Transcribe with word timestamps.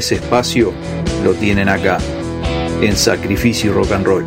Ese 0.00 0.14
espacio 0.14 0.72
lo 1.22 1.34
tienen 1.34 1.68
acá, 1.68 1.98
en 2.80 2.96
Sacrificio 2.96 3.74
Rock 3.74 3.92
and 3.92 4.06
Roll. 4.06 4.24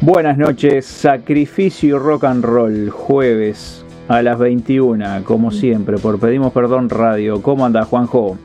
Buenas 0.00 0.36
noches, 0.36 0.84
Sacrificio 0.84 1.98
Rock 1.98 2.24
and 2.24 2.44
Roll, 2.44 2.90
jueves 2.90 3.84
a 4.08 4.20
las 4.22 4.38
21, 4.38 5.22
como 5.24 5.50
siempre, 5.50 5.98
por 5.98 6.18
Pedimos 6.18 6.52
Perdón 6.52 6.90
Radio. 6.90 7.40
¿Cómo 7.40 7.64
anda, 7.64 7.84
Juanjo? 7.84 8.36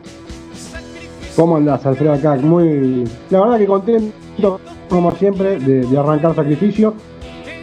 ¿Cómo 1.40 1.56
andás, 1.56 1.86
Alfredo? 1.86 2.12
Acá, 2.12 2.36
muy. 2.36 3.06
La 3.30 3.40
verdad 3.40 3.60
que 3.60 3.66
contento, 3.66 4.60
como 4.90 5.10
siempre, 5.14 5.58
de, 5.58 5.86
de 5.86 5.98
arrancar 5.98 6.36
sacrificio. 6.36 6.94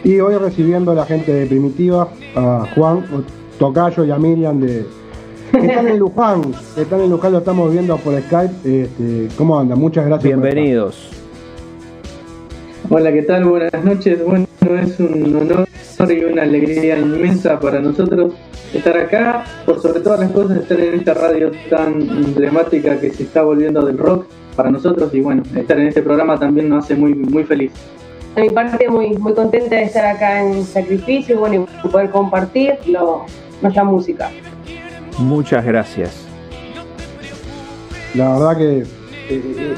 Y 0.03 0.19
hoy 0.19 0.33
recibiendo 0.33 0.93
a 0.93 0.95
la 0.95 1.05
gente 1.05 1.31
de 1.31 1.45
Primitiva, 1.45 2.07
a 2.35 2.65
Juan, 2.73 3.05
Tocayo 3.59 4.03
y 4.03 4.09
a 4.09 4.17
Miriam 4.17 4.59
de. 4.59 4.83
Que 5.51 5.67
están 5.67 5.89
en 5.89 5.99
Luján, 5.99 6.41
que 6.73 6.81
están 6.81 7.01
en 7.01 7.11
Luján, 7.11 7.33
lo 7.33 7.37
estamos 7.37 7.71
viendo 7.71 7.95
por 7.97 8.19
Skype. 8.19 8.55
Este, 8.65 9.27
¿Cómo 9.37 9.59
anda? 9.59 9.75
Muchas 9.75 10.07
gracias. 10.07 10.33
por 10.33 10.41
Bienvenidos. 10.41 11.11
Hola, 12.89 13.13
¿qué 13.13 13.21
tal? 13.21 13.45
Buenas 13.45 13.85
noches. 13.85 14.25
Bueno, 14.25 14.47
es 14.81 14.99
un 14.99 15.35
honor 15.35 15.66
y 15.99 16.23
una 16.23 16.43
alegría 16.43 16.97
inmensa 16.97 17.59
para 17.59 17.79
nosotros 17.79 18.33
estar 18.71 18.95
acá, 18.97 19.43
por 19.65 19.81
sobre 19.81 19.99
todas 20.01 20.19
las 20.19 20.31
cosas, 20.31 20.57
estar 20.57 20.79
en 20.79 20.93
esta 20.93 21.13
radio 21.15 21.51
tan 21.69 22.01
emblemática 22.01 22.99
que 22.99 23.09
se 23.09 23.23
está 23.23 23.41
volviendo 23.41 23.83
del 23.83 23.97
rock 23.97 24.27
para 24.55 24.69
nosotros 24.69 25.11
y 25.13 25.21
bueno, 25.21 25.41
estar 25.55 25.79
en 25.79 25.87
este 25.87 26.03
programa 26.03 26.39
también 26.39 26.69
nos 26.69 26.85
hace 26.85 26.95
muy, 26.95 27.15
muy 27.15 27.43
feliz. 27.43 27.71
De 28.35 28.43
mi 28.43 28.49
parte, 28.51 28.87
muy, 28.87 29.17
muy 29.17 29.33
contenta 29.33 29.75
de 29.75 29.83
estar 29.83 30.05
acá 30.05 30.43
en 30.43 30.63
Sacrificio 30.63 31.35
y 31.35 31.37
bueno, 31.39 31.67
y 31.83 31.87
poder 31.87 32.11
compartir 32.11 32.75
lo, 32.85 33.25
nuestra 33.61 33.83
música. 33.83 34.29
Muchas 35.17 35.65
gracias. 35.65 36.27
La 38.13 38.33
verdad 38.33 38.57
que. 38.57 38.77
eh, 38.79 38.85
eh, 39.29 39.75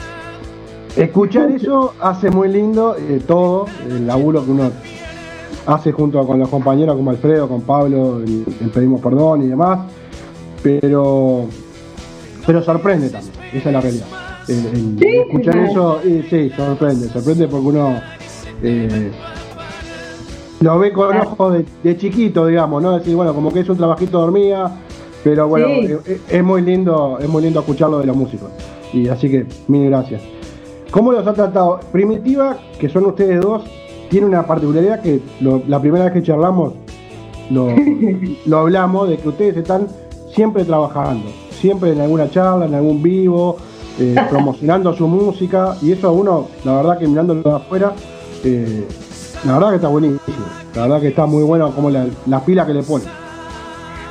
escuchar 0.97 1.49
eso 1.51 1.93
hace 2.01 2.29
muy 2.29 2.49
lindo 2.49 2.97
eh, 2.97 3.21
todo, 3.25 3.67
el 3.87 4.05
laburo 4.05 4.43
que 4.43 4.51
uno 4.51 4.71
hace 5.73 5.91
junto 5.91 6.25
con 6.25 6.39
los 6.39 6.49
compañeros 6.49 6.95
como 6.95 7.11
Alfredo, 7.11 7.47
con 7.47 7.61
Pablo, 7.61 8.19
en, 8.21 8.45
en 8.59 8.69
Pedimos 8.69 9.01
Perdón 9.01 9.43
y 9.43 9.47
demás. 9.47 9.79
Pero. 10.63 11.45
Pero 12.45 12.63
sorprende 12.63 13.09
también, 13.09 13.33
esa 13.53 13.69
es 13.69 13.73
la 13.73 13.81
realidad. 13.81 14.05
Sí, 14.47 14.55
escuchar 15.27 15.57
eso, 15.57 15.99
eh, 16.03 16.25
sí, 16.29 16.49
sorprende, 16.55 17.07
sorprende 17.09 17.47
porque 17.47 17.67
uno. 17.67 18.01
eh, 18.63 19.11
lo 20.61 20.79
ve 20.79 20.91
con 20.91 21.15
ojos 21.15 21.53
de, 21.53 21.65
de 21.83 21.97
chiquito, 21.97 22.45
digamos, 22.47 22.81
¿no? 22.81 22.97
Decir, 22.97 23.15
bueno, 23.15 23.33
como 23.33 23.53
que 23.53 23.59
es 23.61 23.69
un 23.69 23.77
trabajito 23.77 24.19
dormida, 24.19 24.75
pero 25.23 25.47
bueno, 25.47 25.67
Sí. 25.67 25.85
eh, 25.93 25.99
eh, 26.05 26.21
es 26.29 26.43
muy 26.43 26.61
lindo, 26.63 27.17
es 27.21 27.29
muy 27.29 27.43
lindo 27.43 27.59
escucharlo 27.59 27.99
de 27.99 28.07
los 28.07 28.15
músicos. 28.17 28.49
Y 28.91 29.07
así 29.07 29.29
que, 29.29 29.45
mil 29.67 29.89
gracias. 29.89 30.21
¿Cómo 30.91 31.11
los 31.11 31.25
ha 31.27 31.33
tratado? 31.33 31.79
Primitiva, 31.91 32.57
que 32.79 32.89
son 32.89 33.05
ustedes 33.05 33.39
dos, 33.39 33.61
tiene 34.09 34.27
una 34.27 34.45
particularidad 34.45 35.01
que 35.01 35.21
lo- 35.41 35.61
la 35.67 35.79
primera 35.79 36.05
vez 36.05 36.13
que 36.13 36.23
charlamos 36.23 36.73
lo, 37.49 37.67
lo 38.45 38.57
hablamos 38.59 39.09
de 39.09 39.17
que 39.17 39.29
ustedes 39.29 39.57
están 39.57 39.87
siempre 40.33 40.63
trabajando, 40.65 41.29
siempre 41.51 41.91
en 41.91 42.01
alguna 42.01 42.29
charla, 42.29 42.65
en 42.65 42.75
algún 42.75 43.01
vivo, 43.01 43.57
eh, 43.99 44.15
promocionando 44.29 44.93
su 44.95 45.07
música, 45.07 45.75
y 45.81 45.91
eso 45.91 46.07
a 46.07 46.11
uno, 46.11 46.47
la 46.63 46.75
verdad 46.75 46.99
que 46.99 47.07
mirándolo 47.07 47.41
de 47.41 47.55
afuera, 47.55 47.93
eh, 48.43 48.85
la 49.45 49.53
verdad 49.53 49.69
que 49.69 49.75
está 49.77 49.87
buenísimo, 49.87 50.37
la 50.75 50.81
verdad 50.83 51.01
que 51.01 51.07
está 51.07 51.25
muy 51.25 51.43
bueno 51.43 51.71
como 51.71 51.89
la, 51.89 52.05
las 52.27 52.41
pilas 52.43 52.67
que 52.67 52.73
le 52.73 52.83
ponen. 52.83 53.07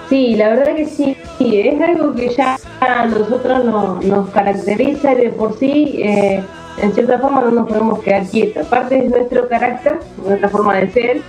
Sí, 0.08 0.36
la 0.36 0.48
verdad 0.48 0.74
que 0.74 0.86
sí, 0.86 1.14
sí, 1.36 1.60
es 1.60 1.80
algo 1.82 2.14
que 2.14 2.30
ya 2.34 2.56
a 2.80 3.06
nosotros 3.06 3.64
nos, 3.64 4.04
nos 4.04 4.30
caracteriza 4.30 5.12
y 5.12 5.16
de 5.16 5.28
por 5.30 5.58
sí, 5.58 6.00
eh, 6.02 6.42
en 6.82 6.92
cierta 6.92 7.18
forma 7.18 7.40
no 7.42 7.50
nos 7.50 7.68
podemos 7.68 8.00
quedar 8.00 8.26
quietos. 8.26 8.66
Parte 8.66 9.04
es 9.04 9.10
nuestro 9.10 9.48
carácter, 9.48 9.98
nuestra 10.24 10.48
forma 10.48 10.76
de 10.76 10.90
ser, 10.90 11.22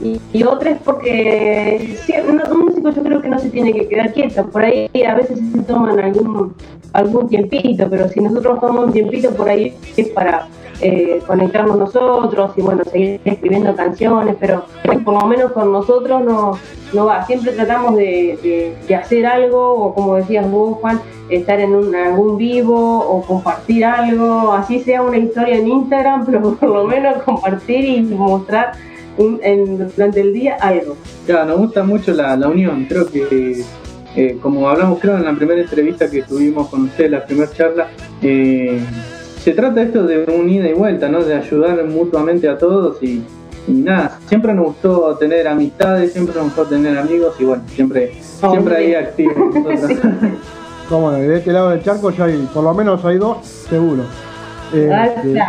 y, 0.00 0.42
otra 0.44 0.70
es 0.70 0.78
porque 0.84 1.96
sí, 2.04 2.14
un 2.28 2.60
músico 2.60 2.90
yo 2.90 3.02
creo 3.02 3.22
que 3.22 3.28
no 3.28 3.38
se 3.38 3.50
tiene 3.50 3.72
que 3.72 3.88
quedar 3.88 4.12
quieto, 4.12 4.46
por 4.46 4.62
ahí 4.62 4.88
a 5.06 5.14
veces 5.14 5.38
se 5.52 5.62
toman 5.62 5.98
algún, 5.98 6.54
algún 6.92 7.28
tiempito, 7.28 7.86
pero 7.88 8.08
si 8.08 8.20
nosotros 8.20 8.60
tomamos 8.60 8.86
un 8.86 8.92
tiempito 8.92 9.30
por 9.30 9.48
ahí 9.48 9.74
es 9.96 10.08
para 10.10 10.48
eh, 10.82 11.20
conectarnos 11.26 11.78
nosotros 11.78 12.50
y 12.56 12.60
bueno, 12.62 12.84
seguir 12.84 13.20
escribiendo 13.24 13.74
canciones, 13.74 14.36
pero 14.38 14.64
por 15.04 15.14
lo 15.14 15.26
menos 15.26 15.52
con 15.52 15.72
nosotros 15.72 16.22
no, 16.22 16.58
no 16.92 17.06
va, 17.06 17.24
siempre 17.24 17.52
tratamos 17.52 17.96
de, 17.96 18.38
de- 18.42 18.76
de 18.86 18.94
hacer 18.94 19.24
algo, 19.24 19.72
o 19.72 19.94
como 19.94 20.16
decías 20.16 20.48
vos, 20.50 20.76
Juan, 20.80 21.00
estar 21.30 21.58
en 21.58 21.74
un, 21.74 21.94
algún 21.96 22.36
vivo 22.36 22.98
o 23.00 23.22
compartir 23.22 23.84
algo, 23.86 24.52
así 24.52 24.80
sea 24.80 25.02
una 25.02 25.16
historia 25.16 25.56
en 25.56 25.66
Instagram, 25.68 26.26
pero 26.26 26.54
por 26.54 26.68
lo 26.68 26.84
menos 26.84 27.22
compartir 27.22 27.84
y 27.84 28.02
mostrar 28.02 28.72
un- 29.18 29.40
en- 29.42 29.78
durante 29.96 30.20
el 30.20 30.32
día 30.32 30.56
algo. 30.60 30.96
Ya, 31.26 31.44
nos 31.44 31.58
gusta 31.58 31.82
mucho 31.84 32.12
la, 32.12 32.36
la 32.36 32.48
unión, 32.48 32.86
creo 32.88 33.06
que 33.08 33.62
eh, 34.16 34.38
como 34.40 34.68
hablamos 34.68 34.98
creo 35.00 35.16
en 35.16 35.24
la 35.24 35.34
primera 35.34 35.60
entrevista 35.60 36.10
que 36.10 36.22
tuvimos 36.22 36.68
con 36.68 36.84
usted, 36.84 37.10
la 37.10 37.24
primera 37.24 37.50
charla, 37.52 37.88
eh, 38.22 38.80
se 39.42 39.52
trata 39.52 39.82
esto 39.82 40.04
de 40.04 40.24
un 40.24 40.48
ida 40.48 40.68
y 40.68 40.72
vuelta, 40.72 41.08
¿no? 41.08 41.22
De 41.22 41.34
ayudar 41.34 41.84
mutuamente 41.84 42.48
a 42.48 42.56
todos 42.58 43.02
y, 43.02 43.22
y 43.68 43.72
nada, 43.72 44.18
siempre 44.28 44.54
nos 44.54 44.66
gustó 44.66 45.14
tener 45.16 45.46
amistades, 45.46 46.12
siempre 46.14 46.34
nos 46.34 46.44
gustó 46.44 46.64
tener 46.64 46.96
amigos 46.98 47.34
y 47.38 47.44
bueno, 47.44 47.62
siempre, 47.68 48.12
siempre 48.22 48.76
ahí 48.76 48.94
activos 48.94 49.36
nosotros. 49.54 50.00
Como 50.88 51.10
de 51.12 51.36
este 51.38 51.52
lado 51.52 51.70
del 51.70 51.82
charco 51.82 52.10
ya 52.10 52.24
hay, 52.24 52.48
por 52.54 52.62
lo 52.64 52.72
menos 52.72 53.04
hay 53.04 53.18
dos, 53.18 53.38
seguro. 53.68 54.02
Eh, 54.72 54.88
eh, 55.24 55.40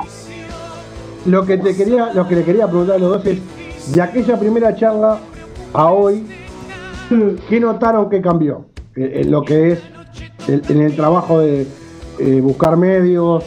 lo 1.26 1.46
que 1.46 1.58
te 1.58 1.76
quería, 1.76 2.12
lo 2.14 2.28
que 2.28 2.36
le 2.36 2.44
quería 2.44 2.68
preguntar 2.68 2.96
a 2.96 3.00
los 3.00 3.10
dos 3.12 3.26
es, 3.26 3.40
de 3.94 4.02
aquella 4.02 4.40
primera 4.40 4.76
charla 4.76 5.20
a 5.74 5.92
hoy, 5.92 6.24
¿qué 7.50 7.60
notaron 7.60 8.10
que 8.10 8.22
cambió? 8.22 8.66
En 8.96 9.32
lo 9.32 9.44
que 9.44 9.74
es 9.74 9.80
en 10.48 10.82
el 10.82 10.96
trabajo 10.96 11.40
de 11.40 11.68
eh, 12.20 12.42
buscar 12.42 12.78
medios, 12.78 13.44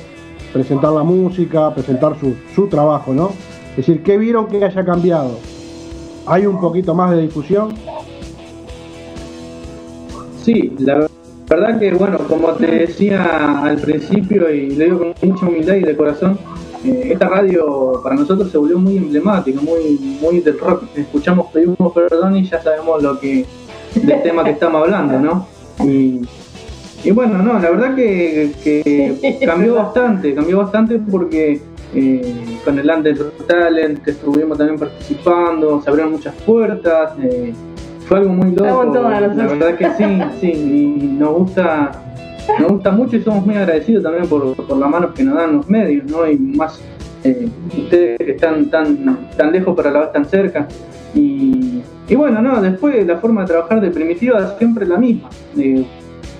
presentar 0.52 0.92
la 0.92 1.02
música, 1.02 1.74
presentar 1.74 2.18
su, 2.18 2.34
su 2.54 2.68
trabajo, 2.68 3.12
¿no? 3.12 3.30
Es 3.70 3.78
decir, 3.78 4.02
¿qué 4.02 4.18
vieron 4.18 4.46
que 4.46 4.64
haya 4.64 4.84
cambiado? 4.84 5.38
¿Hay 6.26 6.46
un 6.46 6.60
poquito 6.60 6.94
más 6.94 7.10
de 7.12 7.22
difusión? 7.22 7.74
Sí, 10.42 10.74
la 10.78 11.08
verdad 11.48 11.78
que, 11.78 11.92
bueno, 11.94 12.18
como 12.28 12.48
te 12.52 12.66
decía 12.66 13.62
al 13.62 13.78
principio, 13.78 14.52
y 14.52 14.74
lo 14.76 14.84
digo 14.84 14.98
con 14.98 15.30
mucha 15.30 15.46
humildad 15.46 15.74
y 15.74 15.80
de 15.80 15.96
corazón, 15.96 16.38
eh, 16.84 17.10
esta 17.12 17.28
radio 17.28 18.00
para 18.02 18.16
nosotros 18.16 18.50
se 18.50 18.58
volvió 18.58 18.78
muy 18.78 18.96
emblemática, 18.96 19.60
muy, 19.60 20.18
muy 20.20 20.40
del 20.40 20.58
rock. 20.58 20.84
Escuchamos, 20.94 21.46
pedimos 21.52 21.92
perdón 21.92 22.36
y 22.36 22.44
ya 22.44 22.62
sabemos 22.62 23.02
lo 23.02 23.18
que 23.18 23.44
del 23.94 24.22
tema 24.22 24.44
que 24.44 24.50
estamos 24.50 24.82
hablando, 24.82 25.18
¿no? 25.18 25.46
Y, 25.84 26.20
y 27.02 27.10
bueno, 27.10 27.38
no, 27.38 27.58
la 27.58 27.70
verdad 27.70 27.94
que, 27.94 28.52
que 28.62 29.38
cambió 29.44 29.74
bastante, 29.74 30.34
cambió 30.34 30.58
bastante 30.58 30.98
porque 30.98 31.60
eh, 31.94 32.58
con 32.64 32.78
el 32.78 32.88
Under 32.88 33.30
Talent 33.48 34.02
que 34.02 34.12
estuvimos 34.12 34.56
también 34.56 34.78
participando, 34.78 35.80
se 35.82 35.90
abrieron 35.90 36.12
muchas 36.12 36.34
puertas. 36.46 37.12
eh, 37.22 37.52
fue 38.06 38.18
algo 38.18 38.32
muy 38.32 38.50
loco. 38.52 38.92
La 38.92 39.46
verdad 39.46 39.76
que 39.76 39.88
sí, 39.96 40.20
sí, 40.40 40.52
y 40.52 41.06
nos 41.18 41.32
gusta, 41.32 41.92
nos 42.58 42.72
gusta 42.72 42.90
mucho 42.90 43.16
y 43.16 43.22
somos 43.22 43.44
muy 43.46 43.54
agradecidos 43.54 44.02
también 44.02 44.26
por, 44.26 44.54
por 44.54 44.76
la 44.76 44.86
mano 44.86 45.14
que 45.14 45.22
nos 45.22 45.36
dan 45.36 45.56
los 45.56 45.68
medios, 45.68 46.10
¿no? 46.10 46.28
Y 46.28 46.38
más 46.38 46.80
eh, 47.24 47.48
ustedes 47.76 48.18
que 48.18 48.32
están 48.32 48.70
tan, 48.70 49.28
tan 49.36 49.52
lejos 49.52 49.74
pero 49.76 49.90
a 49.90 49.92
la 49.92 50.00
vez 50.00 50.12
tan 50.12 50.24
cerca. 50.24 50.66
Y, 51.14 51.82
y 52.08 52.14
bueno, 52.14 52.40
no, 52.40 52.60
después 52.60 53.06
la 53.06 53.18
forma 53.18 53.42
de 53.42 53.48
trabajar 53.48 53.80
de 53.80 53.90
Primitiva 53.90 54.38
es 54.38 54.58
siempre 54.58 54.86
la 54.86 54.96
misma, 54.96 55.28
eh, 55.58 55.84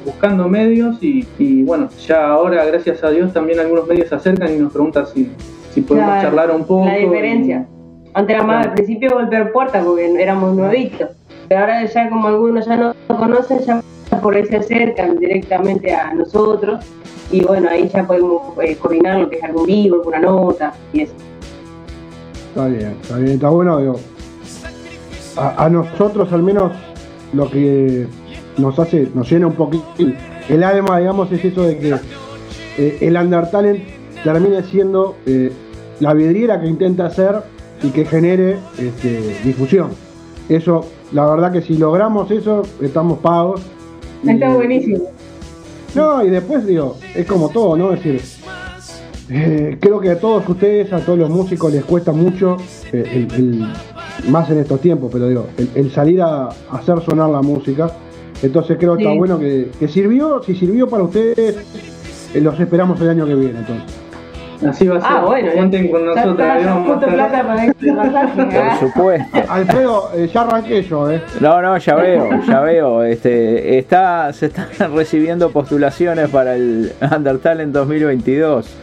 buscando 0.04 0.48
medios 0.48 1.02
y, 1.02 1.26
y 1.38 1.62
bueno, 1.62 1.88
ya 2.06 2.28
ahora 2.28 2.64
gracias 2.64 3.02
a 3.04 3.10
Dios 3.10 3.32
también 3.32 3.60
algunos 3.60 3.86
medios 3.86 4.08
se 4.08 4.14
acercan 4.14 4.54
y 4.54 4.58
nos 4.58 4.72
preguntan 4.72 5.06
si, 5.06 5.30
si 5.72 5.80
podemos 5.80 6.22
charlar 6.22 6.50
un 6.50 6.64
poco. 6.64 6.86
La 6.86 6.96
diferencia. 6.96 7.66
Antes 8.12 8.34
era 8.34 8.44
más 8.44 8.66
al 8.66 8.74
principio 8.74 9.10
golpear 9.10 9.52
puertas 9.52 9.84
porque 9.84 10.20
éramos 10.20 10.56
nuevitos. 10.56 11.10
Pero 11.48 11.60
ahora 11.60 11.84
ya 11.84 12.08
como 12.08 12.28
algunos 12.28 12.66
ya 12.66 12.76
no 12.76 12.94
conocen, 13.08 13.58
ya 13.60 13.82
por 14.20 14.34
ahí 14.34 14.44
se 14.46 14.56
acercan 14.56 15.18
directamente 15.18 15.92
a 15.92 16.14
nosotros. 16.14 16.84
Y 17.30 17.44
bueno, 17.44 17.68
ahí 17.70 17.88
ya 17.88 18.06
podemos 18.06 18.58
eh, 18.62 18.76
coordinar 18.76 19.20
lo 19.20 19.30
que 19.30 19.36
es 19.36 19.44
algo 19.44 19.64
vivo, 19.64 19.96
alguna 19.96 20.18
nota 20.20 20.72
y 20.92 21.02
eso. 21.02 21.14
Está 22.48 22.66
bien, 22.66 22.96
está 23.00 23.16
bien, 23.16 23.32
está 23.34 23.48
bueno. 23.48 23.96
A 25.36 25.68
nosotros 25.68 26.32
al 26.32 26.42
menos 26.42 26.72
lo 27.32 27.48
que 27.48 28.06
nos 28.58 28.78
hace, 28.78 29.08
nos 29.14 29.30
llena 29.30 29.46
un 29.46 29.54
poquito 29.54 29.84
el 30.50 30.64
alma, 30.64 30.98
digamos, 30.98 31.30
es 31.30 31.44
eso 31.44 31.62
de 31.62 31.78
que 31.78 31.94
eh, 32.76 32.98
el 33.00 33.16
Undertalent 33.16 33.84
termine 34.24 34.64
siendo 34.64 35.14
eh, 35.24 35.52
la 36.00 36.12
vidriera 36.12 36.60
que 36.60 36.66
intenta 36.66 37.06
hacer 37.06 37.36
y 37.82 37.90
que 37.90 38.04
genere 38.04 38.58
este, 38.76 39.36
difusión. 39.44 39.90
Eso, 40.48 40.86
la 41.12 41.24
verdad 41.26 41.52
que 41.52 41.62
si 41.62 41.78
logramos 41.78 42.30
eso, 42.32 42.62
estamos 42.80 43.20
pagos. 43.20 43.62
Está 44.26 44.54
buenísimo. 44.54 45.04
no, 45.94 46.24
y 46.24 46.30
después 46.30 46.66
digo, 46.66 46.96
es 47.14 47.26
como 47.26 47.48
todo, 47.48 47.76
¿no? 47.76 47.92
Es 47.92 48.02
decir, 48.02 48.20
eh, 49.30 49.76
creo 49.80 50.00
que 50.00 50.10
a 50.10 50.18
todos 50.18 50.48
ustedes, 50.48 50.92
a 50.92 51.00
todos 51.00 51.18
los 51.18 51.30
músicos 51.30 51.72
les 51.72 51.84
cuesta 51.84 52.12
mucho, 52.12 52.56
eh, 52.92 53.26
el, 53.30 53.34
el- 53.34 53.66
más 54.30 54.50
en 54.50 54.58
estos 54.58 54.80
tiempos, 54.82 55.08
pero 55.12 55.28
digo, 55.28 55.46
el, 55.56 55.70
el 55.74 55.90
salir 55.90 56.20
a, 56.20 56.48
a 56.48 56.50
hacer 56.72 57.00
sonar 57.02 57.30
la 57.30 57.40
música. 57.40 57.90
Entonces 58.42 58.76
creo 58.78 58.96
que 58.96 59.02
está 59.04 59.12
bueno 59.18 59.38
que, 59.38 59.70
que 59.78 59.88
sirvió, 59.88 60.42
si 60.42 60.54
sirvió 60.54 60.88
para 60.88 61.04
ustedes, 61.04 61.56
eh, 62.34 62.40
los 62.40 62.58
esperamos 62.60 63.00
el 63.00 63.08
año 63.10 63.26
que 63.26 63.34
viene 63.34 63.60
entonces. 63.60 63.86
Así 64.68 64.86
va 64.86 64.96
a 64.96 65.00
ser. 65.00 65.10
Ah, 65.10 65.24
bueno. 65.24 65.52
Cuenten 65.52 65.90
con 65.90 66.06
nosotros. 66.06 66.36
plata 66.36 67.42
para 67.46 67.66
este. 67.66 67.92
Por 67.92 68.06
ah. 68.06 68.76
supuesto. 68.78 69.38
Alfredo, 69.48 70.10
eh, 70.14 70.30
ya 70.32 70.42
arranqué 70.42 70.82
yo, 70.82 71.10
¿eh? 71.10 71.22
No, 71.40 71.62
no, 71.62 71.78
ya 71.78 71.94
veo, 71.94 72.28
ya 72.46 72.60
veo. 72.60 73.02
Este, 73.04 73.78
está, 73.78 74.32
se 74.32 74.46
están 74.46 74.68
recibiendo 74.94 75.50
postulaciones 75.50 76.28
para 76.28 76.54
el 76.54 76.92
Undertale 77.00 77.62
en 77.62 77.72
2022. 77.72 78.76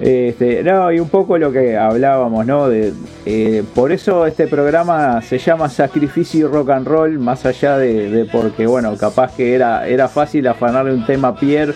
Este, 0.00 0.62
no, 0.62 0.92
y 0.92 1.00
un 1.00 1.08
poco 1.08 1.38
lo 1.38 1.50
que 1.50 1.76
hablábamos, 1.76 2.46
¿no? 2.46 2.68
De, 2.68 2.92
eh, 3.26 3.64
por 3.74 3.90
eso 3.90 4.26
este 4.26 4.46
programa 4.46 5.20
se 5.22 5.38
llama 5.38 5.68
Sacrificio 5.68 6.46
y 6.46 6.52
Rock 6.52 6.70
and 6.70 6.86
Roll, 6.86 7.18
más 7.18 7.44
allá 7.44 7.76
de, 7.78 8.08
de 8.08 8.24
porque, 8.26 8.66
bueno, 8.66 8.96
capaz 8.96 9.34
que 9.34 9.54
era, 9.54 9.88
era 9.88 10.06
fácil 10.06 10.46
afanarle 10.46 10.94
un 10.94 11.04
tema 11.04 11.28
a 11.28 11.34
Pierre 11.34 11.74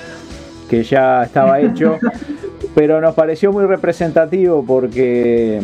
que 0.73 0.85
ya 0.85 1.25
estaba 1.25 1.61
hecho, 1.61 1.99
pero 2.75 3.01
nos 3.01 3.15
pareció 3.15 3.53
muy 3.53 3.65
representativo 3.67 4.65
porque 4.67 5.61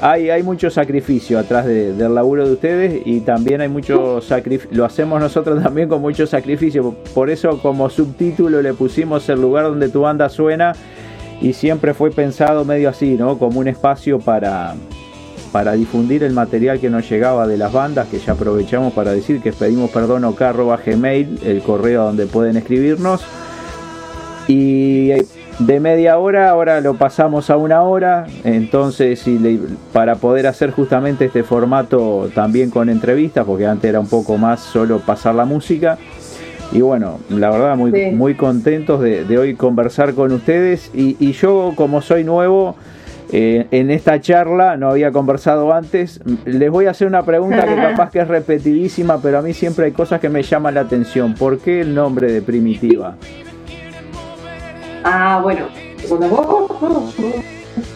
hay, 0.00 0.30
hay 0.30 0.42
mucho 0.42 0.70
sacrificio 0.70 1.38
atrás 1.38 1.66
de- 1.66 1.92
del 1.92 2.14
laburo 2.14 2.46
de 2.46 2.52
ustedes 2.52 3.02
y 3.04 3.20
también 3.20 3.60
hay 3.60 3.68
mucho 3.68 4.20
sacrificio, 4.20 4.76
lo 4.76 4.84
hacemos 4.84 5.20
nosotros 5.20 5.62
también 5.62 5.88
con 5.88 6.00
mucho 6.00 6.26
sacrificio, 6.26 6.94
por 7.14 7.30
eso 7.30 7.60
como 7.60 7.88
subtítulo 7.90 8.62
le 8.62 8.72
pusimos 8.74 9.28
el 9.28 9.40
lugar 9.40 9.64
donde 9.64 9.88
tu 9.88 10.02
banda 10.02 10.28
suena 10.28 10.74
y 11.40 11.52
siempre 11.52 11.92
fue 11.92 12.10
pensado 12.10 12.64
medio 12.64 12.88
así, 12.88 13.14
¿no? 13.14 13.38
Como 13.38 13.60
un 13.60 13.68
espacio 13.68 14.18
para, 14.18 14.74
para 15.52 15.72
difundir 15.72 16.24
el 16.24 16.32
material 16.32 16.80
que 16.80 16.88
nos 16.88 17.08
llegaba 17.10 17.46
de 17.46 17.58
las 17.58 17.72
bandas, 17.72 18.08
que 18.08 18.18
ya 18.18 18.32
aprovechamos 18.32 18.94
para 18.94 19.12
decir 19.12 19.42
que 19.42 19.52
pedimos 19.52 19.90
perdón 19.90 20.24
gmail, 20.34 21.38
el 21.44 21.60
correo 21.60 22.04
donde 22.04 22.24
pueden 22.26 22.56
escribirnos. 22.56 23.22
Y 24.48 25.10
de 25.58 25.80
media 25.80 26.18
hora 26.18 26.50
ahora 26.50 26.80
lo 26.82 26.94
pasamos 26.94 27.48
a 27.48 27.56
una 27.56 27.82
hora, 27.82 28.26
entonces 28.44 29.26
le- 29.26 29.58
para 29.92 30.16
poder 30.16 30.46
hacer 30.46 30.70
justamente 30.70 31.24
este 31.26 31.42
formato 31.42 32.28
también 32.34 32.70
con 32.70 32.90
entrevistas, 32.90 33.44
porque 33.46 33.66
antes 33.66 33.88
era 33.88 34.00
un 34.00 34.08
poco 34.08 34.36
más 34.36 34.60
solo 34.60 34.98
pasar 34.98 35.34
la 35.34 35.44
música. 35.46 35.96
Y 36.72 36.80
bueno, 36.80 37.20
la 37.30 37.48
verdad 37.50 37.76
muy, 37.76 37.92
Sí. 37.92 38.10
muy 38.14 38.34
contentos 38.34 39.00
de, 39.00 39.24
de 39.24 39.38
hoy 39.38 39.54
conversar 39.54 40.14
con 40.14 40.32
ustedes. 40.32 40.90
Y, 40.92 41.16
y 41.20 41.32
yo 41.32 41.72
como 41.76 42.02
soy 42.02 42.24
nuevo 42.24 42.74
eh, 43.32 43.66
en 43.70 43.90
esta 43.90 44.20
charla, 44.20 44.76
no 44.76 44.90
había 44.90 45.10
conversado 45.10 45.72
antes, 45.72 46.20
les 46.44 46.70
voy 46.70 46.86
a 46.86 46.90
hacer 46.90 47.06
una 47.08 47.22
pregunta 47.24 47.64
que 47.64 47.74
capaz 47.76 48.10
que 48.10 48.20
es 48.20 48.28
repetidísima, 48.28 49.22
pero 49.22 49.38
a 49.38 49.42
mí 49.42 49.52
siempre 49.54 49.86
hay 49.86 49.92
cosas 49.92 50.20
que 50.20 50.28
me 50.28 50.42
llaman 50.42 50.74
la 50.74 50.80
atención. 50.82 51.34
¿Por 51.34 51.58
qué 51.60 51.80
el 51.80 51.94
nombre 51.94 52.30
de 52.30 52.42
Primitiva? 52.42 53.14
Ah, 55.08 55.40
bueno. 55.42 55.66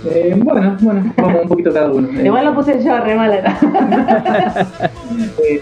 Eh, 0.06 0.34
bueno, 0.36 0.76
bueno, 0.80 1.12
vamos 1.16 1.42
un 1.42 1.48
poquito 1.48 1.72
cada 1.72 1.90
uno. 1.90 2.08
Eh, 2.18 2.26
Igual 2.26 2.44
lo 2.44 2.54
puse 2.54 2.82
yo 2.84 2.98
re 3.00 3.16
mal. 3.16 3.32
Eh, 5.42 5.60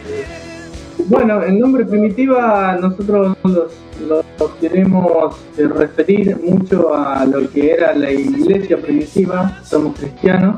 bueno, 1.06 1.42
el 1.42 1.58
nombre 1.58 1.84
Primitiva 1.86 2.76
nosotros 2.80 3.36
los, 3.44 3.72
los 4.08 4.50
queremos 4.60 5.36
eh, 5.56 5.66
referir 5.68 6.36
mucho 6.44 6.94
a 6.94 7.24
lo 7.24 7.48
que 7.50 7.70
era 7.72 7.94
la 7.94 8.10
iglesia 8.10 8.76
primitiva, 8.76 9.58
somos 9.64 9.96
cristianos. 9.98 10.56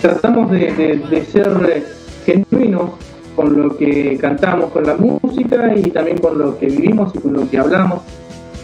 Tratamos 0.00 0.50
de, 0.50 0.72
de- 0.72 0.96
de 1.10 1.24
ser 1.26 1.84
genuinos 2.24 2.90
con 3.38 3.56
lo 3.56 3.76
que 3.76 4.18
cantamos, 4.20 4.72
con 4.72 4.84
la 4.84 4.96
música 4.96 5.72
y 5.76 5.82
también 5.92 6.18
con 6.18 6.36
lo 6.36 6.58
que 6.58 6.66
vivimos 6.66 7.14
y 7.14 7.18
con 7.20 7.34
lo 7.34 7.48
que 7.48 7.56
hablamos. 7.56 8.00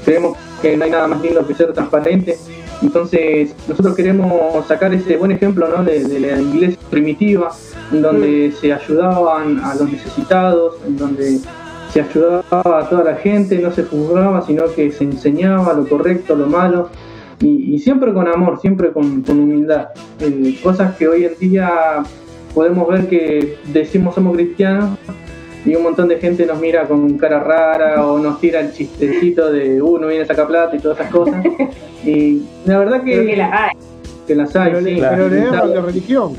Creemos 0.05 0.37
que 0.61 0.77
no 0.77 0.85
hay 0.85 0.91
nada 0.91 1.07
más 1.07 1.23
lindo 1.23 1.47
que 1.47 1.55
ser 1.55 1.73
transparente. 1.73 2.37
Entonces, 2.83 3.55
nosotros 3.69 3.95
queremos 3.95 4.67
sacar 4.67 4.93
ese 4.93 5.17
buen 5.17 5.31
ejemplo 5.31 5.69
¿no? 5.69 5.85
de, 5.85 6.03
de 6.03 6.19
la 6.19 6.41
iglesia 6.41 6.81
primitiva, 6.91 7.53
en 7.93 8.03
donde 8.03 8.53
se 8.61 8.73
ayudaban 8.73 9.61
a 9.61 9.77
los 9.77 9.89
necesitados, 9.93 10.75
en 10.85 10.97
donde 10.97 11.39
se 11.93 12.01
ayudaba 12.01 12.81
a 12.81 12.89
toda 12.89 13.05
la 13.05 13.15
gente, 13.15 13.61
no 13.61 13.71
se 13.71 13.85
juzgaba, 13.85 14.43
sino 14.43 14.65
que 14.75 14.91
se 14.91 15.05
enseñaba 15.05 15.73
lo 15.73 15.89
correcto, 15.89 16.35
lo 16.35 16.49
malo, 16.49 16.89
y, 17.41 17.77
y 17.77 17.79
siempre 17.79 18.13
con 18.13 18.27
amor, 18.27 18.61
siempre 18.61 18.91
con, 18.91 19.23
con 19.23 19.39
humildad. 19.39 19.91
Eh, 20.19 20.59
cosas 20.65 20.97
que 20.97 21.07
hoy 21.07 21.27
en 21.27 21.39
día 21.39 22.03
podemos 22.55 22.89
ver 22.89 23.09
que 23.09 23.57
decimos 23.73 24.15
somos 24.15 24.35
cristianos 24.37 24.99
y 25.67 25.75
un 25.75 25.83
montón 25.83 26.09
de 26.09 26.19
gente 26.19 26.45
nos 26.47 26.61
mira 26.61 26.87
con 26.87 27.17
cara 27.19 27.41
rara 27.41 28.07
o 28.07 28.19
nos 28.19 28.39
tira 28.41 28.61
el 28.61 28.73
chistecito 28.73 29.51
de 29.51 29.81
uh, 29.81 29.99
no 29.99 30.09
viene 30.09 30.25
a 30.25 30.27
sacar 30.27 30.47
plata 30.47 30.77
y 30.77 30.79
todas 30.79 30.99
esas 31.01 31.11
cosas. 31.13 31.45
Y 32.07 32.43
la 32.67 32.79
verdad 32.81 33.03
que, 33.03 33.13
Creo 33.15 33.27
que 33.27 33.37
las 33.37 33.53
hay. 33.53 33.71
que 34.27 34.35
las 34.35 34.55
hay, 34.57 34.73
Pero, 34.73 34.85
sí. 34.85 34.95
claro. 34.97 35.17
pero 35.31 35.69
de 35.69 35.81
religión. 35.81 36.33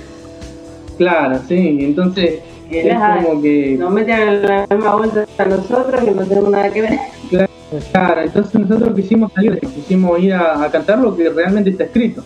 Claro, 0.98 1.40
sí, 1.48 1.78
entonces 1.82 2.40
Que 2.70 2.82
es 2.82 2.86
las 2.86 3.02
hay. 3.02 3.24
como 3.26 3.42
que 3.42 3.76
Nos 3.80 3.92
meten 3.92 4.20
en 4.20 4.42
la 4.44 4.68
misma 4.70 4.96
vuelta 4.96 5.26
a 5.40 5.46
nosotros 5.46 6.04
que 6.04 6.12
no 6.12 6.24
tenemos 6.24 6.52
nada 6.52 6.70
que 6.72 6.82
ver. 6.82 7.00
Claro, 7.92 8.22
entonces 8.22 8.54
nosotros 8.62 8.96
quisimos 8.96 9.34
salir, 9.34 9.60
quisimos 9.60 10.20
ir 10.20 10.34
a, 10.36 10.64
a 10.64 10.70
cantar 10.72 11.00
lo 11.00 11.18
que 11.18 11.28
realmente 11.30 11.72
está 11.72 11.86
escrito, 11.86 12.24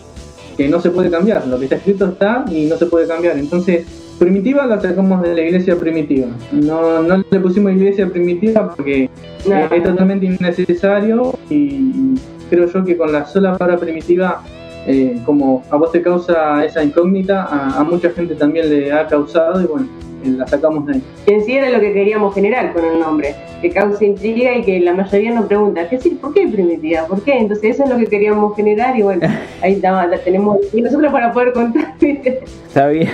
que 0.60 0.68
no 0.68 0.78
se 0.78 0.90
puede 0.90 1.10
cambiar, 1.10 1.46
lo 1.46 1.58
que 1.58 1.64
está 1.64 1.76
escrito 1.76 2.04
está 2.04 2.44
y 2.50 2.66
no 2.66 2.76
se 2.76 2.84
puede 2.84 3.08
cambiar. 3.08 3.38
Entonces, 3.38 3.86
primitiva 4.18 4.66
la 4.66 4.78
sacamos 4.78 5.22
de 5.22 5.34
la 5.34 5.40
iglesia 5.40 5.74
primitiva. 5.74 6.26
No, 6.52 7.02
no 7.02 7.24
le 7.30 7.40
pusimos 7.40 7.72
iglesia 7.72 8.06
primitiva 8.06 8.74
porque 8.76 9.08
No. 9.48 9.54
eh, 9.56 9.68
es 9.72 9.82
totalmente 9.82 10.26
innecesario 10.26 11.32
y, 11.48 12.14
creo 12.50 12.70
yo 12.70 12.84
que 12.84 12.94
con 12.98 13.10
la 13.10 13.24
sola 13.24 13.56
palabra 13.56 13.80
primitiva, 13.80 14.42
eh, 14.86 15.18
como 15.24 15.62
a 15.70 15.76
vos 15.76 15.92
te 15.92 16.02
causa 16.02 16.62
esa 16.62 16.84
incógnita, 16.84 17.44
a, 17.44 17.80
a 17.80 17.82
mucha 17.84 18.10
gente 18.10 18.34
también 18.34 18.68
le 18.68 18.92
ha 18.92 19.06
causado 19.06 19.62
y 19.62 19.64
bueno, 19.64 19.88
la 20.24 20.46
sacamos 20.46 20.86
de 20.86 20.94
ahí. 20.94 21.02
Que 21.26 21.34
en 21.34 21.44
sí 21.44 21.56
era 21.56 21.70
lo 21.70 21.80
que 21.80 21.92
queríamos 21.92 22.34
generar 22.34 22.72
con 22.72 22.84
el 22.84 22.98
nombre, 22.98 23.34
que 23.60 23.70
cause 23.70 24.04
intriga 24.04 24.54
y 24.56 24.62
que 24.62 24.80
la 24.80 24.94
mayoría 24.94 25.32
nos 25.32 25.46
pregunta, 25.46 25.88
¿qué 25.88 25.98
sí? 25.98 26.10
¿Por 26.10 26.34
qué 26.34 26.48
primitiva? 26.48 27.06
¿Por 27.06 27.22
qué? 27.22 27.38
Entonces 27.38 27.74
eso 27.74 27.84
es 27.84 27.90
lo 27.90 27.98
que 27.98 28.06
queríamos 28.06 28.54
generar 28.56 28.96
y 28.96 29.02
bueno, 29.02 29.28
ahí 29.62 29.74
está, 29.74 30.06
la 30.06 30.18
tenemos. 30.18 30.58
Y 30.72 30.82
nosotros 30.82 31.12
para 31.12 31.32
poder 31.32 31.52
contar, 31.52 31.94
¿viste? 32.00 32.40
Está 32.68 32.88
bien. 32.88 33.10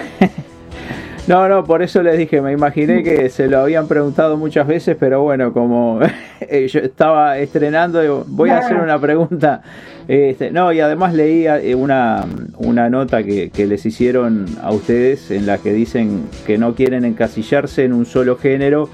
No, 1.27 1.49
no, 1.49 1.65
por 1.65 1.83
eso 1.83 2.05
les 2.05 2.17
dije, 2.19 2.41
me 2.41 2.53
imaginé 2.53 3.03
que 3.03 3.29
se 3.31 3.49
lo 3.49 3.59
habían 3.59 3.89
preguntado 3.89 4.37
muchas 4.37 4.67
veces, 4.67 4.97
pero 4.99 5.23
bueno, 5.23 5.53
como 5.53 5.99
eh, 6.41 6.69
yo 6.69 6.79
estaba 6.79 7.39
estrenando, 7.39 8.25
voy 8.29 8.51
a 8.51 8.59
hacer 8.59 8.77
una 8.77 9.01
pregunta. 9.01 9.61
Este, 10.07 10.53
no, 10.53 10.73
y 10.73 10.79
además 10.79 11.15
leía 11.15 11.61
eh, 11.61 11.75
una, 11.75 12.25
una 12.59 12.89
nota 12.89 13.25
que, 13.25 13.51
que 13.51 13.67
les 13.67 13.85
hicieron 13.85 14.47
a 14.63 14.71
ustedes 14.71 15.33
en 15.33 15.47
la 15.47 15.59
que 15.59 15.73
dicen 15.73 16.27
que 16.47 16.59
no 16.59 16.77
quieren 16.77 17.05
encasillarse 17.05 17.83
en 17.83 17.93
un 17.93 18.07
solo 18.07 18.37
género 18.37 18.89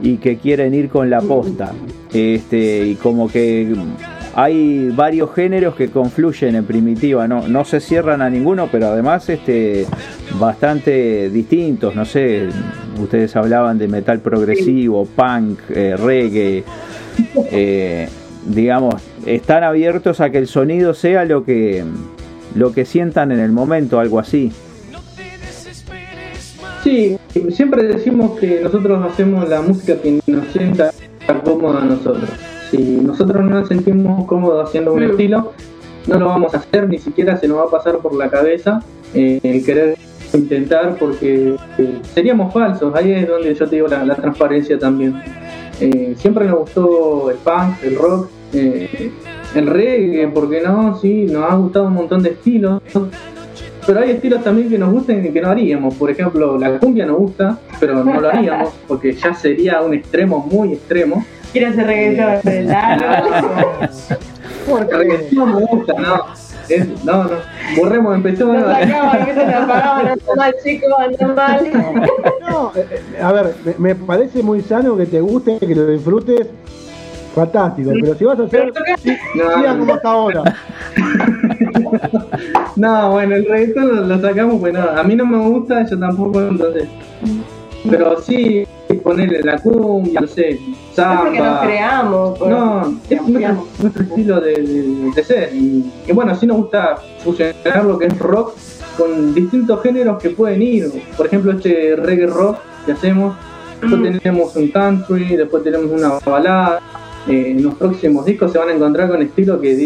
y 0.00 0.16
que 0.16 0.38
quieren 0.38 0.72
ir 0.72 0.88
con 0.88 1.10
la 1.10 1.20
posta. 1.20 1.72
Este, 2.14 2.86
y 2.86 2.94
como 2.94 3.28
que 3.28 3.74
hay 4.38 4.90
varios 4.90 5.34
géneros 5.34 5.74
que 5.76 5.88
confluyen 5.88 6.56
en 6.56 6.66
primitiva, 6.66 7.26
no, 7.26 7.48
no 7.48 7.64
se 7.64 7.80
cierran 7.80 8.20
a 8.20 8.28
ninguno, 8.28 8.68
pero 8.70 8.88
además 8.88 9.26
este, 9.30 9.86
bastante 10.38 11.30
distintos, 11.30 11.96
no 11.96 12.04
sé, 12.04 12.50
ustedes 13.00 13.34
hablaban 13.34 13.78
de 13.78 13.88
metal 13.88 14.20
progresivo, 14.20 15.06
punk, 15.06 15.60
eh, 15.70 15.96
reggae, 15.96 16.64
eh, 17.50 18.10
digamos, 18.44 18.96
están 19.24 19.64
abiertos 19.64 20.20
a 20.20 20.28
que 20.28 20.36
el 20.36 20.48
sonido 20.48 20.92
sea 20.92 21.24
lo 21.24 21.42
que, 21.42 21.82
lo 22.54 22.74
que 22.74 22.84
sientan 22.84 23.32
en 23.32 23.40
el 23.40 23.52
momento, 23.52 24.00
algo 24.00 24.18
así. 24.18 24.52
Sí, 26.84 27.16
siempre 27.52 27.84
decimos 27.84 28.38
que 28.38 28.60
nosotros 28.62 29.02
hacemos 29.10 29.48
la 29.48 29.62
música 29.62 29.96
que 29.96 30.20
nos 30.26 30.46
sienta 30.48 30.92
cómoda 31.42 31.80
a 31.80 31.84
nosotros. 31.86 32.28
Si 32.70 32.78
nosotros 32.78 33.42
no 33.44 33.50
nos 33.60 33.68
sentimos 33.68 34.24
cómodos 34.26 34.68
haciendo 34.68 34.92
un 34.92 35.00
Mm. 35.06 35.10
estilo, 35.10 35.52
no 36.06 36.18
lo 36.18 36.26
vamos 36.26 36.54
a 36.54 36.58
hacer, 36.58 36.88
ni 36.88 36.98
siquiera 36.98 37.36
se 37.36 37.48
nos 37.48 37.58
va 37.58 37.62
a 37.64 37.70
pasar 37.70 37.98
por 37.98 38.14
la 38.14 38.28
cabeza 38.30 38.80
eh, 39.14 39.40
el 39.42 39.64
querer 39.64 39.96
intentar 40.34 40.96
porque 40.98 41.54
eh, 41.78 41.98
seríamos 42.14 42.52
falsos. 42.52 42.94
Ahí 42.94 43.12
es 43.12 43.28
donde 43.28 43.54
yo 43.54 43.66
te 43.68 43.76
digo 43.76 43.88
la, 43.88 44.04
la 44.04 44.14
transparencia 44.16 44.78
también. 44.78 45.14
Eh, 45.80 46.14
siempre 46.16 46.46
nos 46.46 46.60
gustó 46.60 47.30
el 47.30 47.36
punk, 47.36 47.82
el 47.82 47.96
rock, 47.96 48.28
eh, 48.52 49.10
el 49.54 49.66
reggae, 49.66 50.28
¿por 50.28 50.48
qué 50.50 50.60
no? 50.62 50.96
Sí, 51.00 51.26
nos 51.30 51.50
ha 51.50 51.54
gustado 51.54 51.86
un 51.86 51.94
montón 51.94 52.22
de 52.22 52.30
estilos. 52.30 52.82
Pero 53.86 54.00
hay 54.00 54.10
estilos 54.10 54.42
también 54.42 54.68
que 54.68 54.78
nos 54.78 54.92
gustan 54.92 55.24
y 55.24 55.30
que 55.30 55.40
no 55.40 55.48
haríamos. 55.48 55.94
Por 55.94 56.10
ejemplo, 56.10 56.58
la 56.58 56.78
cumbia 56.78 57.06
nos 57.06 57.18
gusta, 57.18 57.58
pero 57.78 58.02
no 58.04 58.20
lo 58.20 58.28
haríamos 58.28 58.70
porque 58.88 59.12
ya 59.12 59.32
sería 59.34 59.80
un 59.82 59.94
extremo 59.94 60.44
muy 60.50 60.72
extremo. 60.72 61.24
Quiero 61.56 61.70
hacer 61.70 61.86
reggaetón, 61.86 62.40
¿verdad? 62.44 63.90
El 64.68 64.90
reggaetón 64.90 65.54
me 65.54 65.62
gusta, 65.64 65.94
no. 65.94 66.24
Es- 66.68 67.02
no, 67.02 67.24
no. 67.24 67.30
Borremos, 67.78 68.14
empezamos. 68.14 68.56
Nos 68.58 68.72
sacamos, 68.78 69.16
que 69.24 69.32
se 69.34 69.46
nos 69.46 69.54
apagaba, 69.54 70.02
no 70.02 70.10
anda 70.10 70.34
mal, 70.36 70.54
chicos, 70.62 70.92
anda 70.98 71.34
mal. 71.34 71.70
No, 72.42 72.72
eh, 72.76 72.86
eh, 72.90 73.22
a 73.22 73.32
ver, 73.32 73.54
me, 73.64 73.74
me 73.78 73.94
parece 73.94 74.42
muy 74.42 74.60
sano 74.60 74.98
que 74.98 75.06
te 75.06 75.18
guste, 75.22 75.58
que 75.58 75.74
lo 75.74 75.86
disfrutes. 75.86 76.46
Fantástico, 77.34 77.90
pero 78.02 78.14
si 78.16 78.24
vas 78.26 78.38
a 78.38 78.42
hacer, 78.42 78.72
No, 79.34 79.54
siga 79.56 79.78
como 79.78 79.94
hasta 79.94 80.08
ahora. 80.10 80.42
No, 82.76 83.12
bueno, 83.12 83.34
el 83.36 83.46
reggaetón 83.46 83.96
lo, 83.96 84.02
lo 84.02 84.20
sacamos, 84.20 84.60
pues 84.60 84.74
no, 84.74 84.80
a 84.82 85.02
mí 85.02 85.16
no 85.16 85.24
me 85.24 85.38
gusta, 85.38 85.86
yo 85.86 85.98
tampoco, 85.98 86.42
entonces. 86.42 86.86
Pero 87.88 88.20
sí, 88.20 88.66
ponerle 88.94 89.42
la 89.42 89.58
cumbia, 89.58 90.20
no 90.20 90.26
sé, 90.26 90.50
Es 90.50 90.58
porque 90.58 91.38
nos 91.38 91.46
samba. 91.46 91.62
creamos. 91.64 92.38
por- 92.38 92.48
No, 92.48 92.98
es 93.10 93.22
nuestro, 93.28 93.66
nuestro 93.80 94.02
estilo 94.02 94.40
de, 94.40 94.52
de- 94.54 95.10
de 95.14 95.24
ser. 95.24 95.54
Y, 95.54 95.90
y 96.06 96.12
bueno, 96.12 96.34
sí 96.34 96.46
nos 96.46 96.56
gusta 96.58 96.96
fusionar 97.24 97.84
lo 97.84 97.98
que 97.98 98.06
es 98.06 98.18
rock 98.18 98.54
con 98.96 99.34
distintos 99.34 99.82
géneros 99.82 100.20
que 100.22 100.30
pueden 100.30 100.62
ir. 100.62 100.90
Por 101.16 101.26
ejemplo, 101.26 101.52
este 101.52 101.96
reggae 101.96 102.26
rock 102.26 102.58
que 102.86 102.92
hacemos. 102.92 103.36
Después 103.80 104.02
tenemos 104.20 104.56
un 104.56 104.68
country, 104.68 105.36
después 105.36 105.62
tenemos 105.62 105.90
una 105.90 106.18
balada. 106.24 106.80
Eh, 107.28 107.50
en 107.50 107.62
los 107.62 107.74
próximos 107.74 108.24
discos 108.24 108.52
se 108.52 108.58
van 108.58 108.68
a 108.68 108.72
encontrar 108.72 109.08
con 109.10 109.20
estilos 109.20 109.60
que 109.60 109.76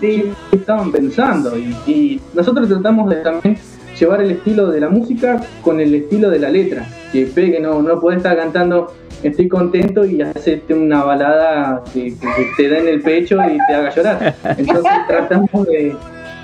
sí, 0.00 0.32
estaban 0.52 0.90
pensando. 0.92 1.58
Y, 1.58 1.74
y 1.86 2.20
nosotros 2.34 2.68
tratamos 2.68 3.10
de 3.10 3.16
también 3.16 3.58
llevar 3.98 4.22
el 4.22 4.32
estilo 4.32 4.70
de 4.70 4.80
la 4.80 4.88
música 4.88 5.40
con 5.62 5.80
el 5.80 5.94
estilo 5.94 6.30
de 6.30 6.38
la 6.38 6.50
letra. 6.50 6.86
Que 7.12 7.26
pegue, 7.26 7.60
no, 7.60 7.82
no 7.82 8.00
podés 8.00 8.18
estar 8.18 8.36
cantando 8.36 8.92
estoy 9.22 9.48
contento 9.48 10.04
y 10.04 10.22
hacerte 10.22 10.74
una 10.74 11.02
balada 11.04 11.82
que, 11.92 12.14
te 12.56 12.68
da 12.68 12.78
en 12.78 12.88
el 12.88 13.00
pecho 13.02 13.36
y 13.36 13.58
te 13.66 13.74
haga 13.74 13.94
llorar. 13.94 14.36
Entonces 14.56 14.92
tratamos 15.08 15.66
de, 15.66 15.94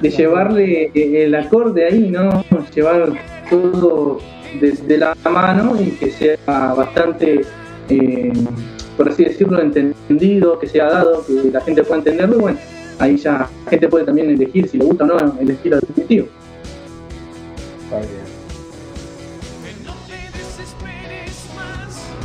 de 0.00 0.10
llevarle 0.10 0.90
el 0.94 1.34
acorde 1.34 1.86
ahí, 1.86 2.10
¿no? 2.10 2.44
Llevar 2.74 3.12
todo 3.48 4.18
de, 4.60 4.72
de 4.72 4.98
la 4.98 5.14
mano 5.30 5.76
y 5.80 5.90
que 5.92 6.10
sea 6.10 6.36
bastante, 6.74 7.42
eh, 7.88 8.32
por 8.96 9.08
así 9.08 9.24
decirlo, 9.24 9.60
entendido, 9.60 10.58
que 10.58 10.66
sea 10.66 10.86
dado, 10.86 11.24
que 11.26 11.50
la 11.50 11.60
gente 11.60 11.82
pueda 11.82 11.98
entenderlo 11.98 12.36
y 12.36 12.40
bueno, 12.40 12.58
ahí 12.98 13.16
ya 13.16 13.48
la 13.64 13.70
gente 13.70 13.88
puede 13.88 14.04
también 14.04 14.30
elegir 14.30 14.68
si 14.68 14.78
le 14.78 14.84
gusta 14.84 15.04
o 15.04 15.06
no 15.06 15.38
el 15.40 15.50
estilo 15.50 15.78
definitivo. 15.80 16.26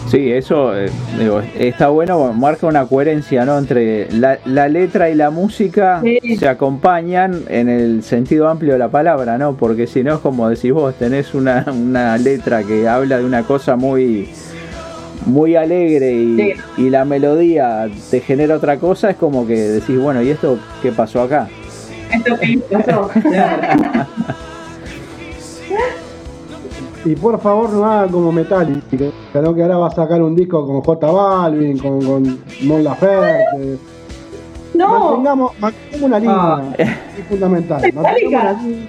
Sí, 0.10 0.32
eso 0.32 0.76
eh, 0.76 0.90
digo, 1.20 1.40
está 1.56 1.90
bueno, 1.90 2.34
marca 2.34 2.66
una 2.66 2.86
coherencia 2.88 3.46
¿no? 3.46 3.60
entre 3.60 4.12
la, 4.12 4.40
la 4.46 4.68
letra 4.68 5.12
y 5.12 5.16
la 5.16 5.30
música 5.30 6.02
Sí. 6.04 6.36
se 6.38 6.48
acompañan 6.48 7.44
en 7.48 7.70
el 7.70 8.02
sentido 8.02 8.50
amplio 8.50 8.74
de 8.74 8.80
la 8.80 8.90
palabra, 8.90 9.38
¿no? 9.38 9.56
Porque 9.56 9.86
si 9.86 10.04
no 10.04 10.16
es 10.16 10.20
como 10.20 10.50
decís 10.50 10.72
vos, 10.74 10.96
tenés 10.96 11.36
una, 11.36 11.64
una 11.72 12.18
letra 12.18 12.64
que 12.64 12.88
habla 12.88 13.20
de 13.20 13.26
una 13.26 13.44
cosa 13.44 13.76
muy 13.76 14.30
muy 15.28 15.56
alegre 15.56 16.12
y, 16.14 16.36
Sí. 16.38 16.54
y 16.78 16.90
la 16.90 17.06
melodía 17.06 17.88
te 18.10 18.20
genera 18.22 18.56
otra 18.56 18.78
cosa, 18.78 19.12
es 19.12 19.16
como 19.16 19.46
que 19.46 19.54
decís, 19.60 20.00
bueno, 20.00 20.24
¿y 20.24 20.30
esto 20.32 20.58
qué 20.82 20.92
pasó 20.92 21.22
acá? 21.22 21.48
Esto 22.12 22.40
que 22.40 22.58
pasó. 22.72 23.12
Y 27.06 27.16
por 27.16 27.40
favor 27.40 27.70
no 27.72 27.86
hagan 27.86 28.10
como 28.10 28.32
Metallica, 28.32 29.06
¿no? 29.36 29.54
que 29.56 29.62
ahora 29.64 29.78
va 29.78 29.88
a 29.88 29.92
sacar 29.92 30.22
un 30.22 30.36
disco 30.36 30.66
con 30.68 30.82
J 30.82 31.08
Balvin, 31.12 31.78
con, 31.78 32.02
con 32.04 32.40
Mon 32.64 32.84
Laferte. 32.84 33.78
No, 34.74 35.00
Mantengamos, 35.00 35.52
mantengamos 35.60 36.02
una 36.02 36.20
línea, 36.20 36.36
Ah. 36.38 36.64
es 36.78 37.26
fundamental. 37.28 37.82
¿Metallica? 37.82 38.28
Una 38.42 38.54
línea. 38.64 38.88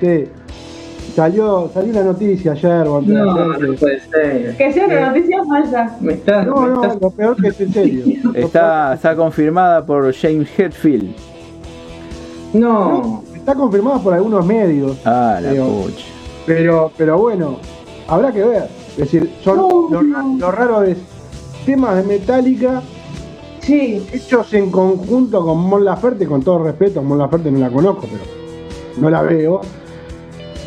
Sí. 0.00 0.24
Salió, 1.14 1.70
salió 1.72 1.90
una 1.92 2.02
noticia 2.02 2.52
ayer 2.52 2.86
o 2.88 2.96
antes 2.98 3.14
de 3.14 3.20
No, 3.20 3.34
no 3.34 3.58
que- 3.58 3.72
puede 3.78 4.00
ser. 4.00 4.56
que 4.56 4.72
sea 4.72 4.86
una 4.86 5.06
noticia 5.12 5.44
falsa. 5.44 5.96
Me 6.00 6.20
No, 6.44 6.56
me 6.62 6.68
no, 6.68 6.98
lo 7.00 7.10
peor 7.10 7.36
que 7.40 7.48
es 7.48 7.60
en 7.60 7.72
serio. 7.72 8.04
Está, 8.34 8.94
está 8.94 9.16
confirmada 9.16 9.86
por 9.86 10.12
James 10.12 10.48
Hetfield. 10.58 11.14
no. 12.54 13.22
Está 13.46 13.54
confirmado 13.56 14.00
por 14.02 14.12
algunos 14.12 14.44
medios, 14.44 14.96
Ah, 15.04 15.38
la 15.40 15.52
Digo, 15.52 15.82
pucha. 15.84 16.04
pero, 16.46 16.90
pero 16.96 17.16
bueno, 17.16 17.58
habrá 18.08 18.32
que 18.32 18.42
ver. 18.42 18.64
Es 18.90 18.96
decir, 18.96 19.30
son 19.44 19.58
No, 19.58 19.88
lo, 19.88 20.00
ra- 20.00 20.22
no. 20.24 20.36
lo 20.36 20.50
raro 20.50 20.82
es 20.82 20.98
temas 21.64 21.94
de 21.94 22.02
Metallica 22.02 22.82
Sí, 23.60 24.04
hechos 24.12 24.52
en 24.52 24.72
conjunto 24.72 25.44
con 25.44 25.58
Mon 25.58 25.84
Laferte, 25.84 26.26
con 26.26 26.42
todo 26.42 26.64
respeto, 26.64 27.02
Mon 27.04 27.18
Laferte 27.18 27.52
no 27.52 27.60
la 27.60 27.70
conozco, 27.70 28.08
pero 28.10 28.24
no 29.00 29.10
la 29.10 29.22
veo. 29.22 29.60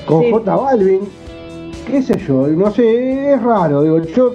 Con 0.05 0.21
Sí. 0.23 0.31
J 0.31 0.55
Balvin, 0.55 1.01
qué 1.85 2.01
sé 2.01 2.17
yo, 2.25 2.47
no 2.47 2.71
sé, 2.71 3.33
es 3.33 3.41
raro, 3.43 3.83
digo, 3.83 3.99
yo 4.03 4.31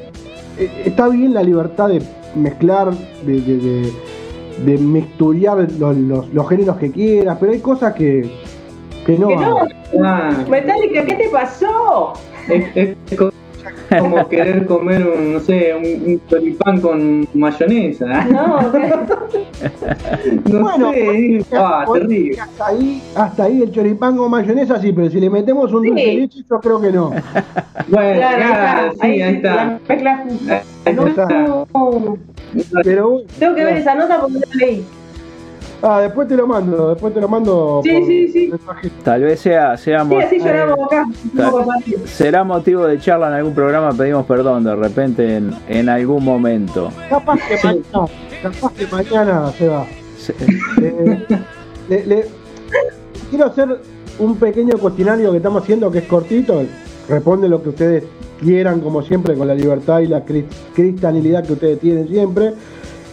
eh, 0.59 0.83
está 0.85 1.09
bien 1.09 1.33
la 1.33 1.43
libertad 1.43 1.89
de 1.89 2.03
mezclar, 2.35 2.93
de, 3.25 3.41
de, 3.41 3.57
de, 3.59 3.93
de 4.64 4.78
mixturiar 4.78 5.66
los, 5.78 5.96
los, 5.96 6.28
los 6.32 6.49
géneros 6.49 6.76
que 6.76 6.90
quieras, 6.90 7.37
pero 7.40 7.52
hay 7.52 7.61
cosas 7.61 7.94
que, 7.94 8.30
que 9.06 9.18
no. 9.18 9.28
que 9.28 9.37
no. 9.37 9.58
Ah, 10.04 10.30
Metallica, 10.49 11.04
¿qué 11.04 11.14
te 11.14 11.28
pasó? 11.28 12.12
es, 12.49 12.64
es 12.75 13.16
co- 13.18 13.30
como 13.99 14.28
querer 14.28 14.66
comer 14.66 15.06
un, 15.06 15.34
no 15.34 15.40
sé, 15.40 15.73
un, 15.75 16.11
un 16.12 16.20
choripán 16.28 16.80
con 16.80 17.28
mayonesa. 17.34 18.25
No, 18.25 18.61
No 20.44 20.61
Bueno, 20.61 20.92
sé, 20.92 21.44
ah, 21.52 21.84
terrible. 21.92 22.40
hasta 22.40 22.66
ahí, 22.66 23.02
hasta 23.14 23.44
ahí 23.44 23.62
el 23.62 23.70
choripán 23.73 24.16
con 24.16 24.30
mayonesa 24.30 24.80
sí, 24.80 24.92
pero 24.92 25.11
si 25.11 25.20
le 25.20 25.30
metemos 25.30 25.73
un 25.73 25.82
dulce 25.87 26.04
de 26.06 26.14
leche, 26.14 26.40
yo 26.49 26.61
creo 26.61 26.80
que 26.80 26.92
no. 26.92 27.11
Bueno, 27.88 28.14
claro, 28.20 28.92
sí, 29.00 29.06
ahí 29.23 29.34
está. 29.37 29.54
La 29.54 29.80
mezcla. 29.88 30.25
Ahí 30.84 30.94
No 30.94 31.06
está. 31.06 31.26
No, 31.28 31.66
Pero 32.82 33.11
bueno, 33.11 33.26
tengo 33.38 33.54
que 33.54 33.64
ver 33.64 33.76
esa 33.76 33.94
nota 33.94 34.20
porque 34.20 34.34
no 34.34 34.40
la 34.40 34.66
leí. 34.66 34.84
Ah, 35.82 36.00
después 36.00 36.26
te 36.28 36.34
lo 36.37 36.46
mando, 36.46 36.90
después 36.90 37.12
te 37.12 37.20
lo 37.20 37.28
mando. 37.28 37.80
Sí, 37.84 37.90
por 37.92 38.06
sí, 38.06 38.28
sí. 38.28 38.50
Tal 39.02 39.23
vez 39.23 39.38
sea, 39.40 39.76
sea 39.76 40.02
Sí, 40.08 40.14
así 40.16 40.38
lloramos 40.38 40.78
acá. 40.87 41.04
Poco 41.37 41.66
partido. 41.66 42.00
será 42.06 42.42
motivo 42.42 42.87
de 42.87 42.99
charla 42.99 43.28
en 43.28 43.34
algún 43.34 43.54
programa, 43.54 43.90
pedimos 43.92 44.25
perdón 44.25 44.64
de 44.64 44.75
repente 44.76 45.37
en, 45.37 45.50
en 45.68 45.88
algún 45.90 46.25
momento. 46.25 46.90
Capaz 47.11 47.38
que 47.46 47.56
mañana, 47.62 48.08
capaz 48.42 48.73
que 48.73 48.87
mañana 48.87 49.52
se 49.58 49.68
va. 49.68 49.84
Eh, 50.80 51.26
le- 51.90 52.06
le- 52.06 52.26
quiero 53.28 53.44
hacer 53.46 53.78
un 54.18 54.37
pequeño 54.37 54.78
cuestionario 54.78 55.32
que 55.32 55.37
estamos 55.37 55.62
haciendo 55.64 55.90
que 55.90 55.99
es 55.99 56.04
cortito. 56.04 56.62
Responde 57.08 57.49
lo 57.49 57.62
que 57.62 57.68
ustedes 57.70 58.04
quieran, 58.40 58.80
como 58.80 59.02
siempre, 59.02 59.34
con 59.34 59.46
la 59.49 59.54
libertad 59.54 60.00
y 60.00 60.06
la 60.06 60.25
cri- 60.25 60.44
cristalinidad 60.75 61.44
que 61.44 61.52
ustedes 61.54 61.78
tienen 61.80 62.08
siempre. 62.08 62.52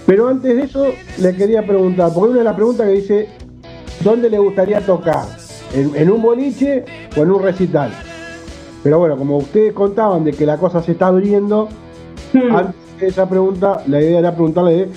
Pero 0.05 0.27
antes 0.27 0.55
de 0.55 0.63
eso, 0.63 0.85
le 1.19 1.35
quería 1.35 1.65
preguntar, 1.65 2.11
porque 2.13 2.29
una 2.29 2.39
de 2.39 2.43
las 2.45 2.55
preguntas 2.55 2.87
que 2.87 2.93
dice, 2.93 3.27
¿dónde 4.03 4.29
le 4.29 4.39
gustaría 4.39 4.81
tocar? 4.85 5.25
¿En, 5.73 5.95
en 5.95 6.09
un 6.11 6.21
boliche 6.21 6.83
o 7.17 7.21
en 7.21 7.31
un 7.31 7.41
recital? 7.41 7.91
Pero 8.83 8.97
bueno, 8.99 9.15
como 9.17 9.37
ustedes 9.37 9.73
contaban 9.73 10.23
de 10.23 10.31
que 10.31 10.45
la 10.45 10.57
cosa 10.57 10.81
se 10.81 10.93
está 10.93 11.07
abriendo, 11.07 11.69
Hmm. 12.33 12.55
antes 12.55 12.75
de 12.99 13.07
esa 13.07 13.27
pregunta, 13.27 13.83
la 13.87 13.99
idea 14.01 14.19
era 14.19 14.33
preguntarle 14.33 14.87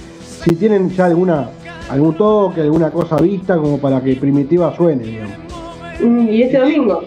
si 0.44 0.54
tienen 0.54 0.88
ya 0.90 1.06
alguna 1.06 1.50
algún 1.90 2.16
toque, 2.16 2.60
alguna 2.60 2.90
cosa 2.92 3.16
vista 3.16 3.56
como 3.56 3.78
para 3.78 4.00
que 4.00 4.14
Primitiva 4.14 4.74
suene, 4.76 5.02
digamos. 5.02 5.34
Mm, 6.00 6.28
Y 6.28 6.42
este 6.42 6.58
domingo, 6.58 7.02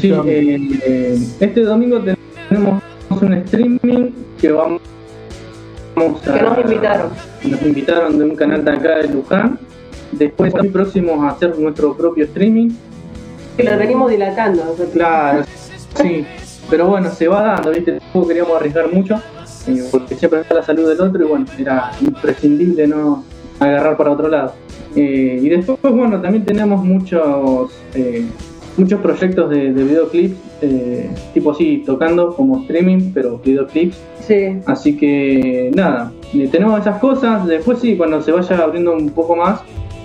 Sí, 0.00 0.12
eh, 0.12 0.58
eh, 0.84 1.18
este 1.40 1.62
domingo 1.62 2.00
tenemos 2.00 2.82
un 3.08 3.34
streaming 3.34 4.10
que 4.38 4.52
vamos, 4.52 4.82
vamos 5.94 6.28
a... 6.28 6.34
que 6.34 6.42
nos 6.42 6.58
invitaron. 6.58 7.10
Nos 7.44 7.62
invitaron 7.62 8.18
de 8.18 8.24
un 8.24 8.36
canal 8.36 8.64
de 8.64 8.70
acá 8.72 8.98
de 8.98 9.08
Luján. 9.08 9.58
Después 10.12 10.54
muy 10.54 10.68
próximos 10.68 11.24
a 11.24 11.30
hacer 11.30 11.58
nuestro 11.58 11.96
propio 11.96 12.24
streaming. 12.24 12.70
Que 13.56 13.64
lo 13.64 13.78
venimos 13.78 14.10
dilatando. 14.10 14.76
Claro, 14.92 15.44
sí. 16.02 16.26
Pero 16.68 16.88
bueno, 16.88 17.10
se 17.10 17.28
va 17.28 17.42
dando, 17.42 17.70
¿viste? 17.70 17.92
Tampoco 17.92 18.28
queríamos 18.28 18.56
arriesgar 18.56 18.92
mucho, 18.92 19.20
eh, 19.68 19.88
porque 19.90 20.14
siempre 20.16 20.40
está 20.40 20.54
la 20.54 20.62
salud 20.62 20.88
del 20.88 21.00
otro 21.00 21.24
y 21.24 21.28
bueno, 21.28 21.46
era 21.58 21.92
imprescindible 22.00 22.86
no 22.88 23.24
agarrar 23.60 23.96
para 23.96 24.10
otro 24.10 24.28
lado. 24.28 24.52
Eh, 24.96 25.38
y 25.40 25.48
después, 25.48 25.78
bueno, 25.82 26.20
también 26.20 26.44
tenemos 26.44 26.84
muchos 26.84 27.70
muchos 28.76 29.00
proyectos 29.00 29.50
de, 29.50 29.72
de 29.72 29.84
videoclips, 29.84 30.36
eh, 30.62 31.10
tipo 31.34 31.52
así, 31.52 31.82
tocando 31.84 32.34
como 32.34 32.62
streaming, 32.62 33.12
pero 33.12 33.38
videoclips. 33.38 33.96
Sí. 34.26 34.58
Así 34.66 34.96
que 34.96 35.70
nada, 35.74 36.12
eh, 36.34 36.48
tenemos 36.50 36.80
esas 36.80 36.98
cosas. 36.98 37.46
Después 37.46 37.78
sí, 37.80 37.96
cuando 37.96 38.20
se 38.22 38.32
vaya 38.32 38.56
abriendo 38.58 38.92
un 38.92 39.10
poco 39.10 39.36
más, 39.36 39.60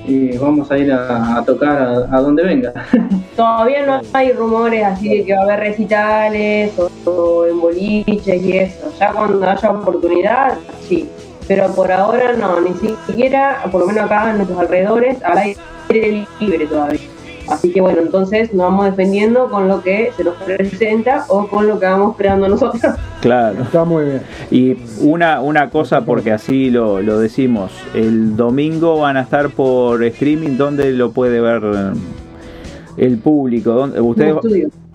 eh, 0.07 0.37
vamos 0.41 0.71
a 0.71 0.77
ir 0.77 0.91
a, 0.91 1.37
a 1.37 1.45
tocar 1.45 1.77
a, 1.77 2.17
a 2.17 2.21
donde 2.21 2.43
venga. 2.43 2.73
Todavía 3.35 3.85
no 3.85 4.01
hay 4.13 4.31
rumores 4.31 4.83
así 4.83 5.09
de 5.09 5.25
que 5.25 5.33
va 5.33 5.41
a 5.41 5.43
haber 5.43 5.59
recitales 5.59 6.71
o, 6.77 6.89
o 7.09 7.45
en 7.45 7.59
boliches 7.59 8.43
y 8.43 8.57
eso. 8.57 8.91
Ya 8.99 9.11
cuando 9.11 9.47
haya 9.47 9.71
oportunidad, 9.71 10.57
sí. 10.87 11.07
Pero 11.47 11.67
por 11.73 11.91
ahora 11.91 12.33
no, 12.33 12.61
ni 12.61 12.73
siquiera, 12.73 13.63
por 13.71 13.81
lo 13.81 13.87
menos 13.87 14.05
acá 14.05 14.29
en 14.31 14.37
nuestros 14.37 14.59
alrededores, 14.59 15.21
al 15.23 15.37
aire 15.37 16.27
libre 16.39 16.65
todavía. 16.67 17.10
Así 17.51 17.71
que 17.71 17.81
bueno, 17.81 17.99
entonces 18.01 18.53
nos 18.53 18.65
vamos 18.67 18.85
defendiendo 18.85 19.49
con 19.49 19.67
lo 19.67 19.81
que 19.81 20.11
se 20.15 20.23
nos 20.23 20.35
presenta 20.35 21.25
o 21.27 21.47
con 21.47 21.67
lo 21.67 21.79
que 21.79 21.85
vamos 21.85 22.15
creando 22.17 22.47
nosotros. 22.47 22.81
Claro. 23.21 23.61
Está 23.63 23.83
muy 23.85 24.05
bien. 24.05 24.21
Y 24.49 24.77
una, 25.01 25.41
una 25.41 25.69
cosa, 25.69 26.01
porque 26.05 26.31
así 26.31 26.69
lo, 26.69 27.01
lo 27.01 27.19
decimos, 27.19 27.71
el 27.93 28.35
domingo 28.35 28.99
van 28.99 29.17
a 29.17 29.21
estar 29.21 29.49
por 29.49 30.03
streaming, 30.03 30.57
¿dónde 30.57 30.91
lo 30.91 31.11
puede 31.11 31.39
ver 31.41 31.61
eh, 31.63 31.91
el 32.97 33.17
público? 33.19 33.71
¿Dónde- 33.73 34.01
¿Ustedes 34.01 34.35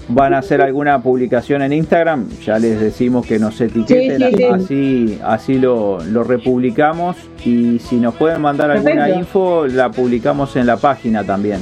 van 0.08 0.34
a 0.34 0.38
hacer 0.38 0.60
alguna 0.62 1.02
publicación 1.02 1.62
en 1.62 1.72
Instagram? 1.72 2.28
Ya 2.44 2.58
les 2.58 2.80
decimos 2.80 3.26
que 3.26 3.38
nos 3.38 3.60
etiqueten, 3.60 4.18
Sí, 4.20 4.26
sí, 4.30 4.36
sí. 4.36 4.44
así, 4.44 5.18
así 5.25 5.58
lo, 5.58 5.98
lo 6.10 6.22
republicamos 6.25 7.16
y 7.44 7.78
si 7.80 7.96
nos 7.96 8.14
pueden 8.14 8.40
mandar 8.40 8.70
alguna 8.70 9.08
info, 9.10 9.66
la 9.66 9.90
publicamos 9.90 10.54
en 10.56 10.66
la 10.66 10.76
página 10.76 11.25
también. 11.25 11.60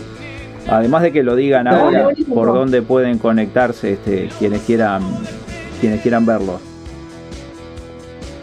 Además 0.69 1.03
de 1.03 1.13
que 1.13 1.23
lo 1.23 1.37
digan 1.37 1.69
ahora 1.69 2.09
por 2.33 2.47
dónde 2.49 2.81
pueden 2.83 3.19
conectarse 3.19 3.93
este, 3.93 4.29
quienes 4.39 4.63
quieran 4.63 5.03
quienes 5.81 6.01
quieran 6.01 6.25
verlo. 6.25 6.59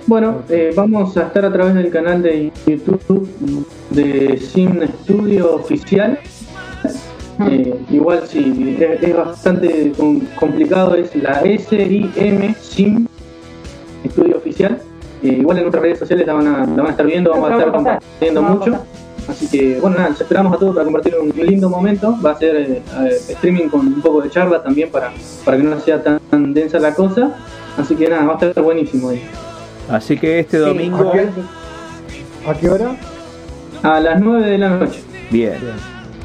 Bueno, 0.07 0.43
eh, 0.49 0.71
vamos 0.75 1.15
a 1.17 1.23
estar 1.23 1.45
a 1.45 1.51
través 1.53 1.73
del 1.73 1.89
canal 1.89 2.21
de 2.21 2.51
YouTube 2.67 3.27
de 3.91 4.37
Sim 4.37 4.79
Studio 5.03 5.55
Oficial. 5.55 6.19
Eh, 7.49 7.73
igual 7.89 8.21
sí, 8.27 8.77
es, 8.79 9.01
es 9.01 9.17
bastante 9.17 9.91
com- 9.97 10.21
complicado, 10.35 10.95
es 10.95 11.15
la 11.15 11.39
S-I-M 11.41 12.55
Sim 12.61 13.07
Studio 14.07 14.37
Oficial. 14.37 14.77
Eh, 15.23 15.37
igual 15.39 15.57
en 15.57 15.63
nuestras 15.63 15.83
redes 15.83 15.99
sociales 15.99 16.27
la 16.27 16.33
van 16.33 16.47
a, 16.47 16.57
la 16.59 16.75
van 16.75 16.87
a 16.87 16.89
estar 16.89 17.05
viendo, 17.05 17.31
vamos 17.31 17.51
a 17.51 17.53
estar 17.57 17.71
compartiendo 17.71 18.41
mucho. 18.43 18.79
Así 19.27 19.47
que 19.47 19.79
bueno, 19.79 19.97
nada, 19.97 20.09
les 20.09 20.21
esperamos 20.21 20.53
a 20.53 20.57
todos 20.57 20.73
para 20.73 20.83
compartir 20.85 21.15
un 21.15 21.29
lindo 21.45 21.69
momento. 21.69 22.17
Va 22.23 22.31
a 22.31 22.37
ser 22.37 22.55
eh, 22.55 22.81
eh, 23.01 23.17
streaming 23.29 23.69
con 23.69 23.87
un 23.87 24.01
poco 24.01 24.21
de 24.21 24.29
charla 24.29 24.61
también 24.61 24.89
para, 24.89 25.11
para 25.45 25.57
que 25.57 25.63
no 25.63 25.79
sea 25.79 26.01
tan, 26.01 26.19
tan 26.29 26.53
densa 26.53 26.79
la 26.79 26.93
cosa. 26.93 27.31
Así 27.77 27.95
que 27.95 28.09
nada, 28.09 28.25
va 28.25 28.33
a 28.39 28.45
estar 28.47 28.63
buenísimo 28.63 29.09
ahí. 29.09 29.21
Así 29.89 30.17
que 30.17 30.39
este 30.39 30.57
Sí, 30.57 30.63
domingo, 30.65 31.09
¿a 31.09 31.11
qué? 31.13 31.27
¿A 32.47 32.53
qué 32.55 32.69
hora? 32.69 32.95
A 33.83 33.99
las 33.99 34.19
9 34.21 34.47
de 34.49 34.57
la 34.57 34.69
noche. 34.69 35.01
bien. 35.29 35.53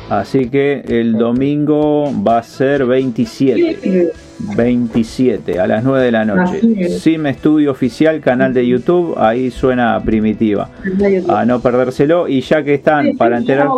Así 0.09 0.49
que 0.49 0.83
el 0.87 1.15
domingo 1.15 2.05
va 2.27 2.39
a 2.39 2.43
ser 2.43 2.87
27. 2.87 4.13
27 4.38 5.59
a 5.59 5.66
las 5.66 5.83
9 5.85 6.05
de 6.05 6.12
la 6.12 6.25
noche. 6.25 6.61
Es. 6.79 7.01
Sim 7.01 7.27
Studio 7.33 7.70
Oficial, 7.70 8.20
canal 8.20 8.53
de 8.53 8.66
YouTube, 8.66 9.14
ahí 9.18 9.51
suena 9.51 10.01
primitiva. 10.05 10.70
A 11.29 11.44
no 11.44 11.61
perdérselo 11.61 12.29
y 12.29 12.40
ya 12.40 12.62
que 12.62 12.75
están 12.75 13.16
para 13.16 13.38
enterar 13.38 13.68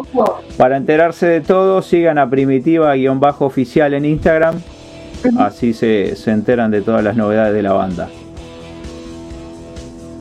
para 0.56 0.76
enterarse 0.76 1.26
de 1.26 1.40
todo, 1.40 1.82
sigan 1.82 2.18
a 2.18 2.28
primitiva-oficial 2.28 3.94
en 3.94 4.04
Instagram. 4.04 4.56
Así 5.36 5.72
se, 5.72 6.14
se 6.16 6.30
enteran 6.30 6.70
de 6.70 6.82
todas 6.82 7.02
las 7.02 7.16
novedades 7.16 7.54
de 7.54 7.62
la 7.62 7.72
banda. 7.72 8.08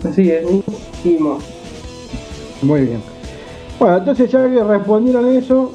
Así 0.08 0.32
es. 0.32 0.46
Muy 2.62 2.82
bien. 2.82 3.02
Bueno, 3.80 3.98
entonces 3.98 4.32
ya 4.32 4.50
que 4.50 4.64
respondieron 4.64 5.28
eso, 5.28 5.74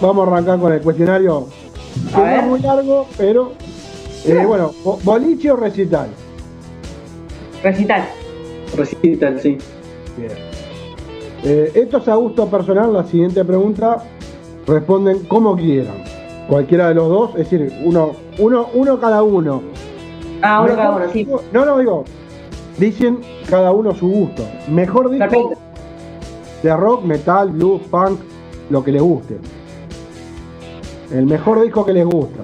vamos 0.00 0.26
a 0.26 0.32
arrancar 0.32 0.58
con 0.58 0.72
el 0.72 0.80
cuestionario. 0.80 1.46
Que 2.14 2.20
no 2.20 2.26
es 2.26 2.44
muy 2.44 2.60
largo, 2.60 3.06
pero 3.16 3.52
eh, 4.24 4.44
bueno, 4.46 4.72
bo- 4.84 4.98
boliche 5.02 5.50
o 5.50 5.56
recital. 5.56 6.08
Recital. 7.62 8.04
Recital, 8.76 9.40
sí. 9.40 9.58
Bien. 10.16 10.32
Eh, 11.44 11.72
esto 11.74 11.98
es 11.98 12.08
a 12.08 12.14
gusto 12.16 12.46
personal. 12.48 12.92
La 12.92 13.04
siguiente 13.04 13.44
pregunta 13.44 14.02
responden 14.66 15.20
como 15.24 15.56
quieran. 15.56 15.96
Cualquiera 16.48 16.88
de 16.88 16.94
los 16.94 17.08
dos, 17.08 17.30
es 17.36 17.50
decir, 17.50 17.72
uno, 17.84 18.12
uno, 18.38 18.68
uno 18.74 18.98
cada 19.00 19.22
uno. 19.22 19.62
Ah, 20.42 20.60
uno 20.60 20.68
Mejor 20.70 20.76
cada 20.76 20.96
uno, 20.96 21.12
sí. 21.12 21.28
No, 21.52 21.64
no, 21.64 21.78
digo. 21.78 22.04
Dicen 22.78 23.18
cada 23.48 23.70
uno 23.72 23.94
su 23.94 24.08
gusto. 24.08 24.44
Mejor 24.68 25.10
disco 25.10 25.28
Perfecto. 25.28 25.58
de 26.62 26.76
rock, 26.76 27.04
metal, 27.04 27.50
blues, 27.50 27.82
punk, 27.90 28.18
lo 28.70 28.82
que 28.82 28.92
les 28.92 29.02
guste. 29.02 29.36
El 31.12 31.26
mejor 31.26 31.62
disco 31.62 31.84
que 31.84 31.92
les 31.92 32.06
gusta. 32.06 32.42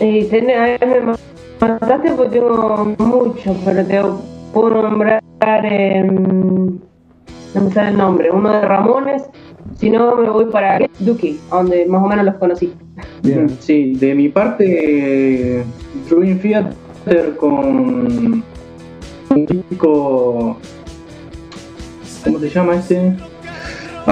Y 0.00 0.24
tenés, 0.24 0.56
a 0.56 0.86
ver, 0.86 1.04
me 1.04 1.14
mataste 1.60 2.12
porque 2.12 2.38
tengo 2.38 2.94
muchos, 2.98 3.56
pero 3.64 3.84
te 3.84 4.02
puedo 4.52 4.82
nombrar. 4.82 5.22
em, 5.42 6.78
no 7.54 7.60
me 7.62 7.70
sale 7.70 7.90
el 7.90 7.96
nombre. 7.98 8.30
Uno 8.30 8.52
de 8.52 8.60
Ramones. 8.62 9.24
Si 9.76 9.90
no, 9.90 10.16
me 10.16 10.30
voy 10.30 10.46
para 10.46 10.78
Duki, 10.98 11.38
donde 11.50 11.86
más 11.86 12.02
o 12.02 12.06
menos 12.06 12.24
los 12.24 12.34
conocí. 12.36 12.72
Bien. 13.22 13.48
Sí, 13.60 13.94
de 13.94 14.14
mi 14.14 14.28
parte, 14.28 15.60
eh, 15.60 15.64
Dream 16.08 16.38
Theater 16.38 17.36
con 17.36 18.42
un 19.30 19.46
disco. 19.46 20.56
¿Cómo 22.24 22.38
se 22.38 22.48
llama 22.50 22.74
este? 22.76 23.16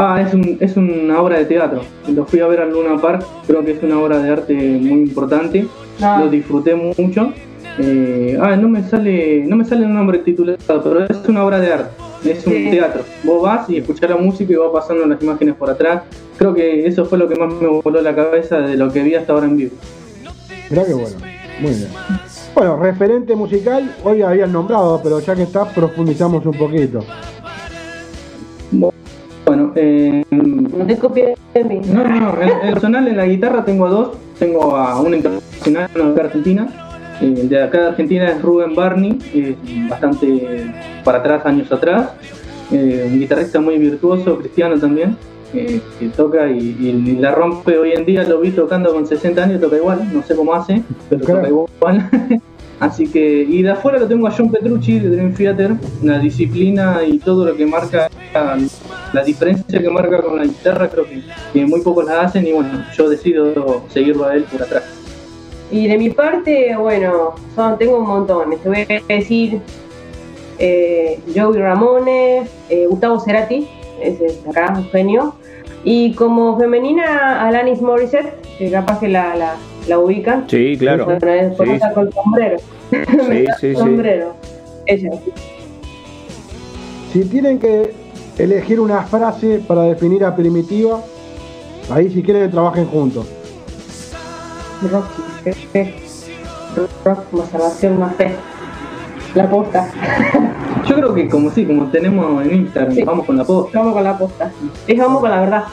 Ah, 0.01 0.23
es, 0.25 0.33
un, 0.33 0.57
es 0.61 0.77
una 0.77 1.21
obra 1.21 1.39
de 1.39 1.45
teatro. 1.47 1.81
Lo 2.07 2.25
fui 2.25 2.39
a 2.39 2.47
ver 2.47 2.61
al 2.61 2.71
Luna 2.71 3.01
Park. 3.01 3.25
Creo 3.49 3.65
que 3.65 3.73
es 3.73 3.83
una 3.83 3.99
obra 3.99 4.19
de 4.19 4.31
arte 4.31 4.55
muy 4.55 5.01
importante. 5.01 5.67
Ah. 6.01 6.21
Lo 6.23 6.31
disfruté 6.31 6.77
mucho. 6.77 7.33
Eh, 7.81 8.39
ah, 8.41 8.57
no 8.57 8.69
me 8.69 8.83
sale 8.83 9.45
no 9.47 9.57
me 9.57 9.65
sale 9.65 9.85
el 9.87 9.93
nombre 9.93 10.19
titulado, 10.19 10.59
pero 10.83 11.05
es 11.05 11.29
una 11.29 11.45
obra 11.45 11.59
de 11.59 11.73
arte. 11.73 11.91
Es 12.25 12.47
un 12.47 12.53
Sí. 12.53 12.69
teatro. 12.71 13.03
Vos 13.25 13.43
vas 13.43 13.69
y 13.71 13.79
escuchás 13.79 14.11
la 14.11 14.17
música 14.17 14.53
y 14.53 14.57
va 14.57 14.73
pasando 14.73 15.05
las 15.07 15.21
imágenes 15.23 15.55
por 15.57 15.69
atrás. 15.71 16.03
Creo 16.37 16.55
que 16.55 16.87
eso 16.87 17.05
fue 17.05 17.19
lo 17.19 17.29
que 17.29 17.35
más 17.37 17.53
me 17.55 17.67
voló 17.67 18.01
la 18.01 18.15
cabeza 18.15 18.59
de 18.59 18.77
lo 18.77 18.93
que 18.93 19.03
vi 19.03 19.15
hasta 19.17 19.33
ahora 19.33 19.47
en 19.47 19.57
vivo. 19.57 19.73
Mirá 20.71 20.85
que 20.85 20.95
bueno. 20.95 21.17
Muy 21.61 21.71
bien. 21.73 21.89
Bueno, 22.55 22.77
referente 22.77 23.35
musical, 23.35 23.95
hoy 24.05 24.23
habían 24.23 24.53
nombrado, 24.53 25.01
pero 25.03 25.19
ya 25.21 25.35
que 25.35 25.43
está, 25.43 25.65
profundizamos 25.65 26.45
un 26.47 26.55
poquito. 26.57 27.05
Bueno, 29.49 29.73
eh, 29.77 30.25
No 30.31 30.85
te 30.87 30.97
copies 30.99 31.39
de 31.55 31.65
mí. 31.65 31.81
no, 31.91 32.05
no, 32.07 32.35
en, 32.43 32.49
en 32.51 32.75
personal 32.75 33.09
en 33.09 33.17
la 33.17 33.25
guitarra 33.27 33.65
tengo 33.65 33.87
a 33.87 33.89
dos. 33.89 34.11
Tengo 34.39 34.77
a 34.77 35.01
un 35.01 35.15
internacional, 35.15 35.89
uno 35.95 36.13
de 36.13 36.21
Argentina. 36.21 36.69
Eh, 37.23 37.35
El 37.41 37.49
de 37.49 37.63
acá 37.63 37.81
de 37.81 37.87
Argentina 37.89 38.27
es 38.31 38.43
Rubén 38.43 38.75
Barney, 38.75 39.19
eh, 39.35 39.57
bastante 39.89 40.67
para 41.03 41.19
atrás, 41.19 41.47
años 41.47 41.73
atrás. 41.73 42.11
Eh, 42.71 43.09
un 43.11 43.19
guitarrista 43.19 43.59
muy 43.59 43.79
virtuoso, 43.79 44.37
cristiano 44.39 44.79
también, 44.79 45.17
eh, 45.55 45.81
que 45.99 46.09
toca 46.09 46.51
y, 46.51 46.59
y 46.79 47.17
la 47.17 47.31
rompe 47.33 47.79
hoy 47.79 47.93
en 47.93 48.05
día. 48.05 48.25
Lo 48.25 48.41
vi 48.41 48.51
tocando 48.51 48.93
con 48.93 49.07
60 49.07 49.43
años, 49.43 49.61
toca 49.63 49.77
igual, 49.79 50.07
no 50.13 50.23
sé 50.23 50.37
cómo 50.37 50.53
hace, 50.53 50.83
pero 51.09 51.25
Claro. 51.25 51.41
toca 51.41 51.49
igual. 51.49 52.11
Así 52.81 53.09
que, 53.09 53.43
y 53.43 53.63
de 53.63 53.71
afuera 53.73 53.99
lo 53.99 54.07
tengo 54.07 54.29
a 54.29 54.31
John 54.31 54.53
Petrucci 54.53 55.01
de 55.01 55.09
Dream 55.11 55.35
Theater, 55.35 55.73
la 56.01 56.21
disciplina 56.21 57.01
y 57.05 57.19
todo 57.19 57.45
lo 57.47 57.57
que 57.57 57.67
marca, 57.67 58.09
la 59.12 59.25
diferencia 59.25 59.81
que 59.81 59.90
marca 59.90 60.21
con 60.23 60.37
la 60.38 60.44
guitarra, 60.44 60.88
creo 60.88 61.05
que, 61.05 61.23
que 61.53 61.66
muy 61.66 61.81
pocos 61.81 62.05
la 62.05 62.23
hacen 62.23 62.47
y 62.47 62.53
bueno, 62.53 62.85
yo 62.97 63.09
decido 63.09 63.83
seguirlo 63.88 64.27
a 64.27 64.35
él 64.35 64.44
por 64.44 64.62
atrás. 64.62 64.85
Y 65.71 65.87
de 65.87 65.99
mi 65.99 66.11
parte, 66.11 66.75
bueno, 66.77 67.35
son, 67.55 67.77
tengo 67.79 67.99
un 67.99 68.07
montón. 68.07 68.51
Te 68.62 68.68
voy 68.68 68.87
a 68.88 69.14
decir 69.14 69.61
eh, 70.59 71.21
Joey 71.35 71.59
Ramones, 71.61 72.51
eh, 72.71 72.87
Gustavo 72.88 73.21
Cerati, 73.21 73.68
ese 74.03 74.27
es 74.27 74.47
acá, 74.49 74.75
un 74.77 74.88
genio. 74.90 75.35
Y 75.85 76.12
como 76.14 76.59
femenina, 76.59 77.47
Alanis 77.47 77.81
Morissette, 77.81 78.33
que 78.59 78.71
capaz 78.71 78.99
que 78.99 79.09
la, 79.09 79.35
la, 79.37 79.55
la 79.88 79.99
ubican. 79.99 80.49
Sí, 80.49 80.77
claro. 80.79 81.05
Bueno, 81.05 81.29
es 81.29 81.51
Sí, 81.51 81.57
famosa 81.57 81.92
con 81.92 82.12
sombrero. 82.12 82.59
sí, 82.90 82.97
sí, 83.11 83.47
sí. 83.61 83.75
sombrero. 83.77 84.35
Ella. 84.87 85.11
Si 87.12 87.25
tienen 87.27 87.59
que 87.59 87.92
elegir 88.38 88.81
una 88.81 89.03
frase 89.03 89.62
para 89.66 89.83
definir 89.83 90.24
a 90.24 90.35
Primitiva, 90.35 91.01
ahí 91.90 92.11
si 92.11 92.22
quieren 92.22 92.51
trabajen 92.51 92.87
juntos. 92.87 93.27
Rocky, 94.83 95.22
fe, 95.42 95.53
fe. 95.72 95.94
Rock, 97.05 97.33
más 97.33 97.48
salvación, 97.51 97.98
más 97.98 98.14
fe. 98.16 98.37
La 99.35 99.51
posta. 99.51 99.90
Yo 100.88 100.94
creo 100.94 101.14
que 101.14 101.29
como 101.29 101.51
sí, 101.51 101.66
como 101.66 101.90
tenemos 101.90 102.44
en 102.46 102.55
Instagram, 102.55 102.94
Sí. 102.94 103.03
vamos 103.03 103.27
con 103.27 103.37
la 103.37 103.44
posta. 103.44 103.79
Vamos 103.79 103.94
con 103.94 104.05
la 104.05 104.16
posta. 104.18 104.53
Es 104.87 104.98
vamos 104.98 105.20
con 105.20 105.31
la 105.31 105.40
verdad. 105.40 105.64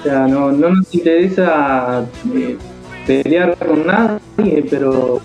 O 0.00 0.02
sea, 0.02 0.26
no, 0.26 0.50
no 0.52 0.70
nos 0.70 0.94
interesa 0.94 2.04
eh, 2.34 2.56
pelear 3.06 3.56
con 3.56 3.86
nadie, 3.86 4.66
pero 4.70 5.20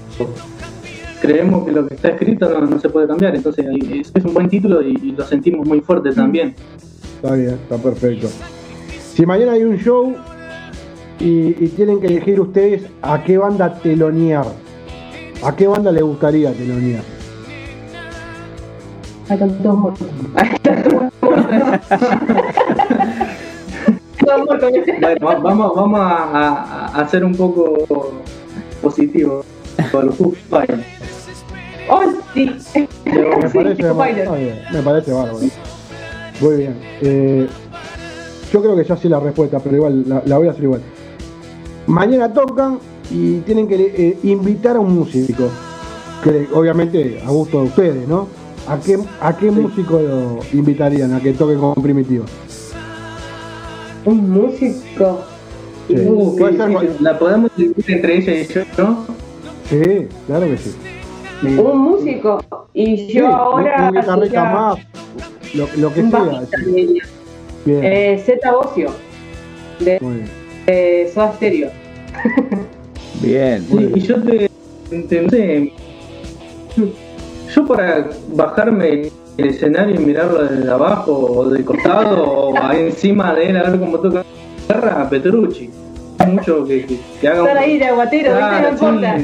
creemos 1.23 1.63
que 1.65 1.71
lo 1.71 1.87
que 1.87 1.93
está 1.95 2.09
escrito 2.09 2.49
no, 2.49 2.65
no 2.65 2.79
se 2.79 2.89
puede 2.89 3.07
cambiar. 3.07 3.33
Entonces 3.35 3.65
es, 3.91 4.11
es 4.13 4.25
un 4.25 4.33
buen 4.33 4.49
título 4.49 4.81
y, 4.81 4.89
y 5.01 5.11
lo 5.13 5.23
sentimos 5.25 5.65
muy 5.65 5.79
fuerte 5.79 6.11
también. 6.11 6.53
Está 7.15 7.35
bien, 7.35 7.51
está 7.51 7.77
perfecto. 7.77 8.27
Si 9.13 9.25
mañana 9.25 9.53
hay 9.53 9.63
un 9.63 9.77
show 9.77 10.13
y, 11.19 11.55
y 11.63 11.67
tienen 11.75 12.01
que 12.01 12.07
elegir 12.07 12.41
ustedes 12.41 12.83
a 13.01 13.23
qué 13.23 13.37
banda 13.37 13.73
telonear, 13.75 14.45
¿a 15.43 15.55
qué 15.55 15.67
banda 15.67 15.91
les 15.93 16.03
gustaría 16.03 16.51
telonear? 16.51 17.03
Hay 19.29 19.37
tantos 19.39 19.77
muertos. 19.77 20.07
Hay 20.35 20.49
tantos 20.61 20.93
muertos. 20.93 21.19
Todos 24.25 24.45
muertos. 24.45 24.71
Bueno, 25.01 25.25
va- 25.27 25.35
vamos, 25.39 25.71
vamos 25.75 25.99
a, 25.99 26.05
a- 26.23 26.87
a 26.87 27.01
hacer 27.01 27.23
un 27.23 27.35
poco 27.35 28.11
positivo 28.81 29.43
con 29.91 30.13
Foo 30.13 30.33
Fighters. 30.49 30.83
¡Oh, 31.89 32.03
sí! 32.33 32.45
Me 32.45 32.87
Sí, 33.49 33.57
parece, 33.57 33.83
me 33.83 33.91
bárbaro. 34.81 35.39
Muy 36.41 36.55
bien. 36.57 36.77
Eh, 37.01 37.47
yo 38.51 38.61
creo 38.61 38.75
que 38.75 38.83
ya 38.83 38.97
sé 38.97 39.09
la 39.09 39.19
respuesta, 39.19 39.59
pero 39.59 39.75
igual 39.75 40.03
la, 40.07 40.23
la 40.25 40.37
voy 40.37 40.47
a 40.47 40.51
hacer 40.51 40.63
igual. 40.63 40.81
Mañana 41.87 42.31
tocan 42.31 42.79
y 43.11 43.39
tienen 43.39 43.67
que 43.67 43.75
eh, 43.75 44.17
invitar 44.23 44.77
a 44.77 44.79
un 44.79 44.95
músico. 44.95 45.49
Que 46.23 46.47
obviamente 46.53 47.21
a 47.25 47.29
gusto 47.29 47.61
de 47.61 47.67
ustedes, 47.67 48.07
¿no? 48.07 48.27
¿A 48.67 48.79
qué, 48.79 48.97
a 49.19 49.35
qué 49.35 49.51
músico 49.51 49.99
lo 49.99 50.39
invitarían 50.53 51.13
a 51.13 51.19
que 51.19 51.33
toque 51.33 51.55
con 51.55 51.73
Primitiva? 51.83 52.25
Un 54.05 54.29
músico. 54.29 55.21
Sí. 55.87 55.95
Uh, 55.97 56.37
Puede 56.37 56.57
ser. 56.57 57.01
La 57.01 57.19
podemos 57.19 57.51
dividir 57.57 57.91
entre 57.91 58.17
ella 58.17 58.33
y 58.35 58.47
yo, 58.47 58.61
¿no? 58.77 59.05
Sí, 59.73 60.07
claro 60.27 60.45
que 60.47 60.57
sí. 60.57 60.75
Un 61.57 61.77
músico. 61.79 62.39
Y 62.73 62.97
Sí, 62.97 63.13
yo 63.13 63.27
ahora. 63.27 63.89
un 63.89 63.95
guitarrista 63.99 64.35
ya- 64.35 64.43
más, 64.51 64.77
lo, 65.55 65.67
lo 65.77 65.93
que 65.93 66.01
Un 66.01 66.11
sea. 66.11 66.41
sí. 66.63 66.99
Bien, 67.65 67.79
Eh, 67.83 68.23
Z 68.25 68.51
Bocio. 68.51 68.89
De, 69.79 69.99
de 70.67 71.11
Soda 71.13 71.33
Stereo. 71.33 71.69
Bien. 73.21 73.65
Sí, 73.69 73.91
y 73.95 73.99
yo 74.01 74.21
te, 74.21 74.49
te- 75.09 75.21
no 75.21 75.29
sé, 75.29 75.73
yo 77.55 77.65
para 77.67 78.09
bajarme 78.29 79.09
el 79.37 79.47
escenario 79.47 79.95
y 79.99 80.05
mirarlo 80.05 80.43
desde 80.43 80.69
abajo 80.69 81.11
o 81.13 81.49
de 81.49 81.63
costado 81.65 82.23
o 82.23 82.57
ahí 82.61 82.81
encima 82.87 83.33
de 83.33 83.49
él 83.49 83.57
a 83.57 83.63
ver 83.69 83.79
cómo 83.79 83.97
toca 83.99 84.19
la 84.19 84.23
guitarra, 84.61 85.09
Petrucci. 85.09 85.69
Mucho 86.27 86.65
que, 86.65 86.85
que, 86.85 86.97
que 87.21 87.27
haga 87.27 87.39
Estar 87.39 87.57
un- 87.57 87.63
ahí 87.63 87.77
de 87.79 87.85
aguatero, 87.85 88.31
Claro, 88.37 88.69
¿viste? 88.71 88.85
No 88.85 88.91
importa. 88.93 89.17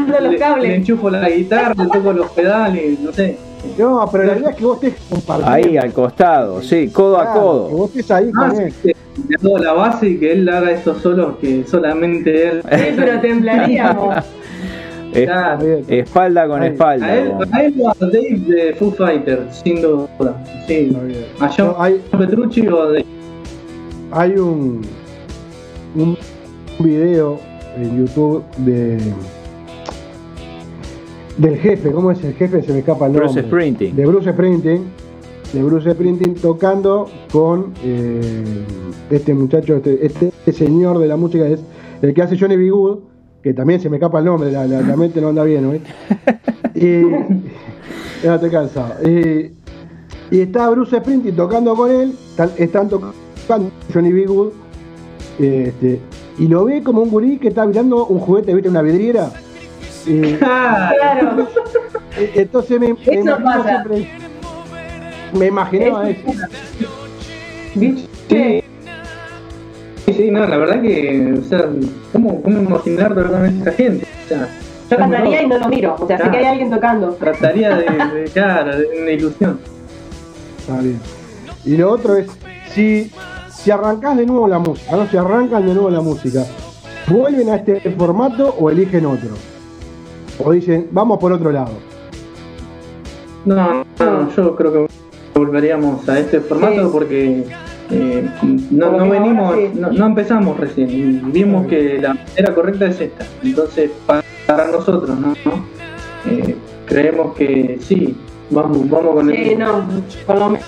le- 0.00 0.10
los 0.10 0.22
le, 0.22 0.28
le 0.30 0.38
cables. 0.38 0.70
enchufo 0.74 1.10
la 1.10 1.28
guitarra, 1.30 1.74
le 1.76 1.86
toco 1.90 2.12
los 2.12 2.30
pedales, 2.30 3.00
no 3.00 3.12
sé. 3.12 3.36
No, 3.78 4.08
pero 4.10 4.24
la 4.24 4.36
idea 4.38 4.50
es 4.50 4.56
que 4.56 4.64
vos 4.64 4.82
estés 4.82 5.02
compartiendo. 5.10 5.52
Ahí 5.68 5.76
al 5.76 5.92
costado, 5.92 6.62
sí, 6.62 6.88
codo 6.88 7.18
a 7.18 7.22
Claro, 7.24 7.34
Que 7.34 7.40
codo. 7.40 7.68
vos 7.68 7.90
estés 7.90 8.10
ahí 8.10 8.30
Ah, 8.34 8.48
con 8.48 8.60
él. 8.60 8.72
sí, 8.82 8.92
que 9.28 9.58
la 9.62 9.72
base 9.74 10.08
y 10.08 10.18
que 10.18 10.32
él 10.32 10.48
haga 10.48 10.70
esos 10.70 11.02
solos 11.02 11.36
que 11.40 11.64
solamente 11.66 12.48
él. 12.48 12.62
Sí, 12.70 12.84
pero 12.96 13.20
temblaríamos. 13.20 14.16
Es- 15.12 15.26
Claro. 15.26 15.66
Espalda 15.88 16.46
con 16.46 16.62
Ahí. 16.62 16.68
espalda. 16.70 17.04
A 17.06 17.16
él, 17.18 17.32
a 17.52 17.62
él 17.64 17.74
o 17.80 17.88
a 17.90 17.94
Dave 17.98 18.40
de 18.46 18.74
Foo 18.78 18.92
Fighters, 18.92 19.56
sin 19.64 19.82
duda. 19.82 20.08
Sí. 20.68 20.96
A 21.40 21.48
John 21.48 21.66
No, 21.76 21.82
hay, 21.82 22.00
Petrucci 22.16 22.68
o 22.68 22.90
de. 22.92 23.04
hay 24.12 24.30
un, 24.36 24.82
un 25.96 26.16
video 26.82 27.38
en 27.76 27.98
YouTube 27.98 28.42
de 28.58 28.98
del 31.38 31.56
jefe, 31.56 31.90
¿cómo 31.90 32.10
es 32.10 32.22
el 32.22 32.34
jefe? 32.34 32.62
Se 32.62 32.72
me 32.72 32.80
escapa 32.80 33.06
el 33.06 33.12
nombre. 33.12 33.28
Bruce 33.32 33.46
Springsteen. 33.48 33.96
De 33.96 34.06
Bruce 34.06 34.30
Springsteen. 34.32 34.82
De 35.52 35.62
Bruce 35.62 35.90
Springsteen 35.92 36.34
tocando 36.34 37.08
con 37.32 37.72
eh, 37.82 38.30
este 39.10 39.32
muchacho, 39.34 39.76
este, 39.76 40.04
este 40.06 40.52
señor 40.52 40.98
de 40.98 41.08
la 41.08 41.16
música 41.16 41.46
es 41.46 41.60
el 42.02 42.12
que 42.14 42.22
hace 42.22 42.38
Johnny 42.38 42.56
B. 42.56 42.70
Good, 42.70 42.98
que 43.42 43.54
también 43.54 43.80
se 43.80 43.88
me 43.88 43.96
escapa 43.96 44.18
el 44.18 44.26
nombre, 44.26 44.52
la, 44.52 44.66
la- 44.66 44.82
la 44.82 44.96
mente 44.96 45.20
no 45.20 45.28
anda 45.28 45.44
bien, 45.44 45.62
¿no? 45.64 45.72
Y 46.74 47.02
ya 48.22 48.34
estoy 48.36 48.50
cansado. 48.50 48.94
Y, 49.08 49.52
y 50.30 50.40
está 50.40 50.68
Bruce 50.70 50.98
Springsteen 50.98 51.34
tocando 51.36 51.74
con 51.74 51.90
él, 51.90 52.12
están, 52.30 52.50
están 52.58 52.88
tocando 52.88 53.70
Johnny 53.92 54.12
B. 54.12 54.26
Good, 54.26 54.48
este, 55.38 56.00
y 56.40 56.48
lo 56.48 56.64
ve 56.64 56.82
como 56.82 57.02
un 57.02 57.10
gurí 57.10 57.38
que 57.38 57.48
está 57.48 57.64
mirando 57.66 58.06
un 58.06 58.18
juguete, 58.18 58.52
¿viste? 58.54 58.68
Una 58.68 58.82
vidriera. 58.82 59.30
Claro. 60.38 61.46
eh, 62.18 62.32
entonces 62.34 62.80
me, 62.80 62.94
me 62.94 62.98
Eso 63.04 63.38
pasa. 63.44 63.68
siempre- 63.84 64.08
me 65.38 65.46
imaginaba 65.46 66.08
eso. 66.10 66.22
¿Viste? 67.74 68.64
Sí, 70.06 70.12
sí, 70.12 70.30
no, 70.30 70.46
la 70.46 70.56
verdad 70.56 70.82
que. 70.82 71.34
O 71.40 71.44
sea, 71.44 71.66
¿cómo, 72.12 72.42
cómo 72.42 72.58
imaginar 72.62 73.14
tocar 73.14 73.34
a 73.44 73.48
esta 73.48 73.72
gente? 73.72 74.06
O 74.24 74.28
sea, 74.28 74.48
Yo 74.90 74.96
cantaría 74.96 75.42
y 75.42 75.46
no 75.46 75.58
lo 75.58 75.68
miro. 75.68 75.94
O 75.98 76.06
sea, 76.06 76.16
sé 76.16 76.22
Claro. 76.24 76.32
que 76.32 76.38
hay 76.38 76.44
alguien 76.46 76.70
tocando. 76.70 77.10
Trataría 77.12 77.76
de, 77.76 77.84
de, 77.84 78.24
claro, 78.32 78.76
de 78.76 78.86
una 79.02 79.10
ilusión. 79.12 79.60
Está 80.58 80.80
bien. 80.80 80.98
Y 81.64 81.76
lo 81.76 81.90
otro 81.92 82.16
es, 82.16 82.26
si, 82.74 83.10
si 83.62 83.70
arrancás 83.70 84.16
de 84.16 84.26
nuevo 84.26 84.48
la 84.48 84.58
música, 84.58 84.96
¿no? 84.96 85.06
Si 85.08 85.16
arrancan 85.16 85.66
de 85.66 85.74
nuevo 85.74 85.90
la 85.90 86.00
música, 86.00 86.44
¿vuelven 87.08 87.50
a 87.50 87.56
este 87.56 87.80
formato 87.92 88.54
o 88.58 88.70
eligen 88.70 89.06
otro? 89.06 89.30
O 90.42 90.52
dicen, 90.52 90.88
vamos 90.92 91.18
por 91.18 91.32
otro 91.32 91.50
lado. 91.52 91.72
No, 93.44 93.84
no, 93.98 94.30
yo 94.36 94.56
creo 94.56 94.72
que 94.72 94.86
volveríamos 95.34 96.08
a 96.08 96.18
este 96.18 96.40
formato 96.40 96.84
Sí. 96.84 96.88
porque 96.92 97.44
eh, 97.90 98.28
no, 98.70 98.92
no 98.92 99.08
venimos, 99.08 99.54
no, 99.74 99.90
no 99.90 100.06
empezamos 100.06 100.58
recién 100.58 100.90
y 100.90 101.30
vimos 101.30 101.66
que 101.66 101.98
la 102.00 102.14
manera 102.14 102.54
correcta 102.54 102.86
es 102.86 103.00
esta. 103.00 103.26
Entonces, 103.42 103.90
pa- 104.06 104.22
para 104.46 104.68
nosotros, 104.68 105.18
¿no? 105.18 105.34
Eh, 106.26 106.54
creemos 106.86 107.34
que 107.34 107.78
sí, 107.80 108.14
vamos, 108.50 108.88
vamos 108.90 109.14
con 109.14 109.30
Sí, 109.30 109.36
el. 109.52 109.58
no, 109.58 109.84
por 110.26 110.38
lo 110.38 110.50
menos. 110.50 110.66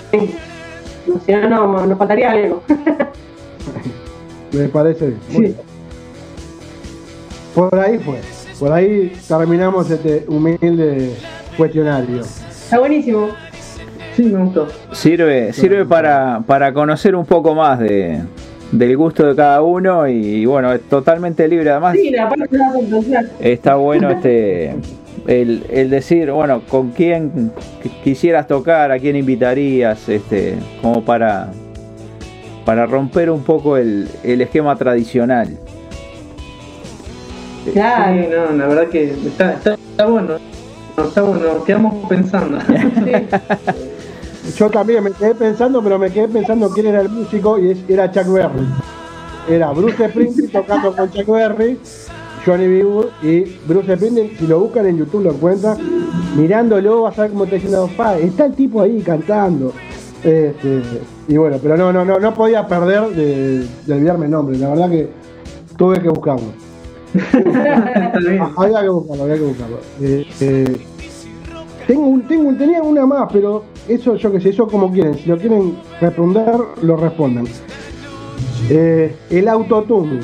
Si 1.25 1.31
no, 1.31 1.49
no, 1.49 1.85
nos 1.85 1.97
faltaría 1.97 2.31
algo. 2.31 2.63
Me 4.51 4.67
parece 4.67 5.13
Sí. 5.29 5.55
Por 7.55 7.79
ahí 7.79 7.97
fue. 7.99 8.19
Por 8.59 8.71
ahí 8.71 9.11
terminamos 9.27 9.89
este 9.89 10.25
humilde 10.27 11.15
cuestionario. 11.57 12.21
Está 12.21 12.79
buenísimo. 12.79 13.29
Sí, 14.15 14.23
me 14.23 14.43
gustó. 14.43 14.67
Sirve, 14.91 15.53
sirve 15.53 15.85
para, 15.85 16.41
para 16.45 16.71
conocer 16.71 17.15
un 17.15 17.25
poco 17.25 17.55
más 17.55 17.79
de, 17.79 18.21
del 18.71 18.95
gusto 18.95 19.25
de 19.25 19.35
cada 19.35 19.61
uno 19.63 20.07
y 20.07 20.45
bueno, 20.45 20.71
es 20.71 20.81
totalmente 20.81 21.47
libre. 21.47 21.71
Además, 21.71 21.95
Sí, 21.95 22.11
la 22.11 22.29
parte 22.29 22.47
de 22.49 22.57
la 23.09 23.23
está 23.39 23.75
bueno 23.75 24.11
este 24.11 24.75
el, 25.27 25.65
el 25.69 25.89
decir, 25.89 26.31
bueno, 26.31 26.61
con 26.67 26.91
quién 26.91 27.51
qu- 27.83 28.03
quisieras 28.03 28.47
tocar, 28.47 28.91
a 28.91 28.99
quién 28.99 29.15
invitarías, 29.15 30.07
este, 30.09 30.55
como 30.81 31.03
para, 31.03 31.51
para 32.65 32.85
romper 32.85 33.29
un 33.29 33.43
poco 33.43 33.77
el, 33.77 34.07
el 34.23 34.41
esquema 34.41 34.75
tradicional. 34.75 35.57
Claro. 37.71 38.21
Sí, 38.21 38.27
no, 38.29 38.57
la 38.57 38.67
verdad 38.67 38.87
que 38.89 39.11
está, 39.11 39.53
está, 39.53 39.73
está 39.75 40.05
bueno. 40.05 40.37
No, 40.97 41.03
está 41.05 41.21
bueno, 41.21 41.53
nos 41.53 41.63
quedamos 41.65 42.07
pensando. 42.09 42.57
Sí. 44.43 44.59
Yo 44.59 44.69
también 44.69 45.01
me 45.01 45.11
quedé 45.11 45.33
pensando, 45.35 45.81
pero 45.81 45.97
me 45.97 46.11
quedé 46.11 46.27
pensando 46.27 46.69
quién 46.69 46.87
era 46.87 46.99
el 46.99 47.07
músico 47.07 47.57
y 47.57 47.81
era 47.87 48.11
Chuck 48.11 48.27
Berry. 48.27 48.67
Era 49.49 49.71
Bruce 49.71 50.09
Springsteen 50.09 50.51
tocando 50.51 50.93
con 50.93 51.09
Chuck 51.11 51.25
Berry, 51.27 51.79
Johnny 52.45 52.67
B. 52.67 52.83
Good 52.83 53.05
y 53.23 53.57
Bruce 53.67 53.95
Springsteen, 53.95 54.37
si 54.37 54.47
lo 54.47 54.59
buscan 54.59 54.85
en 54.87 54.97
YouTube 54.97 55.23
lo 55.23 55.31
encuentran, 55.31 55.77
mirándolo 56.37 57.03
vas 57.03 57.17
a 57.17 57.23
ver 57.23 57.31
cómo 57.31 57.45
te 57.45 57.55
diciendo, 57.55 57.89
pa, 57.95 58.17
está 58.17 58.45
el 58.45 58.53
tipo 58.53 58.81
ahí 58.81 59.01
cantando. 59.01 59.71
Este, 60.23 60.81
y 61.27 61.37
bueno, 61.37 61.57
pero 61.61 61.77
no, 61.77 61.91
no, 61.93 62.03
no, 62.05 62.17
no 62.19 62.33
podía 62.33 62.65
perder 62.67 63.09
de, 63.09 63.65
de 63.85 63.93
olvidarme 63.93 64.25
el 64.25 64.31
nombre. 64.31 64.57
La 64.57 64.69
verdad 64.69 64.89
que 64.89 65.09
tuve 65.77 66.01
que 66.01 66.09
buscarlo. 66.09 66.47
Había 68.57 68.81
que 68.81 68.89
buscarlo, 68.89 69.23
había 69.23 69.35
que 69.35 69.41
buscarlo. 69.41 69.77
Eh, 70.01 70.25
eh, 70.41 70.77
tengo 71.87 72.07
un, 72.07 72.27
tengo 72.27 72.49
un- 72.49 72.57
tenía 72.57 72.81
una 72.81 73.05
más, 73.05 73.29
pero 73.31 73.63
eso 73.87 74.15
yo 74.15 74.31
que 74.31 74.39
sé, 74.41 74.49
eso 74.49 74.67
como 74.67 74.91
quieren. 74.91 75.13
Si 75.15 75.27
lo 75.29 75.37
quieren 75.37 75.75
responder, 76.01 76.55
lo 76.81 76.95
responden. 76.97 77.45
Eh, 78.69 79.15
el 79.29 79.47
autotune, 79.47 80.21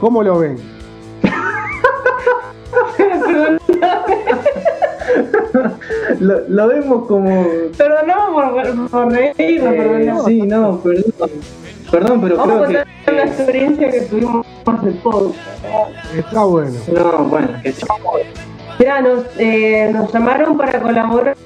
¿cómo 0.00 0.22
lo 0.22 0.38
ven? 0.38 0.56
Lo, 6.20 6.40
lo 6.48 6.68
vemos 6.68 7.06
como. 7.06 7.46
Perdonamos 7.76 8.52
por, 8.52 8.90
por 8.90 9.12
reírnos, 9.12 9.72
eh, 9.74 9.76
perdonamos. 9.76 10.24
sí, 10.26 10.42
no, 10.42 10.78
perdón. 10.80 11.30
Perdón, 11.90 12.20
pero 12.22 12.36
Vamos 12.36 12.66
creo 12.66 12.84
que. 13.06 13.12
una 13.12 13.22
experiencia 13.24 13.90
que 13.90 14.00
tuvimos 14.02 14.46
hace 14.66 14.90
poco. 14.92 15.32
Está 16.16 16.44
bueno. 16.44 16.72
No, 16.92 17.24
bueno, 17.24 17.48
que 17.62 17.74
Mira, 18.78 19.00
nos, 19.02 19.24
eh, 19.38 19.90
nos 19.92 20.12
llamaron 20.12 20.56
para 20.56 20.80
colaborar 20.80 21.36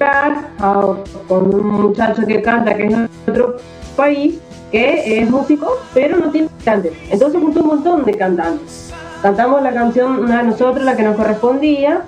a- 0.59 0.95
con 1.27 1.53
un 1.53 1.67
muchacho 1.67 2.25
que 2.25 2.41
canta, 2.41 2.75
que 2.75 2.85
es 2.87 2.89
de 2.91 3.07
otro 3.31 3.57
país, 3.95 4.39
que 4.71 5.21
es 5.21 5.29
músico, 5.29 5.77
pero 5.93 6.17
no 6.17 6.31
tiene 6.31 6.47
cantantes. 6.65 6.93
Entonces 7.11 7.39
juntó 7.39 7.59
un 7.61 7.67
montón 7.67 8.05
de 8.05 8.13
cantantes. 8.15 8.91
Cantamos 9.21 9.61
la 9.61 9.71
canción, 9.73 10.19
una 10.23 10.37
de 10.39 10.43
nosotros, 10.45 10.83
la 10.83 10.95
que 10.95 11.03
nos 11.03 11.15
correspondía, 11.17 12.01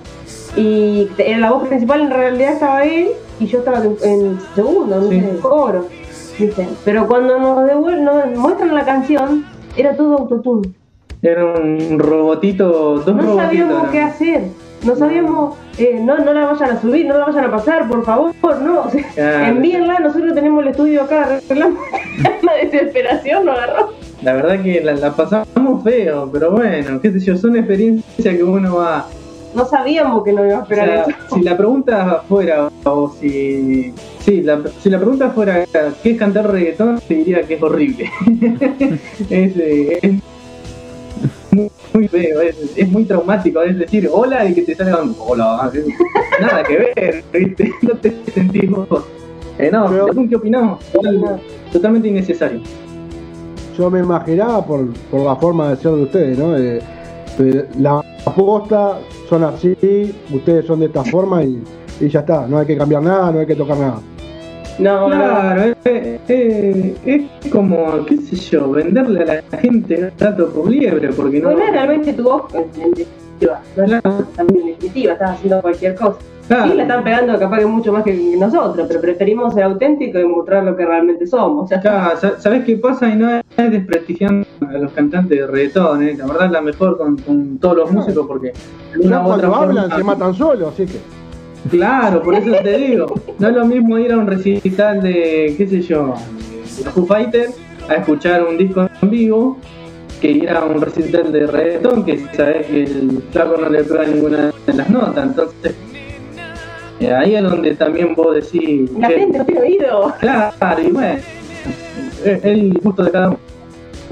y 0.56 1.08
en 1.18 1.42
la 1.42 1.52
voz 1.52 1.68
principal 1.68 2.02
en 2.02 2.12
realidad 2.12 2.54
estaba 2.54 2.84
él, 2.84 3.08
y 3.40 3.46
yo 3.48 3.60
estaba 3.60 3.80
en, 3.84 4.40
segundo, 4.56 4.98
no 4.98 5.10
Sí. 5.10 5.20
sé, 5.20 5.30
en 5.30 5.38
coro. 5.38 5.88
¿viste? 6.40 6.68
Pero 6.86 7.08
cuando 7.08 7.38
nos, 7.40 7.66
devuelven, 7.68 8.04
nos 8.04 8.26
muestran 8.38 8.74
la 8.74 8.84
canción, 8.86 9.46
era 9.78 9.96
todo 9.96 10.18
autotune. 10.18 10.70
era 11.22 11.46
un 11.46 12.00
robotito, 12.00 13.00
dos 13.00 13.16
No 13.16 13.36
sabíamos 13.36 13.90
qué 13.90 14.00
hacer. 14.02 14.42
No 14.84 14.96
sabíamos, 14.96 15.56
eh, 15.78 16.00
no, 16.02 16.18
no 16.18 16.34
la 16.34 16.48
vayan 16.48 16.72
a 16.72 16.82
subir, 16.82 17.06
no 17.06 17.16
la 17.16 17.26
vayan 17.26 17.46
a 17.46 17.52
pasar, 17.52 17.88
por 17.88 18.04
favor, 18.04 18.34
no. 18.64 18.86
Claro. 19.14 19.46
envíenla, 19.46 20.00
nosotros 20.00 20.34
tenemos 20.34 20.64
el 20.64 20.70
estudio 20.70 21.04
acá, 21.04 21.26
arreglamos. 21.26 21.80
La 22.42 22.54
desesperación 22.56 23.46
nos 23.46 23.58
agarró. 23.60 23.94
La 24.24 24.34
verdad 24.34 24.62
que 24.64 24.82
la, 24.82 24.94
la 24.94 25.12
pasamos 25.12 25.84
feo, 25.84 26.30
pero 26.34 26.52
bueno, 26.52 27.00
qué 27.00 27.12
sé 27.12 27.20
yo, 27.20 27.38
son 27.38 27.56
experiencias 27.56 28.36
que 28.36 28.44
uno 28.44 28.78
va. 28.78 29.06
No 29.54 29.66
sabíamos 29.66 30.24
que 30.24 30.32
no 30.34 30.46
iba 30.46 30.56
a 30.56 30.60
O 30.60 30.64
esperar 30.64 30.88
sea, 31.06 31.16
eso. 31.26 31.36
si 31.36 31.42
la 31.44 31.58
pregunta 31.58 32.24
fuera, 32.30 32.70
o 32.86 33.14
si. 33.20 33.94
Sí, 34.20 34.42
la, 34.42 34.62
si 34.82 34.90
la 34.90 34.98
pregunta 35.00 35.30
fuera, 35.32 35.66
¿qué 36.02 36.12
es 36.12 36.18
cantar 36.18 36.50
reggaetón? 36.52 37.00
Te 37.08 37.16
diría 37.16 37.42
que 37.44 37.56
es 37.56 37.64
horrible. 37.64 38.10
es, 39.30 39.58
eh, 39.58 40.00
es 40.02 40.14
muy, 41.52 41.70
muy 41.94 42.08
feo, 42.08 42.42
es, 42.42 42.56
es 42.78 42.90
muy 42.90 43.04
traumático. 43.04 43.62
Es 43.62 43.78
decir, 43.78 44.10
hola 44.12 44.46
y 44.48 44.54
que 44.54 44.62
te 44.62 44.76
salgan 44.76 45.14
hola. 45.20 45.70
es- 45.74 45.86
Nada 46.40 46.64
que 46.64 46.78
ver, 46.78 47.24
¿viste? 47.34 47.72
No 47.82 47.94
te 47.98 48.14
sentís 48.34 48.70
vos. 48.70 49.04
Eh, 49.60 49.70
no, 49.72 49.88
Pero- 49.90 50.08
según 50.08 50.30
¿qué 50.30 50.36
opinamos? 50.38 50.80
Total- 50.92 51.42
Totalmente 51.74 52.08
innecesario. 52.08 52.62
Yo 53.78 53.90
me 53.90 54.00
imaginaba 54.00 54.66
por, 54.66 54.94
por 55.10 55.22
la 55.26 55.36
forma 55.36 55.70
de 55.72 55.76
ser 55.78 55.92
de 55.92 56.04
ustedes, 56.04 56.38
¿no? 56.38 56.52
De- 56.52 56.82
de 57.38 57.66
la 57.80 58.02
posta 58.24 59.00
son 59.30 59.44
así, 59.44 59.76
ustedes 60.32 60.66
son 60.66 60.80
de 60.80 60.86
esta 60.88 61.04
forma 61.04 61.44
y, 61.44 61.62
y 62.00 62.10
ya 62.10 62.20
está, 62.22 62.48
no 62.48 62.60
hay 62.60 62.68
que 62.68 62.78
cambiar 62.78 63.04
nada, 63.04 63.32
no 63.32 63.40
hay 63.40 63.46
que 63.46 63.56
tocar 63.56 63.78
nada. 63.78 64.00
No, 64.80 65.10
no. 65.10 65.16
Claro, 65.16 65.76
eh, 65.86 66.20
eh, 66.28 66.96
es 67.06 67.52
como, 67.52 68.06
qué 68.06 68.18
sé 68.18 68.36
yo, 68.36 68.72
venderle 68.72 69.24
a 69.24 69.44
la 69.52 69.58
gente 69.58 70.12
gato 70.18 70.50
por 70.50 70.70
liebre, 70.70 71.10
porque 71.14 71.40
no. 71.40 71.52
No 71.52 71.60
es 71.64 71.72
realmente 71.72 72.14
tu 72.14 72.24
voz 72.24 72.54
en 72.54 72.92
definitiva. 72.92 73.62
No 73.76 73.84
es 73.84 74.02
también 74.36 74.68
en 74.68 74.74
definitiva, 74.74 75.14
estás 75.14 75.32
haciendo 75.32 75.62
cualquier 75.62 75.96
cosa. 75.96 76.18
Claro. 76.52 76.70
Sí, 76.72 76.76
la 76.78 76.84
están 76.84 77.04
pegando 77.06 77.40
capaz 77.40 77.60
que 77.60 77.66
mucho 77.66 77.94
más 77.94 78.04
que 78.04 78.14
nosotros, 78.38 78.86
pero 78.88 79.00
preferimos 79.00 79.54
ser 79.54 79.64
auténticos 79.64 80.22
y 80.22 80.26
mostrar 80.26 80.66
lo 80.66 80.76
que 80.76 80.86
realmente 80.86 81.26
somos. 81.26 81.70
Ya. 81.70 81.80
Claro, 81.80 82.18
sa- 82.18 82.40
¿sabes 82.42 82.66
qué 82.66 82.76
pasa? 82.76 83.08
Y 83.08 83.16
no 83.16 83.30
es 83.32 83.42
desprestigiando 83.72 84.46
a 84.68 84.74
los 84.74 84.92
cantantes 84.92 85.40
de 85.40 85.48
reggaetón, 85.48 86.04
¿eh? 86.04 86.16
la 86.18 86.26
verdad 86.28 86.48
es 86.48 86.52
la 86.52 86.62
mejor 86.62 86.98
con, 86.98 87.18
con 87.20 87.58
todos 87.58 87.78
los 87.78 87.92
músicos 87.94 88.28
porque 88.28 88.52
una 89.02 89.22
otra 89.26 89.48
cuando 89.48 89.56
hablan 89.56 89.84
forma- 89.86 89.98
se 89.98 90.04
matan 90.04 90.34
solos, 90.34 90.74
así 90.74 90.86
que. 90.88 91.00
Claro, 91.70 92.22
por 92.22 92.34
eso 92.36 92.52
te 92.64 92.78
digo, 92.78 93.06
no 93.40 93.48
es 93.48 93.56
lo 93.56 93.66
mismo 93.66 93.98
ir 93.98 94.12
a 94.12 94.18
un 94.18 94.28
recital 94.28 95.02
de, 95.02 95.56
qué 95.58 95.68
sé 95.68 95.82
yo, 95.82 96.16
de 96.84 96.90
Foo 96.90 97.06
Fighters 97.06 97.56
a 97.88 97.94
escuchar 97.96 98.44
un 98.46 98.58
disco 98.58 98.90
en 99.02 99.10
vivo 99.10 99.58
que 100.20 100.32
ir 100.32 100.50
a 100.50 100.66
un 100.66 100.82
recital 100.82 101.32
de 101.32 101.48
reggaetón 101.48 102.04
que 102.04 102.20
sabes 102.36 102.66
que 102.68 102.84
el 102.84 103.24
flaco 103.32 103.56
no 103.62 103.70
le 103.70 103.84
pega 103.86 104.04
ninguna 104.06 104.52
de 104.68 104.74
las 104.74 104.90
notas, 104.90 105.24
entonces 105.28 105.76
ahí 107.08 107.36
es 107.36 107.44
donde 107.44 107.76
también 107.76 108.14
vos 108.16 108.36
decís, 108.36 108.90
La 108.98 109.10
gente 109.10 109.38
no 109.40 109.46
tiene 109.46 109.62
oído. 109.62 110.14
claro, 110.20 110.82
y 110.82 110.92
bueno, 110.92 111.20
es 112.26 112.46
el 112.46 112.74
gusto 112.84 113.04
de 113.04 113.12
cada 113.12 113.28
uno. 113.30 113.38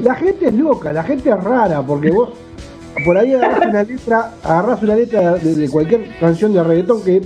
La 0.04 0.16
gente 0.16 0.48
es 0.48 0.54
loca, 0.54 0.94
la 0.94 1.04
gente 1.04 1.30
es 1.30 1.44
rara, 1.44 1.82
porque 1.82 2.10
vos 2.12 2.30
por 3.06 3.18
ahí 3.18 3.34
agarrás 3.34 3.68
una 3.68 3.84
letra, 3.84 4.32
agarrás 4.44 4.82
una 4.84 4.96
letra 4.96 5.34
de, 5.36 5.56
de 5.56 5.70
cualquier 5.70 6.08
canción 6.20 6.54
de 6.54 6.64
reggaetón 6.64 7.04
que 7.04 7.22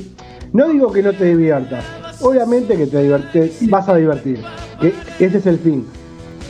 no 0.51 0.67
digo 0.69 0.91
que 0.91 1.01
no 1.03 1.13
te 1.13 1.25
diviertas, 1.25 1.83
obviamente 2.21 2.75
que 2.75 2.87
te, 2.87 3.07
divert- 3.09 3.31
te 3.31 3.51
vas 3.69 3.87
a 3.89 3.95
divertir, 3.95 4.39
que 4.79 4.93
ese 5.19 5.37
es 5.37 5.45
el 5.45 5.57
fin. 5.59 5.85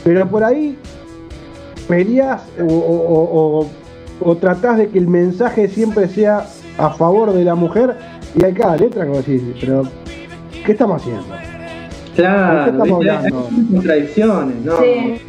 Pero 0.02 0.28
por 0.28 0.44
ahí 0.44 0.76
peleas 1.88 2.42
o, 2.60 2.64
o, 2.64 2.68
o- 2.68 3.60
o- 3.60 4.30
o 4.30 4.36
tratás 4.36 4.78
de 4.78 4.88
que 4.88 4.98
el 4.98 5.08
mensaje 5.08 5.68
siempre 5.68 6.08
sea 6.08 6.46
a 6.78 6.90
favor 6.90 7.32
de 7.32 7.44
la 7.44 7.54
mujer 7.54 7.96
y 8.36 8.44
hay 8.44 8.52
cada 8.52 8.76
letra 8.76 9.04
vos 9.04 9.24
decís, 9.26 9.42
pero 9.60 9.82
¿qué 10.64 10.72
estamos 10.72 11.00
haciendo? 11.02 11.24
Claro, 12.16 12.58
¿De 12.58 12.64
qué 12.64 12.70
estamos 12.70 12.98
¿viste? 13.00 13.10
hablando? 13.16 13.48
hay 13.50 13.64
contradicciones, 13.74 14.56
¿no? 14.64 14.76
Sí. 14.78 15.20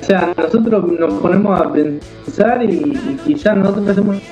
O 0.00 0.04
sea, 0.04 0.32
nosotros 0.36 0.84
nos 0.98 1.14
ponemos 1.14 1.60
a 1.60 1.72
pensar 1.72 2.64
y, 2.64 2.98
y 3.26 3.34
ya 3.34 3.54
nosotros 3.54 3.88
hacemos 3.88 4.16
una 4.16 4.24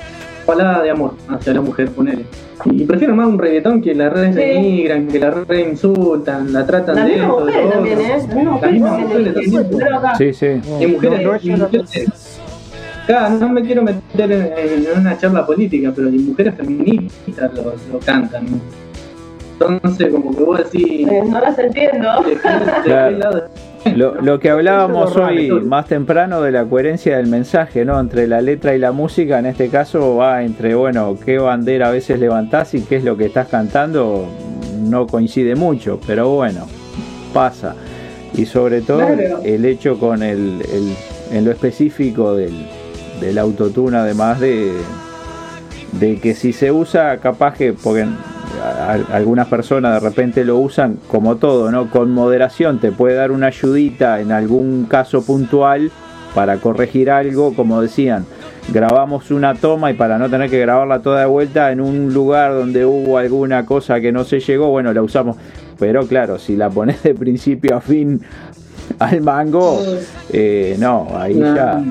palada 0.45 0.81
de 0.83 0.89
amor 0.89 1.13
hacia 1.29 1.53
la 1.53 1.61
mujer, 1.61 1.89
ponele. 1.91 2.25
Y 2.65 2.83
prefiero 2.85 3.15
más 3.15 3.27
un 3.27 3.37
reggaetón 3.37 3.81
que 3.81 3.93
la 3.93 4.09
red 4.09 4.31
Sí. 4.33 4.39
denigran, 4.39 5.07
que 5.07 5.19
la 5.19 5.29
red 5.31 5.67
insultan, 5.69 6.51
la 6.51 6.65
tratan 6.65 6.95
Las 6.95 7.05
de 7.05 7.15
esto, 7.15 7.45
de 7.45 7.51
mujeres 7.51 7.63
lo 7.65 7.69
también, 7.71 7.97
otro. 7.97 8.05
¿eh? 8.05 8.09
Las 8.09 8.61
Las 8.61 8.71
mismas 8.71 8.99
mujeres 8.99 9.47
mujeres 9.47 9.69
también. 9.69 9.93
acá, 9.93 10.15
Sí, 10.15 10.33
sí. 10.33 10.47
No, 10.67 10.81
Y 10.81 10.87
mujeres, 10.87 11.21
no, 11.21 11.27
no 11.29 11.35
es 11.35 11.43
y 11.45 11.49
una- 11.51 11.63
mujeres- 11.65 12.36
Claro, 13.07 13.35
no 13.39 13.49
me 13.49 13.61
quiero 13.63 13.81
meter 13.83 14.31
en, 14.31 14.53
en 14.93 14.99
una 14.99 15.17
charla 15.17 15.45
política, 15.45 15.91
pero 15.95 16.09
y 16.09 16.19
mujeres 16.19 16.53
feministas 16.55 17.53
lo, 17.55 17.63
lo 17.91 17.99
cantan. 18.05 18.45
Entonces, 19.53 20.11
como 20.11 20.35
que 20.35 20.43
vos 20.43 20.57
decís, 20.59 21.07
eh, 21.07 21.23
no 21.27 21.39
las 21.39 21.57
entiendo. 21.57 22.07
¿de 22.25 22.33
qué- 22.35 22.49
de 22.49 22.65
qué 22.83 23.15
Claro. 23.15 23.43
Lo, 23.95 24.21
lo 24.21 24.39
que 24.39 24.49
hablábamos 24.49 25.15
hoy 25.15 25.49
más 25.61 25.87
temprano 25.87 26.41
de 26.41 26.51
la 26.51 26.65
coherencia 26.65 27.15
del 27.17 27.27
mensaje, 27.27 27.85
¿no? 27.85 27.97
Entre 27.99 28.27
la 28.27 28.41
letra 28.41 28.75
y 28.75 28.79
la 28.79 28.91
música, 28.91 29.39
en 29.39 29.45
este 29.45 29.69
caso 29.69 30.17
va 30.17 30.43
entre, 30.43 30.75
bueno, 30.75 31.17
qué 31.23 31.37
bandera 31.37 31.87
a 31.87 31.91
veces 31.91 32.19
levantás 32.19 32.73
y 32.73 32.81
qué 32.81 32.97
es 32.97 33.05
lo 33.05 33.15
que 33.15 33.25
estás 33.27 33.47
cantando, 33.47 34.25
no 34.81 35.07
coincide 35.07 35.55
mucho, 35.55 36.01
pero 36.05 36.29
bueno, 36.31 36.67
pasa. 37.33 37.75
Y 38.35 38.45
sobre 38.45 38.81
todo 38.81 38.97
Claro. 39.07 39.39
el 39.45 39.63
hecho 39.63 39.97
con 39.97 40.21
el, 40.21 40.61
el- 40.61 40.95
en 41.37 41.45
lo 41.45 41.51
específico 41.51 42.35
del, 42.35 42.67
del 43.19 43.37
autotune, 43.37 43.97
además 43.97 44.39
de, 44.39 44.71
de 45.99 46.19
que 46.19 46.33
si 46.35 46.53
se 46.53 46.71
usa, 46.71 47.17
capaz 47.17 47.55
que, 47.55 47.73
porque 47.73 48.03
a- 48.03 48.93
a- 48.93 49.15
algunas 49.15 49.47
personas 49.47 49.93
de 50.01 50.07
repente 50.07 50.43
lo 50.45 50.57
usan 50.57 50.97
como 51.09 51.35
todo, 51.37 51.71
¿no? 51.71 51.89
Con 51.89 52.11
moderación 52.11 52.79
te 52.79 52.91
puede 52.91 53.15
dar 53.15 53.31
una 53.31 53.47
ayudita 53.47 54.19
en 54.21 54.31
algún 54.31 54.85
caso 54.89 55.23
puntual 55.23 55.91
para 56.35 56.57
corregir 56.57 57.09
algo, 57.09 57.53
como 57.55 57.81
decían, 57.81 58.25
grabamos 58.71 59.31
una 59.31 59.55
toma 59.55 59.89
y 59.91 59.93
para 59.95 60.17
no 60.19 60.29
tener 60.29 60.49
que 60.49 60.59
grabarla 60.59 60.99
toda 61.01 61.21
de 61.21 61.25
vuelta 61.25 61.71
en 61.71 61.81
un 61.81 62.13
lugar 62.13 62.53
donde 62.53 62.85
hubo 62.85 63.17
alguna 63.17 63.65
cosa 63.65 63.99
que 64.01 64.11
no 64.11 64.23
se 64.23 64.39
llegó, 64.39 64.69
bueno, 64.69 64.93
la 64.93 65.01
usamos. 65.01 65.37
Pero 65.79 66.05
claro, 66.05 66.37
si 66.37 66.55
la 66.55 66.69
pones 66.69 67.01
de 67.03 67.15
principio 67.15 67.77
a 67.77 67.81
fin 67.81 68.21
al 68.99 69.21
mango, 69.21 69.81
eh, 70.31 70.75
no, 70.79 71.07
ahí 71.15 71.35
No. 71.35 71.55
ya 71.55 71.81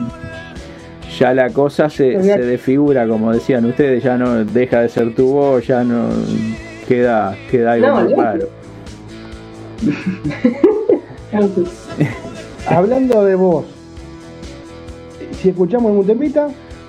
ya 1.18 1.35
la 1.35 1.50
cosa 1.50 1.88
se, 1.90 2.22
se 2.22 2.38
desfigura, 2.38 3.07
como 3.07 3.33
decían 3.33 3.64
ustedes, 3.64 4.02
ya 4.02 4.16
no 4.16 4.44
deja 4.44 4.81
de 4.83 4.88
ser 4.88 5.14
tu 5.14 5.33
voz, 5.33 5.66
ya 5.66 5.85
no 5.85 6.09
queda, 6.87 7.37
queda 7.50 7.72
algo 7.72 8.48
No. 11.33 11.48
Hablando 12.68 13.24
de 13.24 13.35
vos, 13.35 13.64
si 15.40 15.50
escuchamos 15.50 15.90
algún 15.90 16.07
temita, 16.07 16.48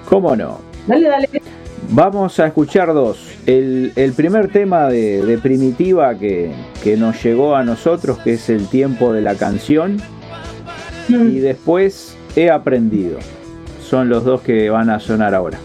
¿Cómo 0.09 0.35
no? 0.35 0.59
Dale, 0.87 1.07
dale. 1.09 1.29
Vamos 1.89 2.39
a 2.39 2.47
escuchar 2.47 2.93
dos. 2.93 3.35
El, 3.45 3.91
el 3.95 4.13
primer 4.13 4.49
tema 4.49 4.87
de, 4.87 5.25
de 5.25 5.37
Primitiva 5.37 6.17
que, 6.17 6.51
que 6.83 6.95
nos 6.95 7.21
llegó 7.23 7.55
a 7.55 7.63
nosotros, 7.63 8.17
que 8.19 8.33
es 8.33 8.49
el 8.49 8.67
tiempo 8.67 9.11
de 9.13 9.21
la 9.21 9.35
canción. 9.35 9.97
Y 11.09 11.39
después 11.39 12.17
He 12.37 12.51
aprendido. 12.51 13.17
Son 13.89 14.09
los 14.09 14.25
dos 14.25 14.41
que 14.41 14.69
van 14.69 14.89
a 14.89 14.99
sonar 14.99 15.33
ahora. 15.33 15.59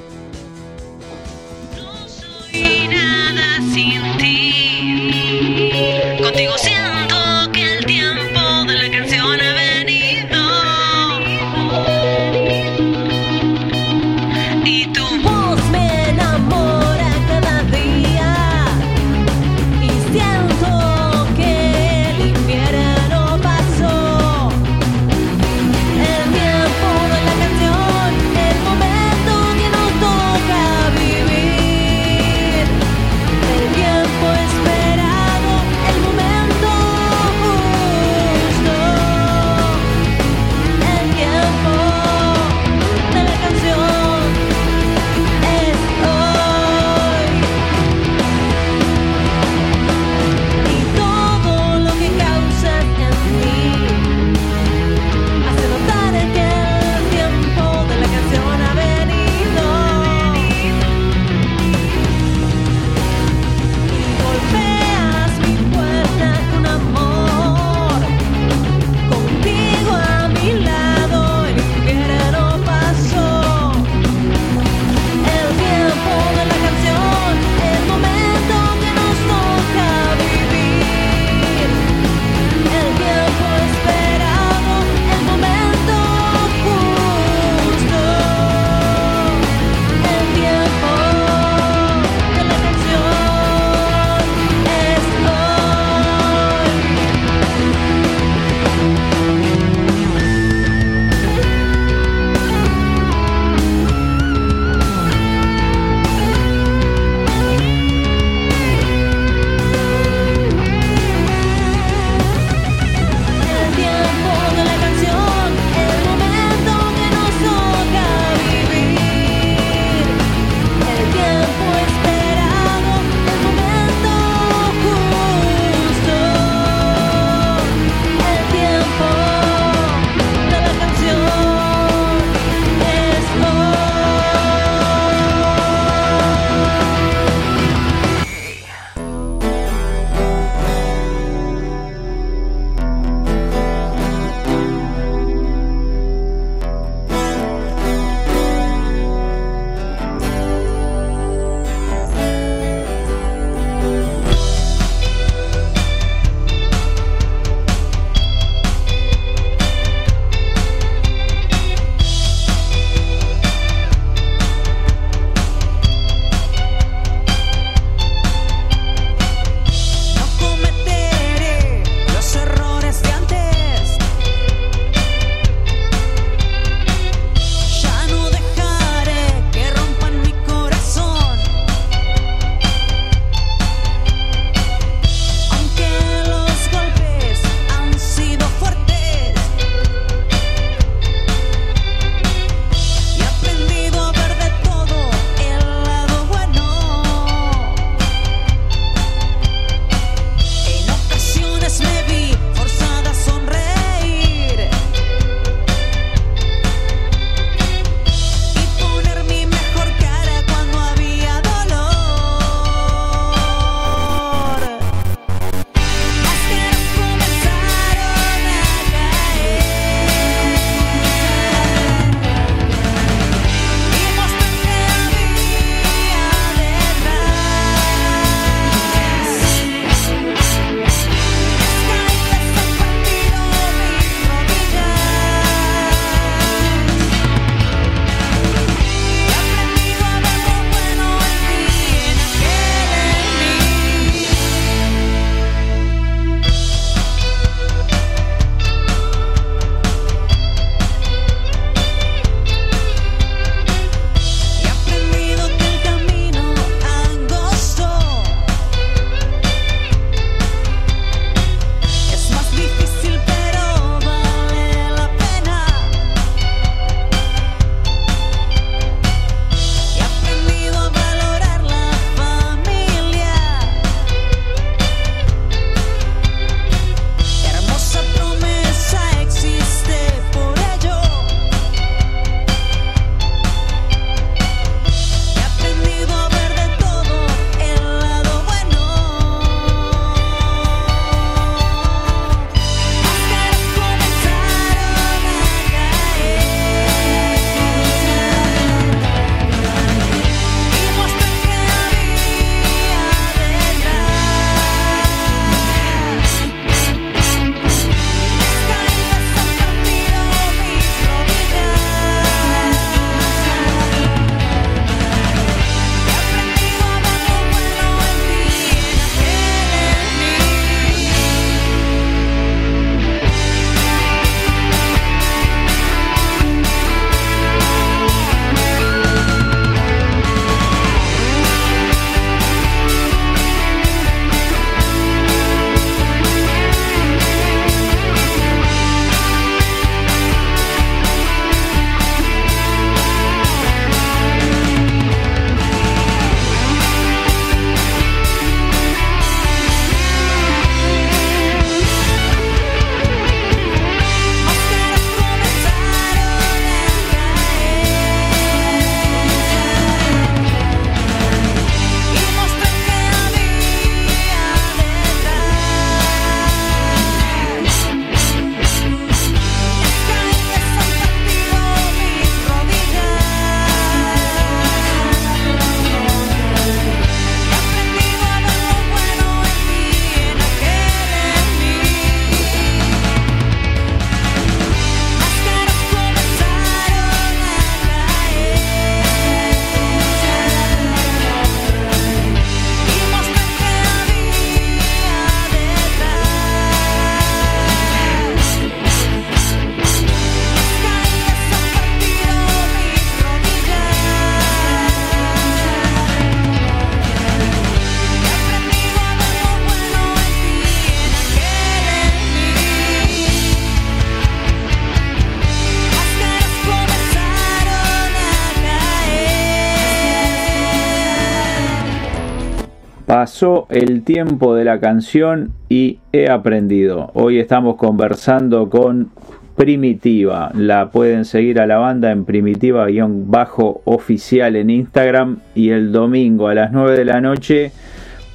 Pasó 423.43 423.67
el 423.71 424.05
tiempo 424.05 424.55
de 424.55 424.65
la 424.65 424.79
canción 424.79 425.53
y 425.69 425.99
he 426.13 426.31
aprendido. 426.31 427.11
Hoy 427.15 427.41
estamos 427.41 427.75
conversando 427.75 428.71
con 428.71 429.11
Primitiva. 429.57 430.53
La 430.55 430.91
pueden 430.91 431.25
seguir 431.25 431.61
a 431.61 431.67
la 431.67 431.79
banda 431.79 432.13
en 432.13 432.25
primitiva-oficial 432.25 434.55
en 434.55 434.71
Instagram 434.71 435.41
y 435.57 435.71
el 435.71 435.91
domingo 435.91 436.47
a 436.47 436.55
las 436.55 436.71
9 436.71 436.97
de 436.97 437.05
la 437.05 437.21
noche 437.21 437.73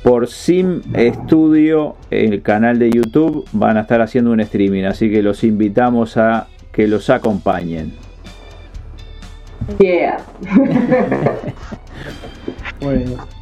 por 0.03 0.28
Sim 0.28 0.82
Studio, 0.93 1.95
el 2.12 2.41
canal 2.41 2.78
de 2.78 2.89
YouTube, 2.89 3.47
van 3.53 3.78
a 3.78 3.82
estar 3.84 4.01
haciendo 4.01 4.32
un 4.32 4.41
streaming. 4.41 4.84
Así 4.84 5.10
que 5.10 5.24
los 5.24 5.45
invitamos 5.45 6.18
a 6.18 6.47
que 6.74 6.86
los 6.86 7.10
acompañen. 7.10 7.93
Yeah. 9.80 10.18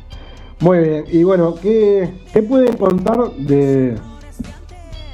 Muy 0.60 0.80
bien. 0.80 1.06
Y 1.12 1.24
bueno, 1.24 1.56
¿qué, 1.56 2.10
qué 2.34 2.42
pueden 2.42 2.78
contar 2.78 3.32
de, 3.32 3.96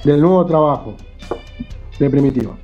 del 0.03 0.21
nuevo 0.21 0.45
trabajo 0.45 0.95
de 1.99 2.09
Primitiva? 2.09 2.55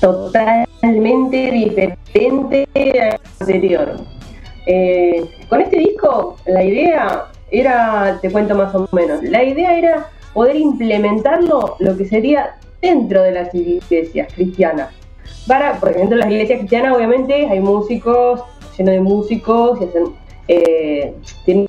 Totalmente 0.00 1.50
diferente 1.50 2.66
al 2.74 3.20
anterior. 3.40 3.96
Eh, 4.66 5.28
con 5.48 5.60
este 5.60 5.78
disco, 5.78 6.36
la 6.46 6.62
idea 6.62 7.26
era, 7.50 8.18
te 8.20 8.30
cuento 8.30 8.54
más 8.54 8.74
o 8.74 8.88
menos, 8.92 9.22
la 9.22 9.42
idea 9.42 9.78
era 9.78 10.10
poder 10.34 10.56
implementarlo 10.56 11.76
lo 11.78 11.96
que 11.96 12.04
sería 12.04 12.56
dentro 12.80 13.22
de 13.22 13.32
las 13.32 13.54
iglesias 13.54 14.32
cristianas. 14.34 14.90
Para, 15.46 15.80
porque 15.80 15.98
dentro 15.98 16.16
de 16.16 16.22
las 16.24 16.30
iglesias 16.30 16.58
cristianas 16.58 16.96
obviamente 16.96 17.48
hay 17.48 17.60
músicos, 17.60 18.42
lleno 18.76 18.92
de 18.92 19.00
músicos 19.00 19.80
y 19.80 19.84
hacen, 19.84 20.04
eh, 20.48 21.14
tienen 21.44 21.68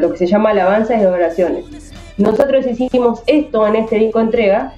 lo 0.00 0.12
que 0.12 0.18
se 0.18 0.26
llama 0.26 0.50
alabanzas 0.50 1.02
y 1.02 1.04
oraciones. 1.04 1.92
Nosotros 2.16 2.66
hicimos 2.66 3.22
esto 3.26 3.66
en 3.66 3.76
este 3.76 3.96
disco 3.96 4.20
entrega 4.20 4.72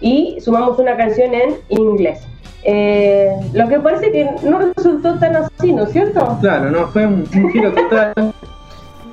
y 0.00 0.38
sumamos 0.40 0.78
una 0.78 0.96
canción 0.96 1.32
en 1.34 1.56
inglés. 1.68 2.20
Eh, 2.64 3.30
lo 3.54 3.68
que 3.68 3.78
parece 3.80 4.10
que 4.12 4.28
no 4.42 4.58
resultó 4.76 5.18
tan 5.18 5.36
así, 5.36 5.72
¿no 5.72 5.84
es 5.84 5.92
cierto? 5.92 6.36
Claro, 6.40 6.70
no, 6.70 6.88
fue 6.88 7.06
un, 7.06 7.24
un 7.34 7.50
giro 7.52 7.72
total. 7.72 8.12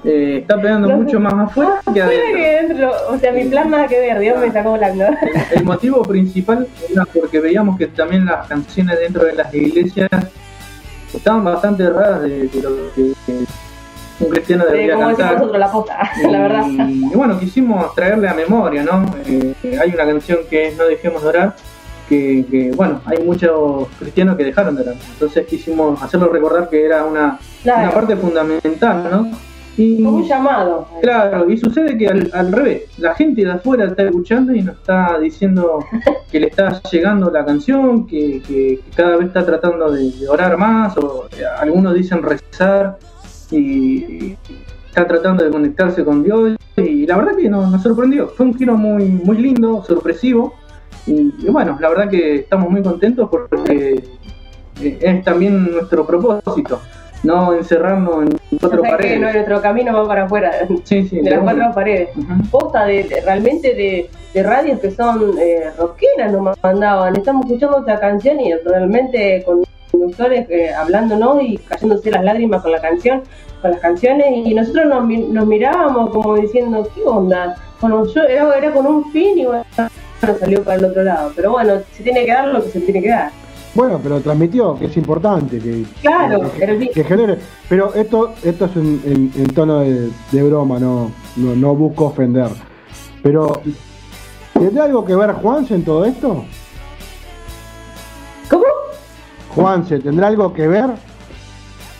Eh, 0.04 0.40
está 0.42 0.62
pegando 0.62 0.88
No, 0.88 0.98
mucho 0.98 1.20
más 1.20 1.34
afuera 1.34 1.82
que 1.94 2.02
adentro. 2.02 2.36
que 2.38 2.62
dentro, 2.62 2.92
o 3.10 3.18
sea, 3.18 3.32
mi 3.32 3.44
plan 3.46 3.70
nada 3.70 3.88
que 3.88 4.00
ver, 4.00 4.20
Dios 4.20 4.40
me 4.40 4.52
sacó 4.52 4.72
volando. 4.72 5.06
El 5.54 5.64
motivo 5.66 6.02
principal 6.04 6.68
era 6.92 7.04
porque 7.06 7.40
veíamos 7.40 7.78
que 7.78 7.88
también 7.88 8.26
las 8.26 8.48
canciones 8.48 9.00
dentro 9.00 9.26
de 9.26 9.34
las 9.34 9.54
iglesias 9.54 10.10
estaban 11.14 11.44
bastante 11.44 11.90
raras 11.90 12.22
de, 12.22 12.48
de 12.48 12.62
lo 12.62 12.70
que 12.96 13.14
un 14.20 14.30
cristiano 14.30 14.66
debería 14.66 14.96
como 14.96 15.08
cantar. 15.10 15.34
nosotros, 15.36 15.60
la 15.60 15.72
posta, 15.72 16.12
la 16.30 16.40
verdad. 16.42 16.66
Y, 16.68 17.06
y 17.06 17.16
bueno, 17.16 17.40
quisimos 17.40 17.94
traerle 17.94 18.28
a 18.28 18.34
memoria, 18.34 18.84
¿no? 18.84 19.06
Eh, 19.26 19.54
hay 19.80 19.92
una 19.94 20.06
canción 20.06 20.40
que 20.50 20.68
es 20.70 20.78
No 20.78 20.86
dejemos 20.86 21.22
de 21.22 21.30
orar, 21.30 21.56
que, 22.10 22.46
que, 22.50 22.72
bueno, 22.72 23.00
hay 23.06 23.24
muchos 23.24 23.88
cristianos 24.00 24.36
que 24.38 24.46
dejaron 24.46 24.76
de 24.76 24.82
orar. 24.84 24.96
Entonces 25.14 25.46
quisimos 25.46 26.02
hacerlo 26.02 26.30
recordar 26.30 26.68
que 26.70 26.84
era 26.86 27.04
una, 27.04 27.38
Claro. 27.62 27.82
una 27.84 27.92
parte 27.92 28.16
fundamental, 28.16 29.08
¿no? 29.12 29.32
Y, 29.78 30.04
Como 30.04 30.18
un 30.18 30.24
llamado. 30.28 30.88
Claro, 31.02 31.48
y 31.50 31.58
sucede 31.58 31.96
que 31.98 32.08
al, 32.08 32.32
al 32.34 32.52
revés, 32.52 32.84
la 32.98 33.14
gente 33.14 33.44
de 33.46 33.52
afuera 33.52 33.86
está 33.86 34.04
escuchando 34.04 34.54
y 34.54 34.62
nos 34.64 34.76
está 34.78 35.20
diciendo 35.20 35.86
que 36.32 36.40
le 36.40 36.48
está 36.48 36.82
llegando 36.92 37.30
la 37.30 37.46
canción, 37.46 38.08
que, 38.08 38.42
que- 38.42 38.80
que 38.84 38.92
cada 38.96 39.18
vez 39.18 39.28
está 39.28 39.46
tratando 39.46 39.92
de, 39.92 40.12
de 40.12 40.28
orar 40.30 40.58
más, 40.58 40.98
o 40.98 41.28
eh, 41.38 41.44
algunos 41.60 41.94
dicen 41.94 42.24
rezar, 42.24 42.98
y, 43.52 44.36
está 44.88 45.08
tratando 45.08 45.44
de 45.44 45.52
conectarse 45.52 46.04
con 46.04 46.24
Dios, 46.24 46.56
y 46.76 47.06
la 47.06 47.18
verdad 47.18 47.36
que 47.38 47.48
nos, 47.48 47.70
nos 47.72 47.84
sorprendió, 47.84 48.30
fue 48.30 48.48
un 48.48 48.56
giro 48.58 48.76
muy, 48.76 49.04
muy 49.06 49.38
lindo, 49.38 49.84
sorpresivo, 49.84 50.56
y, 51.06 51.34
y 51.38 51.50
bueno, 51.52 51.78
la 51.80 51.90
verdad 51.90 52.10
que 52.10 52.36
estamos 52.38 52.70
muy 52.72 52.82
contentos 52.82 53.30
porque 53.30 54.04
eh, 54.82 54.98
es 55.00 55.24
también 55.24 55.72
nuestro 55.72 56.06
propósito, 56.06 56.82
no 57.24 57.54
encerrarnos 57.54 58.24
en 58.24 58.38
cuatro 58.60 58.80
O 58.82 58.84
sea, 58.84 58.92
que 58.92 58.98
paredes. 58.98 59.20
no- 59.22 59.32
nuestro 59.34 59.62
camino 59.62 59.94
va 59.94 60.08
para 60.08 60.24
afuera 60.26 60.52
Sí, 60.84 61.08
sí, 61.08 61.20
de 61.22 61.30
las 61.32 61.40
cuatro 61.40 61.72
paredes. 61.74 62.10
Ujú. 62.16 62.50
Posta 62.52 62.86
de, 62.86 63.04
de- 63.04 63.22
realmente 63.22 63.74
de, 63.74 64.10
de 64.34 64.44
radios 64.44 64.80
que 64.80 64.92
son 64.92 65.34
eh, 65.40 65.72
rockeras 65.78 66.32
nos 66.32 66.58
mandaban. 66.62 67.16
Estamos 67.16 67.46
escuchando 67.46 67.80
esta 67.80 68.00
canción 68.00 68.40
y 68.40 68.54
realmente 68.66 69.44
con 69.46 69.64
conductores 69.92 70.48
eh, 70.50 70.74
hablándonos 70.74 71.42
y 71.42 71.58
cayéndose 71.58 72.12
las 72.12 72.24
lágrimas 72.24 72.62
con 72.62 72.72
la 72.72 72.82
canción, 72.82 73.24
con 73.62 73.72
las 73.72 73.80
canciones 73.80 74.26
y 74.46 74.54
nosotros 74.54 74.86
nos, 74.86 75.08
nos 75.08 75.46
mirábamos 75.48 76.10
como 76.12 76.36
diciendo, 76.36 76.88
¿qué 76.94 77.02
onda? 77.04 77.56
Bueno, 77.82 78.06
yo 78.06 78.22
era, 78.24 78.54
era 78.58 78.72
con 78.72 78.86
un 78.86 79.12
fin 79.12 79.38
y 79.40 79.46
bueno, 79.46 79.64
salió 80.40 80.64
para 80.64 80.78
el 80.78 80.86
otro 80.86 81.04
lado. 81.04 81.32
Pero 81.36 81.52
bueno, 81.52 81.74
se 81.94 82.04
tiene 82.04 82.26
que 82.26 82.32
dar 82.34 82.48
lo 82.50 82.64
que 82.64 82.70
se 82.70 82.80
tiene 82.82 83.02
que 83.02 83.10
dar. 83.10 83.32
Bueno, 83.78 84.00
pero 84.02 84.20
transmitió, 84.22 84.76
que 84.76 84.86
es 84.86 84.98
importante 84.98 85.60
que, 85.60 85.84
Claro, 86.02 86.52
que, 86.52 86.90
que 86.90 87.04
genere. 87.04 87.38
Pero 87.70 87.94
esto 87.94 88.34
esto 88.44 88.66
es 88.66 88.76
en, 88.76 89.02
en- 89.06 89.32
en 89.38 89.54
tono 89.54 89.82
de, 89.82 90.10
de 90.32 90.44
broma, 90.44 90.80
no, 90.80 91.12
no, 91.36 91.56
no 91.56 91.76
busco 91.76 92.06
ofender. 92.06 92.50
Pero, 93.22 93.62
¿tendrá 94.54 94.86
algo 94.86 95.06
que 95.06 95.16
ver 95.16 95.32
Juanse 95.34 95.76
en 95.76 95.84
todo 95.86 96.06
esto? 96.06 96.44
¿Cómo? 98.50 98.64
Juanse, 99.54 100.00
¿tendrá 100.00 100.28
algo 100.30 100.52
que 100.54 100.68
ver? 100.68 100.90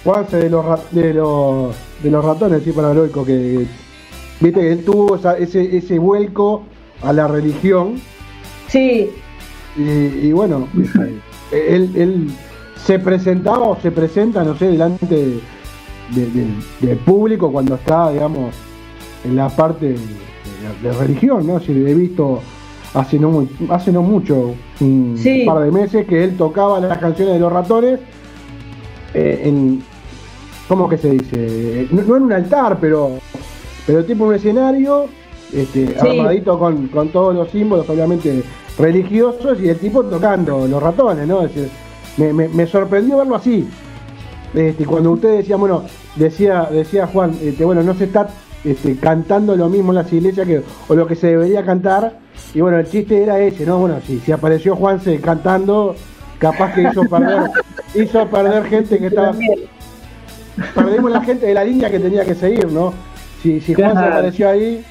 Juanse 0.04 0.38
de 0.38 0.50
los, 0.50 0.66
ra- 0.66 0.80
de 0.90 1.14
los, 1.14 1.76
de 2.02 2.10
los 2.10 2.26
ratones, 2.26 2.64
sí, 2.64 2.72
paranoico, 2.72 3.24
que 3.24 3.68
viste 4.40 4.60
que 4.62 4.72
él 4.72 4.84
tuvo 4.84 5.16
esa- 5.18 5.38
ese, 5.38 5.78
ese 5.78 6.00
vuelco 6.00 6.64
a 7.04 7.14
la 7.14 7.28
religión 7.28 8.02
Sí, 8.68 9.12
y, 9.78 9.82
y 9.82 10.32
bueno, 10.32 10.68
él, 11.52 11.92
él 11.96 12.28
se 12.86 13.00
presentaba 13.00 13.68
o 13.68 13.78
se 13.82 13.92
presenta, 13.92 14.44
no 14.44 14.56
sé, 14.58 14.68
delante 14.68 15.06
de, 15.08 15.40
de- 16.16 16.26
de- 16.32 16.88
del 16.88 16.98
público 17.00 17.52
cuando 17.52 17.76
está, 17.76 18.12
digamos, 18.12 18.54
en 19.26 19.36
la 19.36 19.50
parte 19.50 19.90
de, 19.90 20.94
religión, 21.00 21.46
¿no? 21.46 21.60
Si 21.60 21.72
he 21.72 21.94
visto 21.94 22.42
hace 22.94 23.20
no, 23.20 23.48
hace 23.70 23.92
no 23.92 24.02
mucho, 24.02 24.54
un 24.80 25.16
Sí. 25.18 25.44
par 25.46 25.60
de 25.64 25.72
meses, 25.72 26.06
que 26.08 26.24
él 26.24 26.38
tocaba 26.38 26.80
las 26.80 26.98
canciones 26.98 27.34
de 27.36 27.40
los 27.40 27.52
ratones 27.52 28.00
eh, 29.14 29.42
en, 29.46 29.82
¿cómo 30.68 30.88
que 30.90 30.98
se 30.98 31.12
dice? 31.12 31.88
No, 31.92 32.02
no 32.04 32.18
en 32.18 32.24
un 32.24 32.34
altar, 32.34 32.78
pero, 32.80 33.12
pero 33.86 34.04
tipo 34.06 34.26
un 34.26 34.36
escenario 34.36 35.06
este, 35.54 35.88
Sí. 36.00 36.20
armadito 36.20 36.58
con, 36.60 36.88
con 36.88 37.10
todos 37.10 37.34
los 37.36 37.50
símbolos, 37.50 37.90
obviamente 37.90 38.44
religiosos, 38.78 39.60
y 39.62 39.70
el 39.70 39.78
tipo 39.78 40.04
tocando 40.04 40.68
los 40.68 40.82
ratones, 40.82 41.28
¿no? 41.28 41.42
Es 41.46 41.54
decir, 41.56 41.70
me, 42.18 42.34
me- 42.34 42.48
me 42.50 42.68
sorprendió 42.68 43.18
verlo 43.18 43.36
así. 43.36 43.68
Este, 44.54 44.86
cuando 44.86 45.12
usted 45.12 45.38
decía, 45.38 45.56
bueno, 45.58 45.84
decía, 46.16 46.68
decía 46.72 47.08
Juan, 47.08 47.36
este, 47.42 47.66
bueno, 47.66 47.84
no 47.84 47.94
se 47.96 48.06
está 48.06 48.28
este, 48.64 48.96
cantando 48.98 49.56
lo 49.56 49.68
mismo 49.70 49.92
en 49.92 49.96
las 49.98 50.12
iglesias 50.14 50.48
que, 50.48 50.62
o 50.88 50.96
lo 50.96 51.06
que 51.08 51.16
se 51.16 51.28
debería 51.28 51.66
cantar, 51.66 52.20
y 52.54 52.62
bueno, 52.62 52.78
el 52.80 52.90
chiste 52.90 53.22
era 53.24 53.40
ese, 53.40 53.66
¿no? 53.66 53.80
Bueno, 53.80 53.98
si, 54.06 54.20
si 54.20 54.32
apareció 54.32 54.76
Juanse 54.76 55.20
cantando, 55.20 55.96
capaz 56.40 56.74
que 56.74 56.84
hizo 56.84 57.02
perder, 57.04 57.44
hizo 57.96 58.26
perder 58.28 58.64
gente 58.66 58.98
que 59.00 59.08
estaba, 59.08 59.34
perdimos 60.74 61.12
la 61.12 61.22
gente 61.22 61.46
de 61.46 61.54
la 61.54 61.64
línea 61.64 61.90
que 61.92 62.00
tenía 62.00 62.24
que 62.26 62.36
seguir, 62.36 62.72
¿no? 62.72 62.94
Si, 63.44 63.60
si 63.62 63.74
Juan 63.74 63.94
se 63.94 64.00
apareció 64.06 64.50
ahí, 64.50 64.84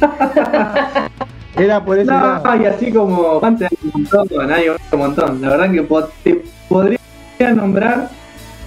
era 1.56 1.84
por 1.84 1.98
ese 1.98 2.10
No, 2.10 2.62
y 2.62 2.64
así 2.66 2.92
como 2.92 3.38
antes 3.42 3.68
hay 3.70 3.78
un 3.94 4.02
montón, 4.12 4.52
hay 4.52 4.64
un 4.68 4.98
montón. 4.98 5.40
La 5.40 5.50
verdad 5.50 5.70
que 5.70 5.86
te 6.22 6.42
podría 6.68 6.98
nombrar 7.54 8.10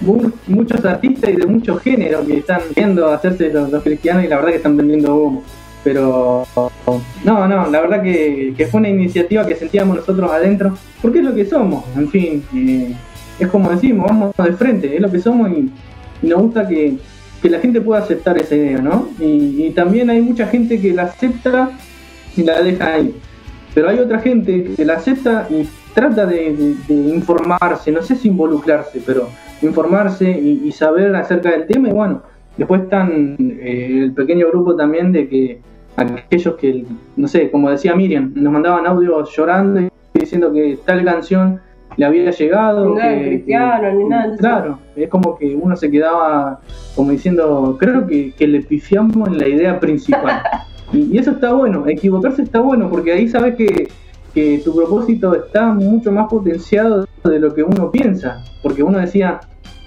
mu- 0.00 0.30
muchos 0.46 0.84
artistas 0.84 1.30
y 1.30 1.36
de 1.36 1.46
muchos 1.46 1.80
géneros 1.82 2.26
que 2.26 2.38
están 2.38 2.60
viendo 2.74 3.08
hacerse 3.08 3.52
los, 3.52 3.70
los 3.70 3.82
cristianos 3.82 4.24
y 4.24 4.28
la 4.28 4.36
verdad 4.36 4.50
que 4.50 4.56
están 4.56 4.76
vendiendo 4.76 5.14
humo. 5.14 5.42
Pero 5.84 6.46
no, 7.24 7.46
no, 7.48 7.70
la 7.70 7.80
verdad 7.80 8.02
que, 8.02 8.52
que 8.56 8.66
fue 8.66 8.80
una 8.80 8.88
iniciativa 8.88 9.46
que 9.46 9.54
sentíamos 9.54 9.96
nosotros 9.96 10.30
adentro, 10.30 10.76
porque 11.00 11.18
es 11.18 11.24
lo 11.24 11.34
que 11.34 11.46
somos, 11.46 11.84
en 11.96 12.08
fin, 12.10 12.44
eh, 12.54 12.94
es 13.38 13.48
como 13.48 13.70
decimos, 13.70 14.06
vamos 14.08 14.34
de 14.36 14.52
frente, 14.54 14.94
es 14.96 15.00
lo 15.00 15.10
que 15.10 15.20
somos 15.20 15.50
y, 15.50 15.70
y 16.22 16.26
nos 16.28 16.42
gusta 16.42 16.66
que, 16.66 16.96
que 17.40 17.48
la 17.48 17.60
gente 17.60 17.80
pueda 17.80 18.02
aceptar 18.02 18.36
esa 18.38 18.56
idea, 18.56 18.78
¿no? 18.78 19.08
Y, 19.20 19.66
y 19.66 19.70
también 19.70 20.10
hay 20.10 20.20
mucha 20.20 20.48
gente 20.48 20.80
que 20.80 20.92
la 20.92 21.04
acepta 21.04 21.70
y 22.36 22.42
la 22.42 22.62
deja 22.62 22.94
ahí. 22.94 23.14
Pero 23.74 23.90
hay 23.90 23.98
otra 23.98 24.18
gente 24.20 24.64
que 24.76 24.84
la 24.84 24.94
acepta 24.94 25.46
y 25.50 25.68
trata 25.94 26.26
de, 26.26 26.52
de- 26.54 26.74
de 26.94 27.14
informarse, 27.14 27.92
no 27.92 28.02
sé 28.02 28.16
si 28.16 28.28
involucrarse, 28.28 29.00
pero 29.04 29.28
informarse 29.62 30.30
y, 30.30 30.62
y 30.64 30.72
saber 30.72 31.14
acerca 31.16 31.50
del 31.50 31.66
tema. 31.66 31.88
Y 31.88 31.92
bueno, 31.92 32.22
después 32.56 32.82
están 32.82 33.36
eh, 33.38 34.00
el 34.04 34.12
pequeño 34.12 34.48
grupo 34.48 34.74
también 34.76 35.12
de 35.12 35.28
que 35.28 35.60
aquellos 35.96 36.54
que, 36.56 36.84
no 37.16 37.28
sé, 37.28 37.50
como 37.50 37.70
decía 37.70 37.94
Miriam, 37.94 38.32
nos 38.34 38.52
mandaban 38.52 38.86
audios 38.86 39.34
llorando 39.36 39.80
y 39.80 39.88
diciendo 40.14 40.52
que 40.52 40.78
tal 40.84 41.04
canción 41.04 41.60
le 41.96 42.06
había 42.06 42.30
llegado. 42.30 42.94
Nada 42.94 43.14
que- 43.18 43.26
cristiano, 43.26 43.90
que- 43.90 43.96
ni 43.96 44.04
nada 44.04 44.22
de 44.22 44.28
eso. 44.34 44.38
Claro, 44.38 44.78
es 44.96 45.08
como 45.08 45.36
que 45.36 45.54
uno 45.54 45.76
se 45.76 45.90
quedaba 45.90 46.60
como 46.94 47.10
diciendo, 47.10 47.76
creo 47.78 48.06
que, 48.06 48.32
que 48.32 48.46
le 48.46 48.60
pifiamos 48.62 49.28
en 49.28 49.38
la 49.38 49.48
idea 49.48 49.78
principal. 49.80 50.40
y, 50.92 51.14
y 51.14 51.18
eso 51.18 51.32
está 51.32 51.52
bueno, 51.52 51.84
equivocarse 51.86 52.42
está 52.42 52.60
bueno, 52.60 52.88
porque 52.88 53.12
ahí 53.12 53.28
sabes 53.28 53.56
que, 53.56 53.88
que 54.34 54.60
tu 54.64 54.74
propósito 54.74 55.34
está 55.34 55.66
mucho 55.66 56.12
más 56.12 56.28
potenciado 56.28 57.06
de 57.24 57.38
lo 57.38 57.54
que 57.54 57.62
uno 57.62 57.90
piensa. 57.90 58.42
Porque 58.62 58.82
uno 58.82 58.98
decía, 58.98 59.40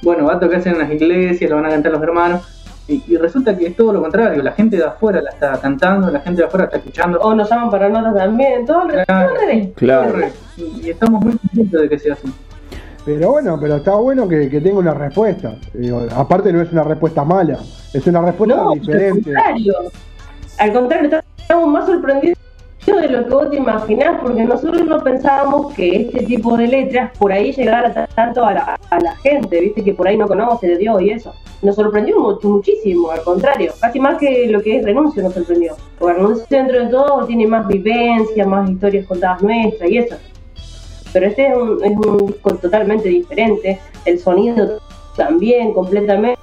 bueno, 0.04 0.26
va 0.26 0.34
a 0.36 0.39
tocarse 0.39 0.70
en 0.70 0.80
las 0.80 0.91
iglesias, 0.91 1.49
lo 1.49 1.58
van 1.58 1.66
a 1.66 1.70
cantar 1.70 1.91
los 1.91 2.02
hermanos. 2.04 2.58
Y, 2.88 3.04
y 3.08 3.16
resulta 3.18 3.56
que 3.58 3.68
es 3.68 3.76
todo 3.76 3.93
lo 3.93 4.02
contrario, 4.02 4.41
la 4.43 4.52
gente 4.52 4.76
de 4.76 4.84
afuera 4.84 5.22
la 5.22 5.30
está 5.30 5.58
cantando, 5.62 6.10
la 6.12 6.20
gente 6.20 6.41
de 6.41 6.47
afuera 6.47 6.66
está 6.66 6.78
escuchando. 6.78 7.20
O 7.22 7.34
nos 7.34 7.49
llaman 7.49 7.70
para 7.70 7.88
notas 7.89 8.16
también, 8.16 8.66
todo 8.66 8.82
al 9.08 9.36
revés. 9.38 9.70
Claro. 9.76 10.20
Y, 10.58 10.88
y 10.88 10.89
estamos 10.89 11.24
muy 11.24 11.38
contentos 11.38 11.82
de 11.82 11.89
que 11.89 11.99
sea 11.99 12.14
así. 12.14 12.28
Pero 13.06 13.32
bueno, 13.32 13.58
pero 13.60 13.78
está 13.78 13.95
bueno 13.95 14.28
que, 14.28 14.49
que 14.49 14.62
tenga 14.62 14.80
una 14.80 14.93
respuesta. 14.93 15.56
Digo, 15.74 16.02
aparte 16.16 16.52
no 16.54 16.62
es 16.62 16.72
una 16.72 16.84
respuesta 16.84 17.24
mala, 17.24 17.58
es 17.93 18.06
una 18.06 18.22
respuesta 18.22 18.56
No, 18.56 18.72
al 18.72 18.80
diferente. 18.80 19.34
contrario. 19.34 19.74
Al 20.62 20.72
contrario, 20.74 21.09
estamos 21.39 21.68
más 21.70 21.88
sorprendidos 21.88 22.38
de 22.86 23.07
lo 23.07 23.26
que 23.26 23.34
vos 23.34 23.49
te 23.49 23.55
imaginás, 23.55 24.22
porque 24.22 24.43
nosotros 24.43 24.86
no 24.86 24.99
pensábamos 25.01 25.74
que 25.74 26.01
este 26.01 26.22
tipo 26.24 26.55
de 26.55 26.68
letras 26.68 27.12
por 27.18 27.32
ahí 27.32 27.51
llegara 27.51 27.91
ta- 27.91 28.05
tanto 28.14 28.45
a 28.45 28.53
la, 28.53 28.80
a 28.91 28.99
la 28.99 29.16
gente, 29.18 29.59
viste, 29.59 29.84
que 29.84 29.95
por 29.95 30.07
ahí 30.07 30.18
no 30.18 30.28
conoce 30.28 30.68
de 30.68 30.78
Dios 30.78 31.01
y 31.01 31.09
eso. 31.09 31.34
Nos 31.64 31.76
sorprendió 31.78 32.20
mucho, 32.20 32.47
muchísimo, 32.47 33.09
al 33.09 33.24
contrario, 33.24 33.74
casi 33.82 33.99
más 33.99 34.20
que 34.20 34.45
lo 34.51 34.62
que 34.62 34.78
es 34.78 34.86
renuncio 34.86 35.24
nos 35.24 35.34
sorprendió. 35.34 35.74
Porque 35.97 36.14
renuncio 36.14 36.45
dentro 36.49 36.80
de 36.80 36.88
todo 36.91 37.26
tiene 37.26 37.47
más 37.47 37.68
vivencia, 37.68 38.45
más 38.45 38.70
historias 38.70 39.07
contadas 39.07 39.41
nuestras 39.41 39.89
y 39.89 39.97
eso. 39.97 40.16
Pero 41.12 41.26
este 41.26 41.47
es 41.47 41.57
un, 41.57 41.84
es 41.84 41.97
un 41.97 42.28
disco 42.28 42.53
totalmente 42.53 43.09
diferente, 43.09 43.80
el 44.05 44.20
sonido 44.20 44.80
también 45.16 45.74
completamente, 45.74 46.38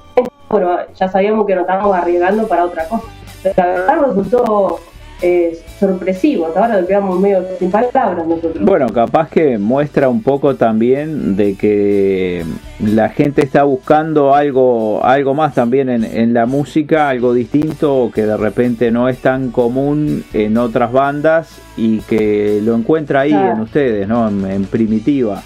bueno, 0.50 0.76
ya 0.98 1.08
sabíamos 1.08 1.46
que 1.46 1.54
nos 1.54 1.62
estábamos 1.62 1.94
arriesgando 1.94 2.48
para 2.48 2.64
otra 2.64 2.88
cosa. 2.88 3.04
Pero 3.42 3.54
la 3.56 3.66
verdad 3.66 3.98
resultó 4.08 4.80
eh, 5.20 5.58
sorpresivo, 5.80 6.46
hasta 6.46 6.64
ahora 6.64 6.86
quedamos 6.86 7.18
medio 7.18 7.44
sin 7.58 7.70
palabras 7.72 8.24
nosotros. 8.26 8.64
Bueno, 8.64 8.86
capaz 8.88 9.28
que 9.30 9.58
muestra 9.58 10.08
un 10.08 10.22
poco 10.22 10.54
también 10.54 11.34
de 11.36 11.56
que 11.56 12.44
la 12.78 13.08
gente 13.08 13.42
está 13.44 13.64
buscando 13.64 14.34
algo, 14.34 15.04
algo 15.04 15.34
más 15.34 15.54
también 15.54 15.88
en, 15.88 16.04
en 16.04 16.34
la 16.34 16.46
música, 16.46 17.08
algo 17.08 17.32
distinto 17.32 18.10
que 18.14 18.26
de 18.26 18.36
repente 18.36 18.92
no 18.92 19.08
es 19.08 19.18
tan 19.18 19.50
común 19.50 20.24
en 20.32 20.56
otras 20.56 20.92
bandas 20.92 21.60
y 21.76 21.98
que 22.02 22.60
lo 22.62 22.76
encuentra 22.76 23.20
ahí 23.22 23.30
Claro. 23.30 23.54
en 23.54 23.60
ustedes, 23.60 24.06
¿no? 24.08 24.28
En, 24.28 24.44
en 24.48 24.64
primitiva. 24.66 25.42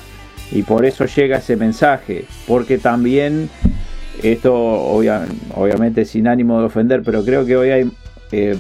Y 0.50 0.64
por 0.64 0.84
eso 0.84 1.06
llega 1.06 1.38
ese 1.38 1.56
mensaje, 1.56 2.26
porque 2.46 2.76
también 2.76 3.48
esto 4.22 4.54
obvia- 4.54 5.26
obviamente 5.56 6.04
sin 6.04 6.26
ánimo 6.28 6.58
de 6.60 6.66
ofender, 6.66 7.02
pero 7.04 7.24
creo 7.24 7.44
que 7.46 7.56
hoy 7.56 7.70
hay 7.70 7.90
eh, 8.32 8.56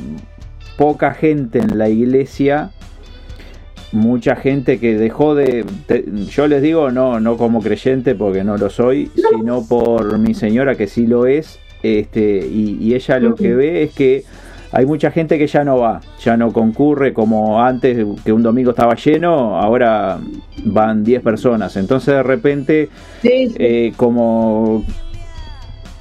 poca 0.76 1.12
gente 1.14 1.58
en 1.58 1.78
la 1.78 1.88
iglesia 1.88 2.70
mucha 3.92 4.36
gente 4.36 4.78
que 4.78 4.96
dejó 4.96 5.34
de 5.34 5.64
te- 5.86 6.04
yo 6.30 6.46
les 6.46 6.62
digo 6.62 6.90
no 6.90 7.20
no 7.20 7.36
como 7.36 7.60
creyente 7.60 8.14
porque 8.14 8.42
no 8.42 8.56
lo 8.56 8.70
soy 8.70 9.10
sino 9.14 9.66
por 9.68 10.18
mi 10.18 10.32
señora 10.32 10.76
que 10.76 10.86
sí 10.86 11.06
lo 11.06 11.26
es 11.26 11.58
este 11.82 12.46
y, 12.46 12.78
y 12.80 12.94
ella 12.94 13.18
lo 13.18 13.34
que 13.34 13.54
ve 13.54 13.82
es 13.82 13.92
que 13.92 14.24
hay 14.74 14.86
mucha 14.86 15.10
gente 15.10 15.36
que 15.38 15.46
ya 15.46 15.62
no 15.64 15.76
va 15.76 16.00
ya 16.24 16.38
no 16.38 16.52
concurre 16.54 17.12
como 17.12 17.62
antes 17.62 17.98
que 18.24 18.32
un 18.32 18.42
domingo 18.42 18.70
estaba 18.70 18.94
lleno 18.94 19.60
ahora 19.60 20.18
van 20.64 21.04
10 21.04 21.20
personas. 21.22 21.76
Entonces 21.76 22.14
de 22.14 22.22
repente 22.22 22.88
Sí, 23.20 23.48
sí. 23.48 23.54
eh, 23.58 23.92
como 23.96 24.84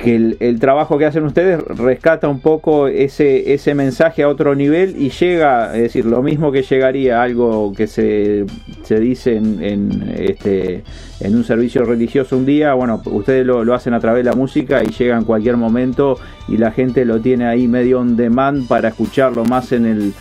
que 0.02 0.36
el, 0.40 0.60
trabajo 0.60 0.98
que 0.98 1.06
hacen 1.06 1.24
ustedes 1.24 1.62
rescata 1.64 2.28
un 2.28 2.40
poco 2.40 2.88
ese, 2.88 3.54
ese 3.54 3.76
mensaje 3.76 4.24
a 4.24 4.30
otro 4.30 4.56
nivel 4.56 4.96
y 5.00 5.10
llega, 5.10 5.76
es 5.76 5.84
decir, 5.84 6.06
lo 6.06 6.24
mismo 6.24 6.52
que 6.52 6.64
llegaría 6.64 7.22
algo 7.22 7.72
que 7.72 7.88
se, 7.88 8.46
se 8.84 9.00
dice 9.00 9.36
en, 9.36 9.64
en, 9.64 10.14
este, 10.18 10.84
en 11.20 11.36
un 11.36 11.44
servicio 11.44 11.84
religioso 11.86 12.36
un 12.36 12.46
día, 12.46 12.74
bueno, 12.74 13.02
ustedes 13.06 13.46
lo, 13.46 13.64
lo 13.64 13.74
hacen 13.76 13.94
a 13.94 14.00
través 14.00 14.24
de 14.24 14.30
la 14.30 14.36
música 14.36 14.84
y 14.84 14.88
llega 14.88 15.16
en 15.18 15.24
cualquier 15.24 15.58
momento 15.58 16.18
y 16.48 16.58
la 16.58 16.72
gente 16.72 17.06
lo 17.06 17.22
tiene 17.22 17.46
ahí 17.46 17.68
medio 17.68 18.00
on 18.00 18.16
demand 18.16 18.68
para 18.68 18.90
escucharlo 18.90 19.46
más 19.46 19.72
en 19.72 19.86
el, 19.86 20.14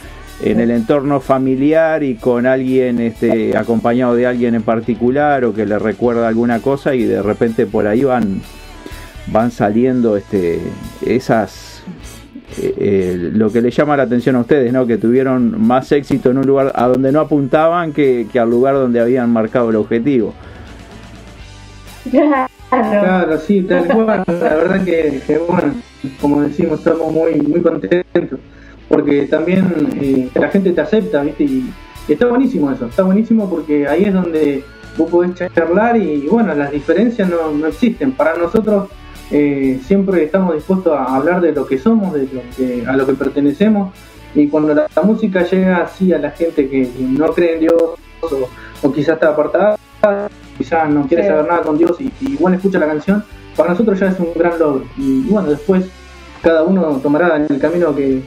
en 0.42 0.60
el 0.60 0.70
entorno 0.70 1.20
familiar 1.20 2.02
y 2.02 2.16
con 2.16 2.46
alguien 2.46 3.00
este, 3.00 3.56
acompañado 3.56 4.14
de 4.14 4.26
alguien 4.26 4.54
en 4.54 4.62
particular 4.62 5.44
o 5.44 5.54
que 5.54 5.64
le 5.64 5.78
recuerda 5.78 6.28
alguna 6.28 6.60
cosa 6.60 6.94
y 6.94 7.04
de 7.04 7.22
repente 7.22 7.66
por 7.66 7.86
ahí 7.86 8.04
van 8.04 8.42
van 9.26 9.50
saliendo 9.50 10.16
este 10.16 10.60
esas 11.04 11.82
eh, 12.58 12.74
eh, 12.78 13.30
lo 13.32 13.50
que 13.50 13.60
le 13.60 13.70
llama 13.70 13.96
la 13.96 14.04
atención 14.04 14.36
a 14.36 14.40
ustedes 14.40 14.72
no 14.72 14.86
que 14.86 14.98
tuvieron 14.98 15.60
más 15.60 15.92
éxito 15.92 16.30
en 16.30 16.38
un 16.38 16.46
lugar 16.46 16.72
a 16.74 16.86
donde 16.88 17.12
no 17.12 17.20
apuntaban 17.20 17.92
que, 17.92 18.26
que 18.32 18.38
al 18.38 18.50
lugar 18.50 18.74
donde 18.74 19.00
habían 19.00 19.32
marcado 19.32 19.70
el 19.70 19.76
objetivo 19.76 20.34
Claro. 22.10 22.46
Claro, 22.70 23.38
sí, 23.38 23.62
tal 23.62 23.86
cual. 23.88 24.24
La 24.26 24.54
verdad 24.54 24.84
que, 24.84 25.20
que, 25.26 25.38
bueno, 25.38 25.74
como 26.20 26.42
decimos, 26.42 26.78
estamos 26.78 27.12
muy 27.12 27.34
muy 27.40 27.60
contentos. 27.60 28.38
Porque 28.88 29.22
también 29.26 29.88
eh, 30.00 30.28
la 30.34 30.48
gente 30.48 30.72
te 30.72 30.80
acepta, 30.80 31.22
¿viste? 31.22 31.44
Y, 31.44 31.72
y 32.08 32.12
está 32.12 32.26
buenísimo 32.26 32.70
eso. 32.70 32.86
Está 32.86 33.02
buenísimo 33.02 33.48
porque 33.48 33.86
ahí 33.86 34.04
es 34.04 34.14
donde 34.14 34.64
vos 34.96 35.10
podés 35.10 35.34
charlar 35.54 35.96
y, 35.96 36.26
bueno, 36.26 36.54
las 36.54 36.70
diferencias 36.70 37.28
no, 37.28 37.50
no 37.52 37.66
existen. 37.66 38.12
Para 38.12 38.36
nosotros 38.36 38.88
eh, 39.30 39.78
siempre 39.86 40.24
estamos 40.24 40.54
dispuestos 40.54 40.92
a 40.96 41.16
hablar 41.16 41.40
de 41.40 41.52
lo 41.52 41.66
que 41.66 41.78
somos, 41.78 42.12
de 42.14 42.22
lo 42.32 42.42
que, 42.56 42.84
a 42.86 42.96
lo 42.96 43.06
que 43.06 43.14
pertenecemos. 43.14 43.92
Y 44.34 44.48
cuando 44.48 44.74
la, 44.74 44.86
la 44.94 45.02
música 45.02 45.42
llega 45.44 45.78
así 45.82 46.12
a 46.12 46.18
la 46.18 46.30
gente 46.30 46.68
que, 46.68 46.82
que 46.90 47.02
no 47.02 47.26
cree 47.32 47.54
en 47.54 47.60
Dios 47.60 47.74
o, 48.20 48.28
o 48.82 48.92
quizás 48.92 49.14
está 49.14 49.30
apartada, 49.30 49.76
quizás 50.56 50.88
no 50.90 51.06
quiere 51.06 51.24
Sí. 51.24 51.28
saber 51.28 51.46
nada 51.46 51.62
con 51.62 51.76
Dios 51.78 51.96
y, 52.00 52.04
y 52.20 52.32
igual 52.34 52.54
escucha 52.54 52.78
la 52.78 52.86
canción, 52.86 53.24
para 53.56 53.70
nosotros 53.70 53.98
ya 53.98 54.06
es 54.08 54.18
un 54.20 54.28
gran 54.34 54.58
logro. 54.58 54.84
Y 54.96 55.22
bueno, 55.22 55.48
después 55.50 55.84
cada 56.42 56.62
uno 56.62 57.00
tomará 57.02 57.36
el 57.36 57.58
camino 57.58 57.94
que, 57.94 58.22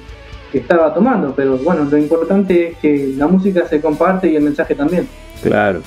que 0.51 0.57
estaba 0.59 0.93
tomando, 0.93 1.33
pero 1.35 1.57
bueno, 1.57 1.85
lo 1.89 1.97
importante 1.97 2.69
es 2.69 2.77
que 2.77 3.13
la 3.17 3.27
música 3.27 3.65
se 3.67 3.81
comparte 3.81 4.29
y 4.29 4.35
el 4.35 4.43
mensaje 4.43 4.75
también. 4.75 5.07
claro 5.41 5.81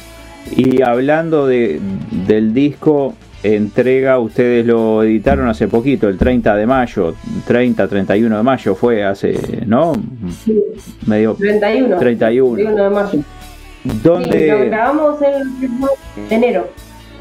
y 0.56 0.80
hablando 0.80 1.46
de, 1.48 1.80
del 2.28 2.54
disco 2.54 3.14
entrega 3.54 4.18
ustedes 4.18 4.66
lo 4.66 5.02
editaron 5.02 5.48
hace 5.48 5.68
poquito 5.68 6.08
el 6.08 6.18
30 6.18 6.56
de 6.56 6.66
mayo 6.66 7.14
30 7.46 7.86
31 7.86 8.36
de 8.38 8.42
mayo 8.42 8.74
fue 8.74 9.04
hace 9.04 9.38
no 9.66 9.92
medio 11.06 11.34
31. 11.34 11.98
31 11.98 12.54
31 12.56 12.84
de 12.84 12.90
mayo. 12.90 13.08
Sí, 13.12 13.22
lo 13.88 13.94
¿Dónde? 14.02 14.64
grabamos 14.66 15.20
en 15.22 16.30
enero. 16.30 16.68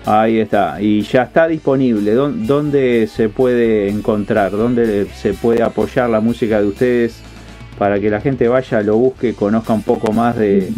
Ahí 0.07 0.39
está. 0.39 0.79
Y 0.81 1.01
ya 1.01 1.23
está 1.23 1.47
disponible. 1.47 2.13
¿Dó- 2.13 2.31
¿Dónde 2.31 3.07
se 3.07 3.29
puede 3.29 3.89
encontrar? 3.89 4.51
¿Dónde 4.51 5.05
se 5.15 5.33
puede 5.33 5.61
apoyar 5.63 6.09
la 6.09 6.19
música 6.21 6.61
de 6.61 6.67
ustedes 6.67 7.21
para 7.77 7.99
que 7.99 8.09
la 8.09 8.21
gente 8.21 8.47
vaya, 8.47 8.81
lo 8.81 8.97
busque, 8.97 9.33
conozca 9.33 9.73
un 9.73 9.83
poco 9.83 10.11
más 10.13 10.35
de, 10.37 10.69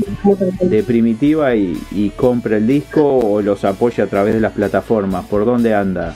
de 0.61 0.83
Primitiva 0.83 1.55
y, 1.55 1.77
y 1.91 2.09
compre 2.11 2.57
el 2.57 2.67
disco 2.67 3.03
o 3.17 3.41
los 3.41 3.63
apoye 3.65 4.01
a 4.03 4.07
través 4.07 4.33
de 4.33 4.39
las 4.39 4.53
plataformas? 4.53 5.25
¿Por 5.25 5.45
dónde 5.45 5.73
anda? 5.75 6.15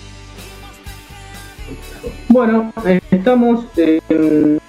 Bueno, 2.30 2.74
eh, 2.86 3.00
estamos 3.12 3.66
en 3.78 4.60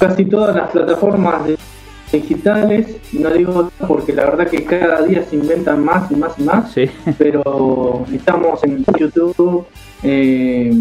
casi 0.00 0.24
todas 0.24 0.56
las 0.56 0.70
plataformas 0.70 1.42
digitales, 2.12 2.96
no 3.12 3.30
digo 3.30 3.70
porque 3.88 4.12
la 4.12 4.24
verdad 4.26 4.48
que 4.48 4.64
cada 4.64 5.02
día 5.02 5.24
se 5.28 5.36
inventan 5.36 5.84
más 5.84 6.10
y 6.10 6.16
más 6.16 6.32
y 6.38 6.42
más, 6.42 6.72
Sí. 6.72 6.88
pero 7.18 8.04
estamos 8.12 8.62
en 8.64 8.84
YouTube, 8.98 9.66
eh, 10.02 10.72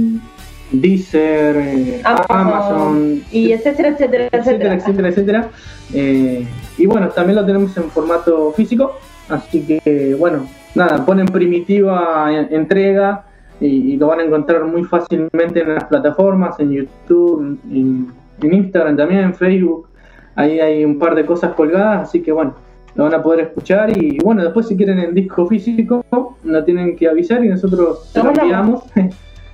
Deezer, 0.74 1.56
eh, 1.58 2.02
Amazon, 2.28 3.22
y 3.32 3.52
etcétera, 3.52 3.90
etcétera, 3.90 4.28
etcétera, 4.32 4.74
etcétera. 4.76 5.08
etcétera. 5.10 5.48
Eh, 5.94 6.46
y 6.78 6.86
bueno, 6.86 7.10
también 7.10 7.36
lo 7.38 7.46
tenemos 7.46 7.76
en 7.78 7.84
formato 7.92 8.52
físico, 8.54 8.94
así 9.30 9.62
que 9.64 10.16
bueno, 10.20 10.48
nada, 10.76 11.06
ponen 11.06 11.28
primitiva 11.28 12.28
en- 12.34 12.54
entrega 12.54 13.24
y, 13.62 13.94
y 13.94 13.98
lo 13.98 14.08
van 14.08 14.20
a 14.22 14.24
encontrar 14.24 14.66
muy 14.66 14.84
fácilmente 14.84 15.62
en 15.62 15.76
las 15.76 15.84
plataformas, 15.86 16.60
en 16.60 16.72
YouTube, 16.72 17.60
en, 17.72 18.08
en 18.42 18.54
Instagram 18.54 18.98
también, 18.98 19.22
en 19.22 19.34
Facebook. 19.36 19.88
Ahí 20.36 20.60
hay 20.60 20.84
un 20.84 20.98
par 20.98 21.14
de 21.14 21.26
cosas 21.26 21.54
colgadas, 21.54 22.10
así 22.10 22.22
que 22.24 22.32
bueno, 22.32 22.56
lo 22.96 23.04
van 23.04 23.14
a 23.14 23.22
poder 23.22 23.42
escuchar 23.42 23.96
y 23.96 24.18
bueno, 24.24 24.44
después 24.44 24.68
si 24.68 24.76
quieren 24.76 24.98
el 25.00 25.14
disco 25.14 25.46
físico, 25.46 26.04
lo 26.44 26.64
tienen 26.64 26.96
que 26.96 27.08
avisar 27.08 27.44
y 27.46 27.50
nosotros 27.50 28.10
se 28.12 28.24
lo 28.24 28.30
enviamos. 28.32 28.84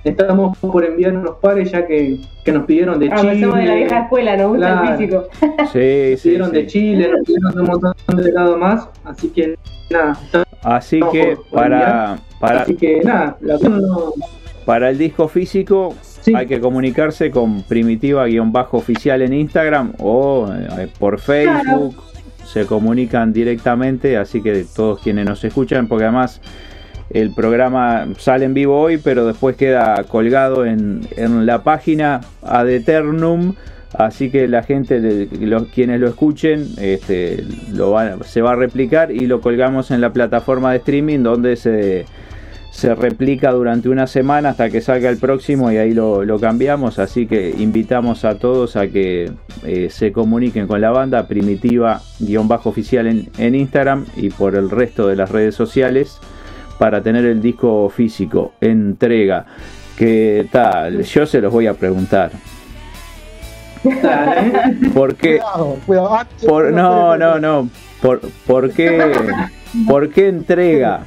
estamos 0.04 0.56
por 0.58 0.84
enviar 0.84 1.12
unos 1.16 1.36
pares 1.36 1.70
ya 1.70 1.86
que, 1.86 2.18
que 2.44 2.52
nos 2.52 2.64
pidieron 2.64 2.98
de 2.98 3.10
Ah, 3.12 3.16
Chile. 3.20 3.40
somos 3.40 3.56
de 3.58 3.64
la 3.66 3.74
vieja 3.74 3.98
escuela, 4.00 4.36
nos 4.36 4.48
gusta 4.48 4.66
Claro. 4.66 4.90
el 4.90 4.96
físico. 4.98 5.28
Sí, 5.72 6.10
Nos 6.12 6.20
sí, 6.20 6.28
pidieron 6.28 6.52
de 6.52 6.60
sí. 6.62 6.66
Chile, 6.66 7.08
nos 7.10 7.20
pidieron 7.26 7.54
de 7.54 7.60
un 7.60 7.66
montón 7.66 8.16
de 8.16 8.32
lado 8.32 8.56
más, 8.58 8.88
así 9.04 9.28
que 9.28 9.54
nada, 9.90 10.18
Así 10.62 11.00
que 11.12 11.36
para, 11.50 12.18
para, 12.38 12.60
así 12.62 12.74
que 12.76 13.00
nada, 13.02 13.36
la 13.40 13.56
no, 13.58 14.12
para 14.66 14.90
el 14.90 14.98
disco 14.98 15.26
físico 15.28 15.94
Sí. 16.02 16.34
hay 16.34 16.46
que 16.46 16.60
comunicarse 16.60 17.30
con 17.30 17.62
primitiva-oficial 17.62 19.22
en 19.22 19.32
Instagram 19.32 19.92
o 19.98 20.48
eh, 20.78 20.86
por 20.98 21.18
Facebook. 21.18 21.94
Se 22.44 22.66
comunican 22.66 23.32
directamente, 23.32 24.16
así 24.18 24.42
que 24.42 24.64
todos 24.76 25.00
quienes 25.00 25.24
nos 25.24 25.42
escuchan, 25.44 25.86
porque 25.88 26.04
además 26.04 26.40
el 27.10 27.32
programa 27.34 28.06
sale 28.18 28.44
en 28.44 28.54
vivo 28.54 28.78
hoy, 28.80 28.98
pero 28.98 29.26
después 29.26 29.56
queda 29.56 30.04
colgado 30.04 30.64
en, 30.64 31.00
en 31.16 31.44
la 31.46 31.62
página 31.62 32.20
ad 32.42 32.68
eternum. 32.68 33.54
Así 33.92 34.30
que 34.30 34.46
la 34.46 34.62
gente, 34.62 35.28
los, 35.40 35.64
quienes 35.64 36.00
lo 36.00 36.06
escuchen, 36.08 36.68
este, 36.78 37.44
lo 37.72 37.90
van- 37.90 38.22
se 38.22 38.40
va 38.40 38.52
a 38.52 38.54
replicar 38.56 39.10
y 39.10 39.26
lo 39.26 39.40
colgamos 39.40 39.90
en 39.90 40.00
la 40.00 40.12
plataforma 40.12 40.70
de 40.70 40.76
streaming 40.78 41.24
donde 41.24 41.56
se, 41.56 42.04
se 42.70 42.94
replica 42.94 43.50
durante 43.50 43.88
una 43.88 44.06
semana 44.06 44.50
hasta 44.50 44.70
que 44.70 44.80
salga 44.80 45.10
el 45.10 45.16
próximo 45.16 45.72
y 45.72 45.78
ahí 45.78 45.92
lo, 45.92 46.24
lo 46.24 46.38
cambiamos. 46.38 47.00
Así 47.00 47.26
que 47.26 47.52
invitamos 47.58 48.24
a 48.24 48.36
todos 48.36 48.76
a 48.76 48.86
que 48.86 49.32
eh, 49.64 49.88
se 49.90 50.12
comuniquen 50.12 50.68
con 50.68 50.80
la 50.80 50.92
banda 50.92 51.26
primitiva-oficial 51.26 53.08
en, 53.08 53.28
en 53.38 53.56
Instagram 53.56 54.06
y 54.16 54.30
por 54.30 54.54
el 54.54 54.70
resto 54.70 55.08
de 55.08 55.16
las 55.16 55.32
redes 55.32 55.56
sociales 55.56 56.20
para 56.80 57.02
tener 57.02 57.26
el 57.26 57.42
disco 57.42 57.90
físico, 57.90 58.54
entrega. 58.58 59.44
¿Qué 59.98 60.48
tal? 60.50 61.02
Yo 61.02 61.26
se 61.26 61.38
los 61.38 61.52
voy 61.52 61.66
a 61.66 61.74
preguntar. 61.74 62.30
¿Por 64.94 65.14
qué? 65.14 65.36
Cuidado, 65.36 65.76
cuidado. 65.84 66.14
Ah, 66.14 66.26
Por, 66.46 66.72
no, 66.72 67.18
no, 67.18 67.38
no. 67.38 67.68
¿Por, 68.00 68.20
por 68.46 68.72
qué? 68.72 69.12
¿Por 69.86 70.08
qué 70.08 70.28
entrega? 70.28 71.02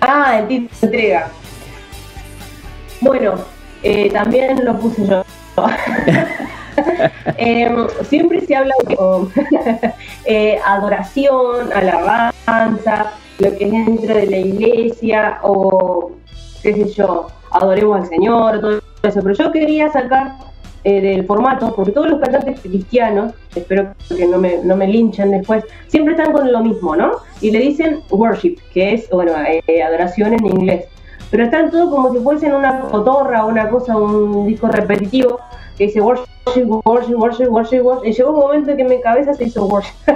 Ah, 0.00 0.40
el 0.40 0.48
título 0.48 0.80
de 0.80 0.86
entrega. 0.86 1.28
Bueno, 3.00 3.34
eh, 3.84 4.10
también 4.10 4.64
lo 4.64 4.76
puse 4.76 5.06
yo. 5.06 5.22
Em, 7.36 7.86
siempre 8.08 8.40
se 8.40 8.54
habla 8.54 8.74
de 8.86 8.96
eh, 10.26 10.58
adoración, 10.64 11.72
alabanza, 11.72 13.12
lo 13.38 13.56
que 13.56 13.64
es 13.64 13.70
dentro 13.70 14.14
de 14.14 14.26
la 14.26 14.36
iglesia, 14.36 15.38
o 15.42 16.12
qué 16.62 16.74
sé 16.74 16.88
yo, 16.90 17.26
adoremos 17.50 18.00
al 18.00 18.06
Señor, 18.06 18.60
todo 18.60 18.80
eso. 19.02 19.20
Pero 19.22 19.34
yo 19.34 19.52
quería 19.52 19.90
sacar 19.90 20.36
eh, 20.84 21.00
del 21.00 21.26
formato, 21.26 21.72
porque 21.74 21.92
todos 21.92 22.10
los 22.10 22.20
cantantes 22.20 22.60
cristianos, 22.60 23.34
espero 23.54 23.94
que 24.08 24.26
no 24.26 24.38
me, 24.38 24.58
no 24.64 24.76
me 24.76 24.88
linchen 24.88 25.30
después, 25.30 25.64
siempre 25.86 26.14
están 26.14 26.32
con 26.32 26.50
lo 26.50 26.60
mismo, 26.60 26.96
¿no? 26.96 27.12
Y 27.40 27.50
le 27.52 27.60
dicen 27.60 28.00
worship, 28.10 28.56
que 28.72 28.94
es, 28.94 29.08
bueno, 29.10 29.32
eh, 29.46 29.82
adoración 29.82 30.34
en 30.34 30.46
inglés. 30.46 30.86
Pero 31.30 31.44
están 31.44 31.70
todos 31.70 31.88
como 31.88 32.12
si 32.12 32.18
fuesen 32.18 32.52
una 32.52 32.80
cotorra, 32.80 33.44
una 33.46 33.68
cosa, 33.68 33.96
un 33.96 34.46
disco 34.46 34.66
repetitivo, 34.66 35.38
que 35.76 35.86
dice 35.86 36.00
worship, 36.00 36.26
worship, 36.84 37.14
worship, 37.14 37.48
worship, 37.48 37.80
worship. 37.80 38.08
Y 38.08 38.12
llegó 38.12 38.30
un 38.30 38.40
momento 38.40 38.76
que 38.76 38.84
mi 38.84 39.00
cabeza 39.00 39.34
se 39.34 39.44
hizo 39.44 39.66
worship. 39.66 39.94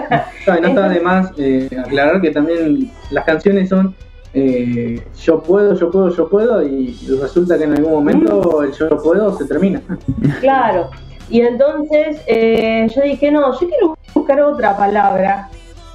No, 0.47 0.61
no 0.61 0.69
está 0.69 0.89
de 0.89 1.01
más 1.01 1.33
eh, 1.39 1.69
aclarar 1.77 2.21
que 2.21 2.31
también 2.31 2.93
las 3.11 3.25
canciones 3.25 3.69
son 3.69 3.97
eh, 4.39 5.03
yo 5.23 5.43
puedo, 5.43 5.75
yo 5.75 5.91
puedo, 5.91 6.15
yo 6.15 6.29
puedo 6.29 6.63
y 6.63 6.95
resulta 7.19 7.57
que 7.57 7.65
en 7.65 7.73
algún 7.73 7.91
momento 7.91 8.63
el 8.63 8.71
yo 8.73 8.89
puedo 9.03 9.37
se 9.39 9.47
termina. 9.47 9.81
Claro. 10.41 10.91
Y 11.31 11.41
entonces 11.41 12.21
eh, 12.27 12.87
yo 12.95 13.01
dije, 13.01 13.31
no, 13.31 13.59
yo 13.59 13.67
quiero 13.67 13.99
buscar 14.15 14.43
otra 14.43 14.77
palabra, 14.77 15.49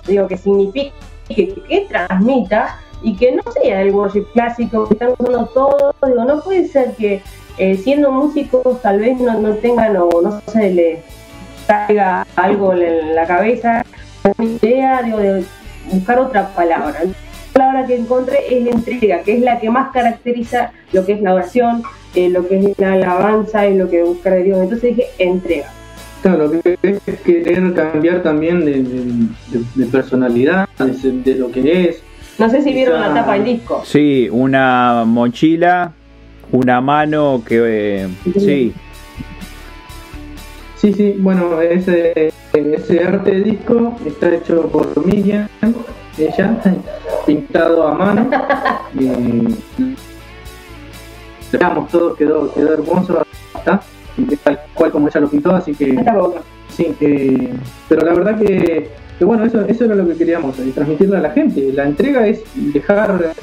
digo, 0.07 0.27
que 0.27 0.37
signifique, 0.37 0.91
que, 1.29 1.53
que 1.53 1.85
transmita 1.87 2.79
y 3.03 3.15
que 3.15 3.31
no 3.31 3.43
sea 3.51 3.83
el 3.83 3.93
worship 3.93 4.25
clásico 4.33 4.87
que 4.87 4.95
están 4.95 5.13
usando 5.19 5.45
todos. 5.53 5.95
Digo, 6.05 6.25
no 6.25 6.41
puede 6.41 6.67
ser 6.67 6.95
que 6.95 7.21
eh, 7.57 7.75
siendo 7.77 8.11
músicos 8.11 8.81
tal 8.81 8.99
vez 8.99 9.19
no, 9.19 9.39
no 9.39 9.55
tengan 9.55 9.95
o 9.97 10.09
no 10.21 10.41
se 10.51 10.71
les 10.73 10.99
caiga 11.67 12.25
algo 12.35 12.73
en 12.73 13.15
la 13.15 13.25
cabeza. 13.25 13.83
Mi 14.37 14.57
idea, 14.61 15.01
digo, 15.03 15.17
de 15.19 15.43
buscar 15.91 16.19
otra 16.19 16.49
palabra. 16.53 16.95
La 17.03 17.13
palabra 17.53 17.85
que 17.87 17.95
encontré 17.97 18.37
es 18.49 18.67
entrega, 18.67 19.21
que 19.23 19.35
es 19.35 19.41
la 19.41 19.59
que 19.59 19.69
más 19.69 19.91
caracteriza 19.91 20.71
lo 20.93 21.05
que 21.05 21.13
es 21.13 21.21
la 21.21 21.33
oración, 21.33 21.83
eh, 22.15 22.29
lo 22.29 22.47
que 22.47 22.59
es 22.59 22.79
la 22.79 22.93
alabanza 22.93 23.67
y 23.67 23.77
lo 23.77 23.89
que 23.89 24.03
buscar 24.03 24.33
de 24.33 24.43
Dios. 24.43 24.59
Entonces 24.61 24.95
dije 24.95 25.07
entrega. 25.19 25.67
Claro, 26.21 26.47
lo 26.47 26.51
que 26.61 26.77
es 26.83 26.99
querer 27.25 27.73
cambiar 27.73 28.21
también 28.21 28.63
de, 28.63 28.73
de- 28.83 29.03
de- 29.59 29.65
de 29.75 29.85
personalidad, 29.87 30.69
de, 30.77 31.11
de 31.11 31.35
lo 31.35 31.51
que 31.51 31.89
es. 31.89 32.03
No 32.37 32.49
sé 32.49 32.61
si 32.61 32.71
vieron 32.73 32.99
Esa- 33.01 33.07
la 33.09 33.13
tapa 33.15 33.33
del 33.33 33.45
disco. 33.45 33.81
Sí, 33.85 34.29
una 34.31 35.03
mochila, 35.05 35.91
una 36.51 36.81
mano 36.81 37.43
que... 37.45 38.03
eh, 38.03 38.09
sí, 38.37 38.73
Sí, 40.81 40.93
sí, 40.93 41.15
bueno, 41.19 41.61
ese, 41.61 42.33
ese 42.53 43.03
arte 43.03 43.29
de 43.29 43.41
disco 43.41 43.95
está 44.03 44.33
hecho 44.33 44.63
por 44.67 45.05
Miriam, 45.05 45.47
ella, 46.17 46.59
pintado 47.27 47.87
a 47.87 47.93
mano. 47.93 48.27
y 48.99 49.07
veamos, 51.51 51.91
todo 51.91 52.15
quedó, 52.15 52.51
quedó 52.51 52.73
hermoso, 52.73 53.21
está, 53.55 53.79
y 54.17 54.35
tal 54.37 54.59
cual 54.73 54.91
como 54.91 55.07
ella 55.07 55.21
lo 55.21 55.29
pintó, 55.29 55.51
así 55.51 55.75
que 55.75 56.03
sí, 56.69 56.95
que, 56.99 57.49
pero 57.87 58.03
la 58.03 58.13
verdad 58.15 58.39
que, 58.39 58.89
que 59.19 59.25
bueno, 59.25 59.45
eso, 59.45 59.61
eso 59.61 59.85
era 59.85 59.93
lo 59.93 60.07
que 60.07 60.15
queríamos, 60.15 60.57
eh, 60.59 60.71
transmitirle 60.73 61.17
a 61.17 61.21
la 61.21 61.29
gente. 61.29 61.71
La 61.73 61.85
entrega 61.85 62.25
es 62.25 62.41
dejar, 62.55 63.33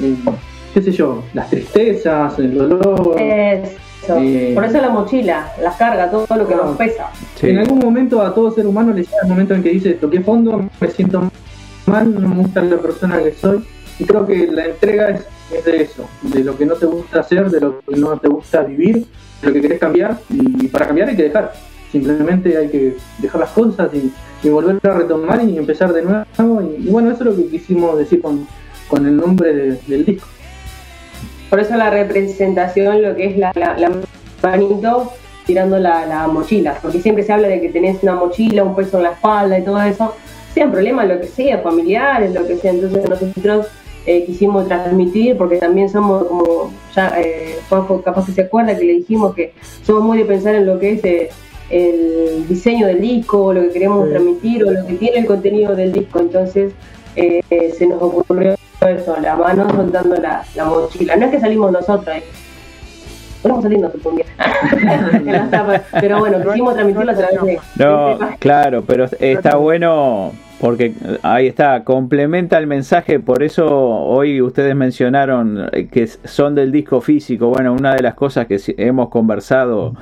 eh, 0.00 0.14
qué 0.76 0.82
sé 0.82 0.92
yo, 0.92 1.22
las 1.32 1.48
tristezas, 1.48 2.38
el 2.38 2.54
dolor. 2.54 3.16
Eso. 3.18 4.18
Eh. 4.20 4.52
Por 4.54 4.62
eso 4.66 4.78
la 4.78 4.90
mochila, 4.90 5.50
la 5.62 5.74
carga, 5.74 6.10
todo 6.10 6.26
lo 6.36 6.46
que 6.46 6.54
No. 6.54 6.64
nos 6.64 6.76
pesa. 6.76 7.06
sí. 7.40 7.48
En 7.48 7.58
algún 7.60 7.78
momento 7.78 8.20
a 8.20 8.34
todo 8.34 8.50
ser 8.50 8.66
humano 8.66 8.92
le 8.92 9.00
llega 9.02 9.16
el 9.22 9.28
momento 9.30 9.54
en 9.54 9.62
que 9.62 9.70
dice 9.70 9.94
toqué 9.94 10.20
fondo, 10.20 10.68
me 10.78 10.88
siento 10.90 11.30
mal, 11.86 12.12
no 12.20 12.28
me 12.28 12.36
gusta 12.42 12.60
la 12.60 12.76
persona 12.76 13.22
que 13.22 13.32
soy. 13.32 13.64
Y 13.98 14.04
creo 14.04 14.26
que 14.26 14.48
la 14.48 14.66
entrega 14.66 15.08
es, 15.08 15.24
es 15.50 15.64
de 15.64 15.80
eso, 15.84 16.04
de 16.20 16.44
lo 16.44 16.58
que 16.58 16.66
no 16.66 16.74
te 16.74 16.84
gusta 16.84 17.20
hacer, 17.20 17.50
de 17.50 17.58
lo 17.58 17.80
que 17.80 17.96
no 17.96 18.18
te 18.18 18.28
gusta 18.28 18.60
vivir, 18.64 19.06
de 19.40 19.46
lo 19.48 19.52
que 19.54 19.62
querés 19.62 19.80
cambiar. 19.80 20.18
Y 20.28 20.68
para 20.68 20.88
cambiar 20.88 21.08
hay 21.08 21.16
que 21.16 21.22
dejar. 21.22 21.54
Simplemente 21.90 22.54
hay 22.58 22.68
que 22.68 22.96
dejar 23.18 23.40
las 23.40 23.50
cosas 23.50 23.88
y, 23.94 24.12
y 24.46 24.50
volver 24.50 24.78
a 24.86 24.92
retomar 24.98 25.42
y 25.42 25.56
empezar 25.56 25.94
de 25.94 26.02
nuevo. 26.02 26.60
Y, 26.60 26.86
y 26.86 26.90
bueno, 26.90 27.10
eso 27.12 27.20
es 27.24 27.30
lo 27.30 27.36
que 27.36 27.46
quisimos 27.48 27.96
decir 27.96 28.20
con, 28.20 28.46
con 28.88 29.06
el 29.06 29.16
nombre 29.16 29.54
de- 29.54 29.78
del 29.86 30.04
disco. 30.04 30.28
Por 31.50 31.60
eso 31.60 31.76
la 31.76 31.90
representación, 31.90 33.02
lo 33.02 33.14
que 33.16 33.26
es 33.26 33.38
la, 33.38 33.52
la, 33.54 33.76
la 33.78 33.90
manito 34.42 35.12
tirando 35.46 35.78
la, 35.78 36.06
la 36.06 36.26
mochila. 36.26 36.76
Porque 36.82 37.00
siempre 37.00 37.22
se 37.24 37.32
habla 37.32 37.48
de 37.48 37.60
que 37.60 37.68
tenés 37.68 38.02
una 38.02 38.14
mochila, 38.16 38.64
un 38.64 38.74
peso 38.74 38.96
en 38.98 39.04
la 39.04 39.12
espalda 39.12 39.58
y 39.58 39.62
todo 39.62 39.80
eso. 39.82 40.14
Sean 40.54 40.72
problemas, 40.72 41.06
lo 41.08 41.20
que 41.20 41.26
sea, 41.26 41.58
familiares, 41.58 42.34
lo 42.34 42.46
que 42.46 42.56
sea. 42.56 42.72
Entonces 42.72 43.08
nosotros 43.08 43.66
eh, 44.06 44.24
quisimos 44.24 44.66
transmitir, 44.66 45.36
porque 45.36 45.56
también 45.58 45.88
somos 45.88 46.24
como, 46.24 46.72
ya 46.94 47.12
eh, 47.20 47.58
Juanjo 47.68 48.02
capaz 48.02 48.26
que 48.26 48.32
se 48.32 48.42
acuerda 48.42 48.76
que 48.76 48.84
le 48.84 48.92
dijimos 48.94 49.34
que 49.34 49.52
somos 49.84 50.02
muy 50.02 50.18
de 50.18 50.24
pensar 50.24 50.54
en 50.54 50.66
lo 50.66 50.78
que 50.78 50.92
es 50.92 51.04
eh, 51.04 51.28
el 51.70 52.46
diseño 52.48 52.86
del 52.86 53.00
disco, 53.00 53.52
lo 53.52 53.62
que 53.62 53.70
queremos 53.70 54.04
Sí. 54.06 54.10
transmitir 54.12 54.64
o 54.64 54.70
lo 54.70 54.86
que 54.86 54.94
tiene 54.94 55.18
el 55.18 55.26
contenido 55.26 55.74
del 55.76 55.92
disco. 55.92 56.20
Entonces 56.20 56.72
eh, 57.16 57.74
se 57.76 57.86
nos 57.86 58.02
ocurrió 58.02 58.54
eso, 58.86 59.16
la 59.20 59.36
mano 59.36 59.68
soltando 59.70 60.16
la, 60.16 60.44
la 60.54 60.64
mochila. 60.64 61.16
No 61.16 61.26
es 61.26 61.30
que 61.32 61.40
salimos 61.40 61.72
nosotros, 61.72 62.16
eh. 62.16 62.24
Podemos 63.42 63.62
salir 63.62 63.80
nosotros. 63.80 64.14
Pero 66.00 66.18
bueno, 66.18 66.38
quisimos 66.44 66.74
transmitirlo 66.74 67.12
a 67.12 67.14
través 67.14 67.42
de. 67.42 67.60
No, 67.76 68.18
claro, 68.38 68.82
pero 68.82 69.06
está 69.18 69.56
bueno 69.56 70.32
porque 70.60 70.86
eh, 70.86 71.18
ahí 71.22 71.46
está, 71.46 71.84
complementa 71.84 72.58
el 72.58 72.66
mensaje, 72.66 73.20
por 73.20 73.42
eso 73.42 73.66
hoy 73.68 74.40
ustedes 74.40 74.74
mencionaron 74.74 75.68
eh, 75.72 75.86
que 75.88 76.06
son 76.06 76.54
del 76.54 76.72
disco 76.72 77.00
físico. 77.00 77.48
Bueno, 77.48 77.72
una 77.74 77.94
de 77.94 78.02
las 78.02 78.14
cosas 78.14 78.46
que 78.46 78.58
hemos 78.78 79.08
conversado 79.10 79.94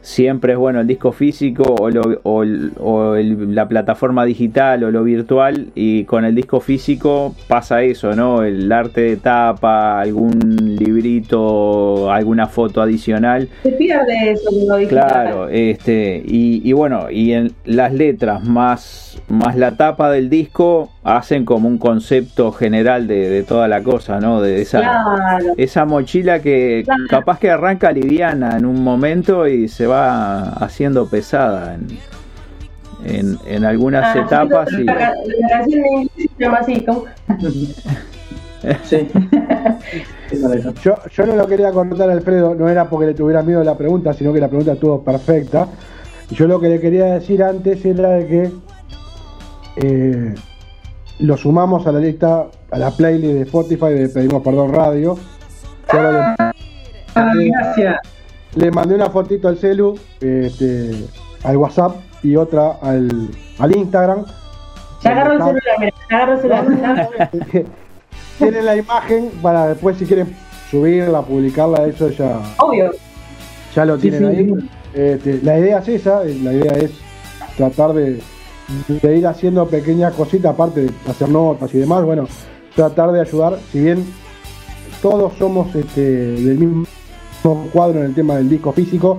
siempre 0.00 0.52
es 0.54 0.58
bueno 0.58 0.80
el 0.80 0.86
disco 0.86 1.12
físico 1.12 1.62
o, 1.78 1.88
lo- 1.90 2.20
o 2.24 2.42
el- 2.42 2.72
o 2.80 3.14
el- 3.14 3.54
la 3.54 3.68
plataforma 3.68 4.24
digital 4.24 4.82
o 4.84 4.90
lo 4.90 5.04
virtual 5.04 5.68
y 5.74 6.04
con 6.04 6.24
el 6.24 6.34
disco 6.34 6.60
físico 6.60 7.34
pasa 7.48 7.82
eso, 7.82 8.14
¿no? 8.14 8.42
El 8.42 8.70
arte 8.72 9.02
de 9.02 9.16
tapa, 9.16 10.00
algún 10.00 10.76
librito, 10.78 12.10
alguna 12.10 12.46
foto 12.46 12.80
adicional. 12.82 13.48
Se 13.62 13.70
pierde 13.72 14.32
eso 14.32 14.50
lo 14.66 14.76
digital. 14.76 15.06
Claro, 15.08 15.48
este, 15.48 16.22
y, 16.26 16.60
y 16.68 16.72
bueno, 16.72 17.10
y 17.10 17.32
en 17.32 17.52
las 17.64 17.92
letras 17.92 18.44
más, 18.44 19.20
más 19.28 19.56
la 19.56 19.76
tapa, 19.76 19.91
tapa 19.92 20.10
del 20.10 20.30
disco 20.30 20.90
hacen 21.04 21.44
como 21.44 21.68
un 21.68 21.78
concepto 21.78 22.50
general 22.52 23.06
de, 23.06 23.28
de 23.28 23.42
toda 23.42 23.68
la 23.68 23.82
cosa, 23.82 24.18
¿no? 24.20 24.40
De 24.40 24.62
esa, 24.62 24.80
Claro. 24.80 25.54
esa 25.56 25.84
mochila 25.84 26.40
que 26.40 26.82
Claro. 26.84 27.04
capaz 27.08 27.38
que 27.38 27.50
arranca 27.50 27.92
liviana 27.92 28.56
en 28.56 28.64
un 28.66 28.82
momento 28.82 29.46
y 29.46 29.68
se 29.68 29.86
va 29.86 30.42
haciendo 30.54 31.06
pesada 31.08 31.74
en, 31.74 31.88
en, 33.04 33.38
en 33.46 33.64
algunas 33.64 34.16
Ah, 34.16 34.20
etapas. 34.20 34.68
sí, 34.70 34.82
Y, 34.82 34.84
La, 34.84 34.94
ca- 34.96 35.12
la 35.40 35.48
canción 35.48 35.80
en 35.84 35.92
inglés 36.02 36.30
se 36.36 36.42
llama 36.44 36.58
así, 36.58 36.80
¿cómo? 36.84 37.04
Sí. 38.84 39.08
Qué 40.30 40.36
maravilloso. 40.38 40.74
Yo, 40.82 40.94
yo 41.10 41.26
no 41.26 41.34
lo 41.36 41.46
quería 41.48 41.72
contar 41.72 42.08
a 42.08 42.12
Alfredo, 42.12 42.54
no 42.54 42.68
era 42.68 42.84
porque 42.88 43.06
le 43.06 43.14
tuviera 43.14 43.42
miedo 43.42 43.60
a 43.60 43.64
la 43.64 43.76
pregunta, 43.76 44.12
sino 44.14 44.32
que 44.32 44.40
la 44.40 44.48
pregunta 44.48 44.72
estuvo 44.72 45.02
perfecta. 45.02 45.66
Y 46.30 46.34
Yo 46.36 46.46
lo 46.46 46.60
que 46.60 46.68
le 46.68 46.80
quería 46.80 47.06
decir 47.06 47.42
antes 47.42 47.84
era 47.84 48.10
de 48.10 48.26
que 48.26 48.50
eh, 49.76 50.34
lo 51.18 51.36
sumamos 51.36 51.86
a 51.86 51.92
la 51.92 52.00
lista, 52.00 52.46
a 52.70 52.78
la 52.78 52.90
playlist 52.90 53.34
de 53.34 53.42
Spotify 53.42 53.90
de 53.90 54.08
Pedimos 54.08 54.42
Perdón 54.42 54.72
Radio. 54.72 55.18
Ah, 55.88 56.52
gracias. 57.14 57.96
le, 58.54 58.70
mandé 58.70 58.94
una 58.94 59.10
fotito 59.10 59.48
al 59.48 59.58
celu, 59.58 59.98
este, 60.20 60.92
al 61.44 61.56
WhatsApp 61.56 61.96
y 62.22 62.36
otra 62.36 62.78
al, 62.82 63.28
al 63.58 63.76
Instagram. 63.76 64.24
Ya 65.02 65.10
agarró 65.10 65.32
el 65.32 65.42
celular, 65.42 65.76
mira, 65.78 65.92
ya 66.10 66.16
agarró 66.16 66.32
el 66.34 66.40
celular. 66.40 67.10
Tienen 68.38 68.64
la 68.64 68.76
imagen 68.76 69.30
para 69.42 69.68
después 69.68 69.98
si 69.98 70.06
quieren 70.06 70.34
subirla, 70.70 71.22
publicarla, 71.22 71.86
eso 71.86 72.08
ya, 72.10 72.40
Obvio. 72.58 72.90
ya 73.74 73.84
lo 73.84 73.98
tienen 73.98 74.20
sí, 74.20 74.26
ahí. 74.26 74.46
sí. 74.46 74.70
Este, 74.94 75.40
la 75.42 75.58
idea 75.58 75.78
es 75.78 75.88
esa, 75.88 76.24
la 76.24 76.52
idea 76.52 76.72
es 76.72 76.92
tratar 77.56 77.92
de, 77.92 78.20
de 78.88 79.16
ir 79.16 79.26
haciendo 79.26 79.66
pequeñas 79.66 80.14
cositas, 80.14 80.52
aparte 80.52 80.82
de 80.82 80.90
hacer 81.08 81.28
notas 81.28 81.72
y 81.74 81.78
demás, 81.78 82.04
bueno, 82.04 82.26
tratar 82.74 83.12
de 83.12 83.20
ayudar, 83.20 83.58
si 83.70 83.80
bien 83.80 84.04
todos 85.00 85.32
somos 85.38 85.74
este, 85.74 86.00
del 86.00 86.58
mismo 86.58 86.86
cuadro 87.72 88.00
en 88.00 88.06
el 88.06 88.14
tema 88.14 88.36
del 88.36 88.48
disco 88.48 88.72
físico, 88.72 89.18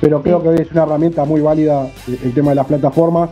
pero 0.00 0.22
creo 0.22 0.42
que 0.42 0.62
es 0.62 0.70
una 0.70 0.82
herramienta 0.84 1.24
muy 1.24 1.40
válida 1.40 1.90
el 2.06 2.32
tema 2.34 2.50
de 2.50 2.56
las 2.56 2.66
plataformas. 2.66 3.30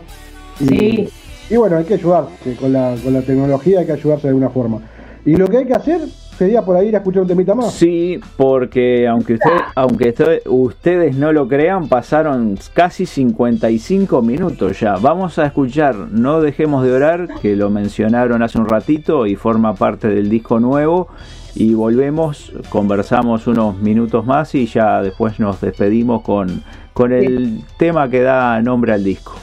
Y, 0.60 0.66
Sí. 0.66 1.08
y 1.50 1.56
bueno, 1.56 1.76
hay 1.76 1.84
que 1.84 1.94
ayudarse 1.94 2.56
con 2.56 2.72
la, 2.72 2.94
con 3.02 3.12
la 3.12 3.22
tecnología, 3.22 3.80
hay 3.80 3.86
que 3.86 3.92
ayudarse 3.92 4.22
de 4.22 4.28
alguna 4.30 4.50
forma. 4.50 4.80
Y 5.24 5.36
lo 5.36 5.46
que 5.48 5.58
hay 5.58 5.66
que 5.66 5.74
hacer 5.74 6.00
sería 6.38 6.62
por 6.62 6.76
ahí 6.76 6.88
ir 6.88 6.94
a 6.94 6.98
escuchar 6.98 7.22
un 7.22 7.28
temita 7.28 7.54
más. 7.54 7.72
Sí, 7.72 8.18
porque 8.36 9.06
aunque, 9.06 9.34
usted, 9.34 9.50
aunque 9.74 10.08
esto- 10.08 10.30
ustedes 10.46 11.16
no 11.16 11.32
lo 11.32 11.46
crean, 11.48 11.88
pasaron 11.88 12.58
casi 12.74 13.06
55 13.06 14.22
minutos 14.22 14.80
ya. 14.80 14.96
Vamos 14.96 15.38
a 15.38 15.46
escuchar 15.46 15.94
No 16.10 16.40
Dejemos 16.40 16.84
de 16.84 16.92
Orar, 16.92 17.28
que 17.40 17.56
lo 17.56 17.70
mencionaron 17.70 18.42
hace 18.42 18.58
un 18.58 18.66
ratito 18.68 19.26
y 19.26 19.36
forma 19.36 19.74
parte 19.74 20.08
del 20.08 20.28
disco 20.28 20.58
nuevo. 20.60 21.08
Y 21.54 21.74
volvemos, 21.74 22.50
conversamos 22.70 23.46
unos 23.46 23.76
minutos 23.78 24.24
más 24.24 24.54
y 24.54 24.66
ya 24.66 25.02
después 25.02 25.38
nos 25.38 25.60
despedimos 25.60 26.22
con, 26.22 26.62
con 26.94 27.12
el 27.12 27.60
tema 27.76 28.08
que 28.08 28.22
da 28.22 28.60
nombre 28.62 28.94
al 28.94 29.04
disco. 29.04 29.34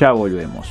Ya 0.00 0.12
volvemos. 0.12 0.66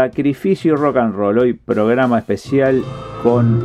Sacrificio 0.00 0.74
y 0.74 0.76
Rock 0.76 0.98
and 0.98 1.14
Roll, 1.14 1.38
hoy 1.38 1.54
programa 1.54 2.18
especial 2.18 2.82
con 3.22 3.64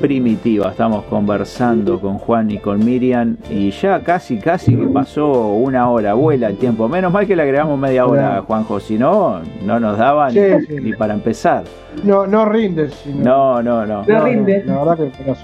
Primitiva. 0.00 0.70
Estamos 0.70 1.04
conversando 1.04 2.00
con 2.00 2.18
Juan 2.18 2.50
y 2.50 2.58
con 2.58 2.84
Miriam 2.84 3.36
y 3.48 3.70
ya 3.70 4.00
casi, 4.00 4.38
casi 4.38 4.74
que 4.74 4.88
pasó 4.88 5.30
una 5.52 5.88
hora, 5.88 6.14
vuela 6.14 6.48
el 6.48 6.56
tiempo. 6.56 6.88
Menos 6.88 7.12
mal 7.12 7.24
que 7.24 7.36
le 7.36 7.42
agregamos 7.42 7.78
media 7.78 8.04
hora, 8.04 8.22
Claro. 8.30 8.42
Juanjo, 8.46 8.80
si 8.80 8.98
no, 8.98 9.42
no 9.64 9.78
nos 9.78 9.96
daban 9.96 10.32
Sí, 10.32 10.40
sí. 10.66 10.74
ni 10.82 10.92
para 10.92 11.14
empezar. 11.14 11.62
No, 12.02 12.26
no 12.26 12.46
rindes. 12.46 12.92
sino- 13.04 13.22
No, 13.22 13.62
no, 13.62 13.86
no. 13.86 14.02
No 14.04 14.24
rinde. 14.24 14.64
la 14.66 14.76
verdad 14.76 14.96
que 14.96 15.12
pero- 15.18 15.36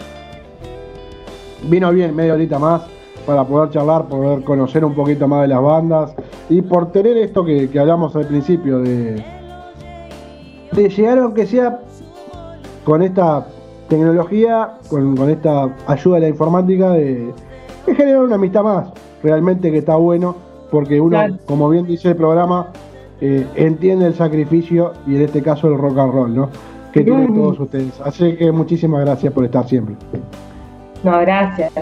vino 1.70 1.92
bien, 1.92 2.16
media 2.16 2.34
horita 2.34 2.58
más. 2.58 2.82
para 3.24 3.42
poder 3.44 3.70
charlar, 3.70 4.06
poder 4.06 4.42
conocer 4.44 4.84
un 4.84 4.94
poquito 4.94 5.26
más 5.26 5.42
de 5.42 5.48
las 5.48 5.60
bandas 5.60 6.14
y 6.48 6.62
por 6.62 6.92
tener 6.92 7.16
esto 7.16 7.44
que, 7.44 7.68
que 7.68 7.78
hablamos 7.80 8.14
al 8.14 8.24
principio 8.28 8.78
de, 8.78 9.20
de 10.72 10.88
llegar 10.88 11.18
aunque 11.18 11.46
sea 11.46 11.80
con 12.84 13.02
esta 13.02 13.46
tecnología, 13.88 14.72
con, 14.88 15.16
con 15.16 15.30
esta 15.30 15.68
ayuda 15.86 16.16
de 16.16 16.20
la 16.22 16.28
informática, 16.28 16.90
de, 16.90 17.32
de 17.86 17.94
generar 17.94 18.22
una 18.24 18.34
amistad 18.36 18.62
más, 18.62 18.88
realmente 19.22 19.70
que 19.70 19.78
está 19.78 19.96
bueno, 19.96 20.36
porque 20.70 21.00
uno, 21.00 21.10
Claro. 21.10 21.34
como 21.46 21.68
bien 21.70 21.86
dice 21.86 22.08
el 22.10 22.16
programa, 22.16 22.68
eh, 23.20 23.46
entiende 23.54 24.06
el 24.06 24.14
sacrificio 24.14 24.92
y 25.06 25.16
en 25.16 25.22
este 25.22 25.42
caso 25.42 25.68
el 25.68 25.78
rock 25.78 25.98
and 25.98 26.12
roll, 26.12 26.34
¿no? 26.34 26.50
Que 26.92 27.02
tienen 27.02 27.34
todos 27.34 27.60
ustedes. 27.60 28.00
Así 28.04 28.36
que 28.36 28.50
muchísimas 28.52 29.04
gracias 29.04 29.32
por 29.32 29.44
estar 29.44 29.66
siempre. 29.68 29.94
No, 31.04 31.18
gracias. 31.20 31.72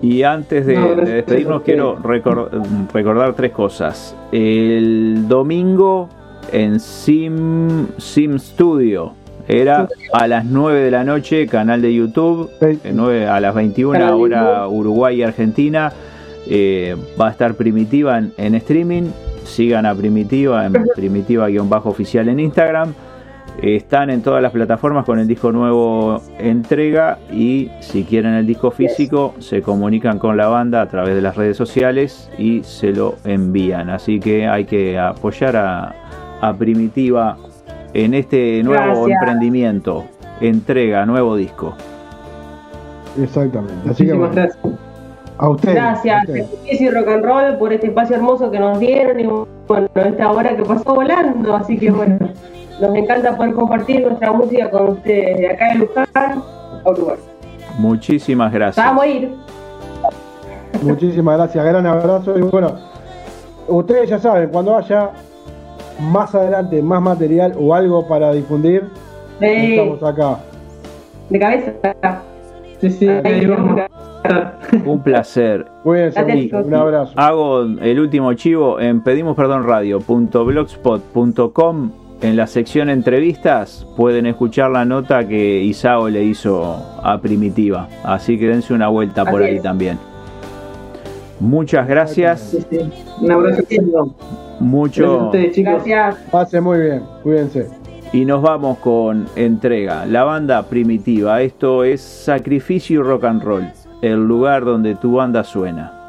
Y 0.00 0.22
antes 0.22 0.66
de, 0.66 0.74
No, 0.76 0.94
de 0.96 1.12
despedirnos, 1.14 1.62
quiero 1.62 1.96
recor- 1.98 2.48
recordar 2.92 3.34
tres 3.34 3.52
cosas. 3.52 4.16
El 4.32 5.26
domingo 5.28 6.08
en 6.50 6.80
Sim, 6.80 7.86
Sim 7.98 8.38
Studio 8.38 9.14
era 9.48 9.88
a 10.12 10.28
las 10.28 10.44
9 10.44 10.80
de 10.80 10.90
la 10.90 11.04
noche, 11.04 11.46
canal 11.46 11.82
de 11.82 11.94
YouTube, 11.94 12.50
eh, 12.60 12.78
9 12.92 13.26
a 13.26 13.40
las 13.40 13.54
21 13.54 13.92
Canal 13.92 14.08
de 14.08 14.14
hora 14.14 14.68
Uruguay 14.68 15.16
y 15.16 15.22
Argentina. 15.22 15.92
Eh, 16.48 16.96
va 17.20 17.28
a 17.28 17.30
estar 17.30 17.54
Primitiva 17.54 18.18
en, 18.18 18.32
en 18.36 18.54
streaming. 18.54 19.10
Sigan 19.44 19.86
a 19.86 19.94
Primitiva 19.94 20.64
en 20.64 20.72
Primitiva-oficial 20.94 22.28
en 22.28 22.40
Instagram. 22.40 22.94
Están 23.60 24.08
en 24.08 24.22
todas 24.22 24.42
las 24.42 24.52
plataformas 24.52 25.04
con 25.04 25.18
el 25.18 25.26
disco 25.26 25.52
nuevo 25.52 26.22
entrega 26.38 27.18
y 27.30 27.70
si 27.80 28.04
quieren 28.04 28.32
el 28.32 28.46
disco 28.46 28.70
físico 28.70 29.34
se 29.40 29.60
comunican 29.60 30.18
con 30.18 30.38
la 30.38 30.48
banda 30.48 30.80
a 30.80 30.88
través 30.88 31.14
de 31.14 31.20
las 31.20 31.36
redes 31.36 31.58
sociales 31.58 32.30
y 32.38 32.62
se 32.62 32.92
lo 32.92 33.16
envían. 33.24 33.90
Así 33.90 34.20
que 34.20 34.48
hay 34.48 34.64
que 34.64 34.98
apoyar 34.98 35.56
a, 35.56 35.94
a 36.42 36.52
Primitiva 36.52 37.36
en 37.94 38.14
este 38.14 38.62
nuevo 38.64 39.04
Gracias. 39.04 39.08
emprendimiento. 39.22 40.04
Entrega, 40.40 41.06
nuevo 41.06 41.36
disco. 41.36 41.72
Exactamente. 43.20 43.88
Así 43.90 44.04
que 44.06 44.12
bueno, 44.12 44.34
gracias. 44.34 44.58
a 45.38 45.48
ustedes. 45.48 45.76
a 45.76 45.80
Gracias, 45.80 46.28
ustedes. 46.28 46.80
y 46.80 46.90
Rock 46.90 47.08
and 47.08 47.24
Roll, 47.24 47.56
por 47.58 47.72
este 47.72 47.86
espacio 47.88 48.16
hermoso 48.16 48.50
que 48.50 48.58
nos 48.58 48.78
dieron 48.80 49.20
y 49.20 49.24
bueno, 49.68 49.88
esta 49.94 50.30
hora 50.32 50.56
que 50.56 50.62
pasó 50.64 50.94
volando. 50.94 51.54
Así 51.54 51.78
que 51.78 51.90
bueno, 51.90 52.18
nos 52.80 52.94
encanta 52.96 53.36
poder 53.36 53.52
compartir 53.54 54.02
nuestra 54.04 54.32
música 54.32 54.68
con 54.70 54.88
ustedes 54.90 55.38
de 55.38 55.48
acá 55.48 55.68
de 55.68 55.74
Luján 55.76 56.06
a 56.84 56.90
Uruguay. 56.90 57.16
Muchísimas 57.78 58.52
gracias. 58.52 58.84
Vamos 58.84 59.04
a 59.04 59.06
ir. 59.06 59.32
Muchísimas 60.82 61.36
gracias, 61.36 61.64
gran 61.64 61.86
abrazo. 61.86 62.36
Y 62.36 62.42
bueno, 62.42 62.72
ustedes 63.68 64.10
ya 64.10 64.18
saben, 64.18 64.48
cuando 64.48 64.76
haya 64.76 65.10
más 66.00 66.34
adelante 66.34 66.82
más 66.82 67.00
material 67.02 67.54
o 67.58 67.74
algo 67.74 68.06
para 68.08 68.32
difundir, 68.32 68.84
estamos 69.40 70.02
acá. 70.02 70.38
de 71.30 71.38
cabeza. 71.38 71.72
Sí, 72.80 72.90
sí. 72.90 73.08
Un 74.84 75.02
placer. 75.02 75.66
Cuídense. 75.82 76.50
Un 76.52 76.74
abrazo. 76.74 77.12
Hago 77.16 77.62
el 77.62 77.98
último 78.00 78.32
chivo 78.34 78.78
en 78.80 79.02
pedimos 79.02 79.34
perdón 79.36 79.66
radio.blogspot.com. 79.66 81.90
En 82.22 82.36
la 82.36 82.46
sección 82.46 82.88
entrevistas 82.88 83.84
pueden 83.96 84.26
escuchar 84.26 84.70
la 84.70 84.84
nota 84.84 85.26
que 85.26 85.60
Isao 85.62 86.08
le 86.08 86.22
hizo 86.22 86.76
a 87.02 87.20
Primitiva. 87.20 87.88
Así 88.04 88.38
que 88.38 88.46
dense 88.46 88.72
una 88.72 88.86
vuelta 88.88 89.24
por 89.24 89.42
ahí 89.42 89.56
es. 89.56 89.62
también. 89.62 89.98
Muchas 91.40 91.88
gracias. 91.88 92.40
Sí, 92.40 92.64
sí. 92.70 92.78
Un 93.20 93.32
abrazo. 93.32 93.62
Mucho. 94.62 95.26
ustedes, 95.26 95.54
chicos. 95.54 95.84
Gracias. 95.84 96.16
Pase 96.30 96.60
muy 96.60 96.80
bien. 96.80 97.02
Cuídense. 97.22 97.68
Y 98.12 98.24
nos 98.24 98.42
vamos 98.42 98.78
con 98.78 99.26
entrega. 99.36 100.06
La 100.06 100.24
banda 100.24 100.62
primitiva. 100.64 101.40
Esto 101.42 101.84
es 101.84 102.00
Sacrificio 102.00 103.00
y 103.00 103.02
Rock 103.02 103.24
and 103.24 103.42
Roll. 103.42 103.66
El 104.02 104.26
lugar 104.26 104.64
donde 104.64 104.94
tu 104.94 105.14
banda 105.14 105.44
suena. 105.44 106.01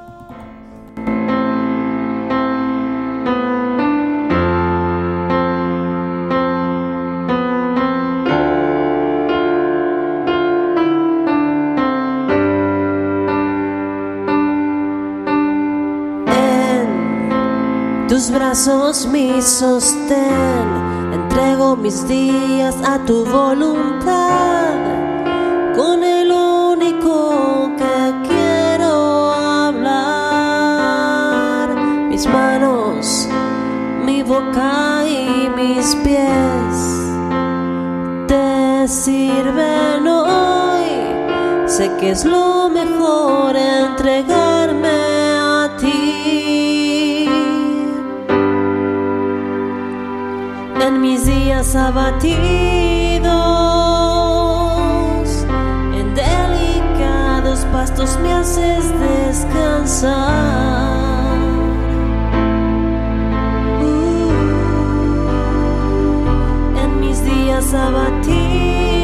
Brazos 18.54 19.08
mi 19.08 19.42
sostén, 19.42 20.68
entrego 21.12 21.76
mis 21.76 22.08
días 22.08 22.76
a 22.86 23.00
tu 23.04 23.26
voluntad, 23.26 24.76
con 25.76 26.04
el 26.04 26.32
único 26.32 27.72
que 27.80 28.14
quiero 28.28 29.34
hablar. 29.34 29.90
Mis 32.10 32.28
manos, 32.28 33.28
mi 34.06 34.22
boca 34.22 35.04
y 35.04 35.50
mis 35.56 35.96
pies 36.04 36.76
te 38.28 38.88
sirven 38.88 40.08
hoy. 40.08 40.92
Sé 41.66 41.92
que 42.00 42.12
es 42.12 42.24
lo 42.24 42.70
mejor 42.70 43.56
entregarme 43.56 44.63
abatidos, 51.76 53.30
en 55.94 56.14
delicados 56.14 57.66
pastos 57.72 58.20
me 58.22 58.34
haces 58.34 58.92
descansar. 59.00 60.14
Uh, 63.82 64.32
abatidos. 67.74 69.03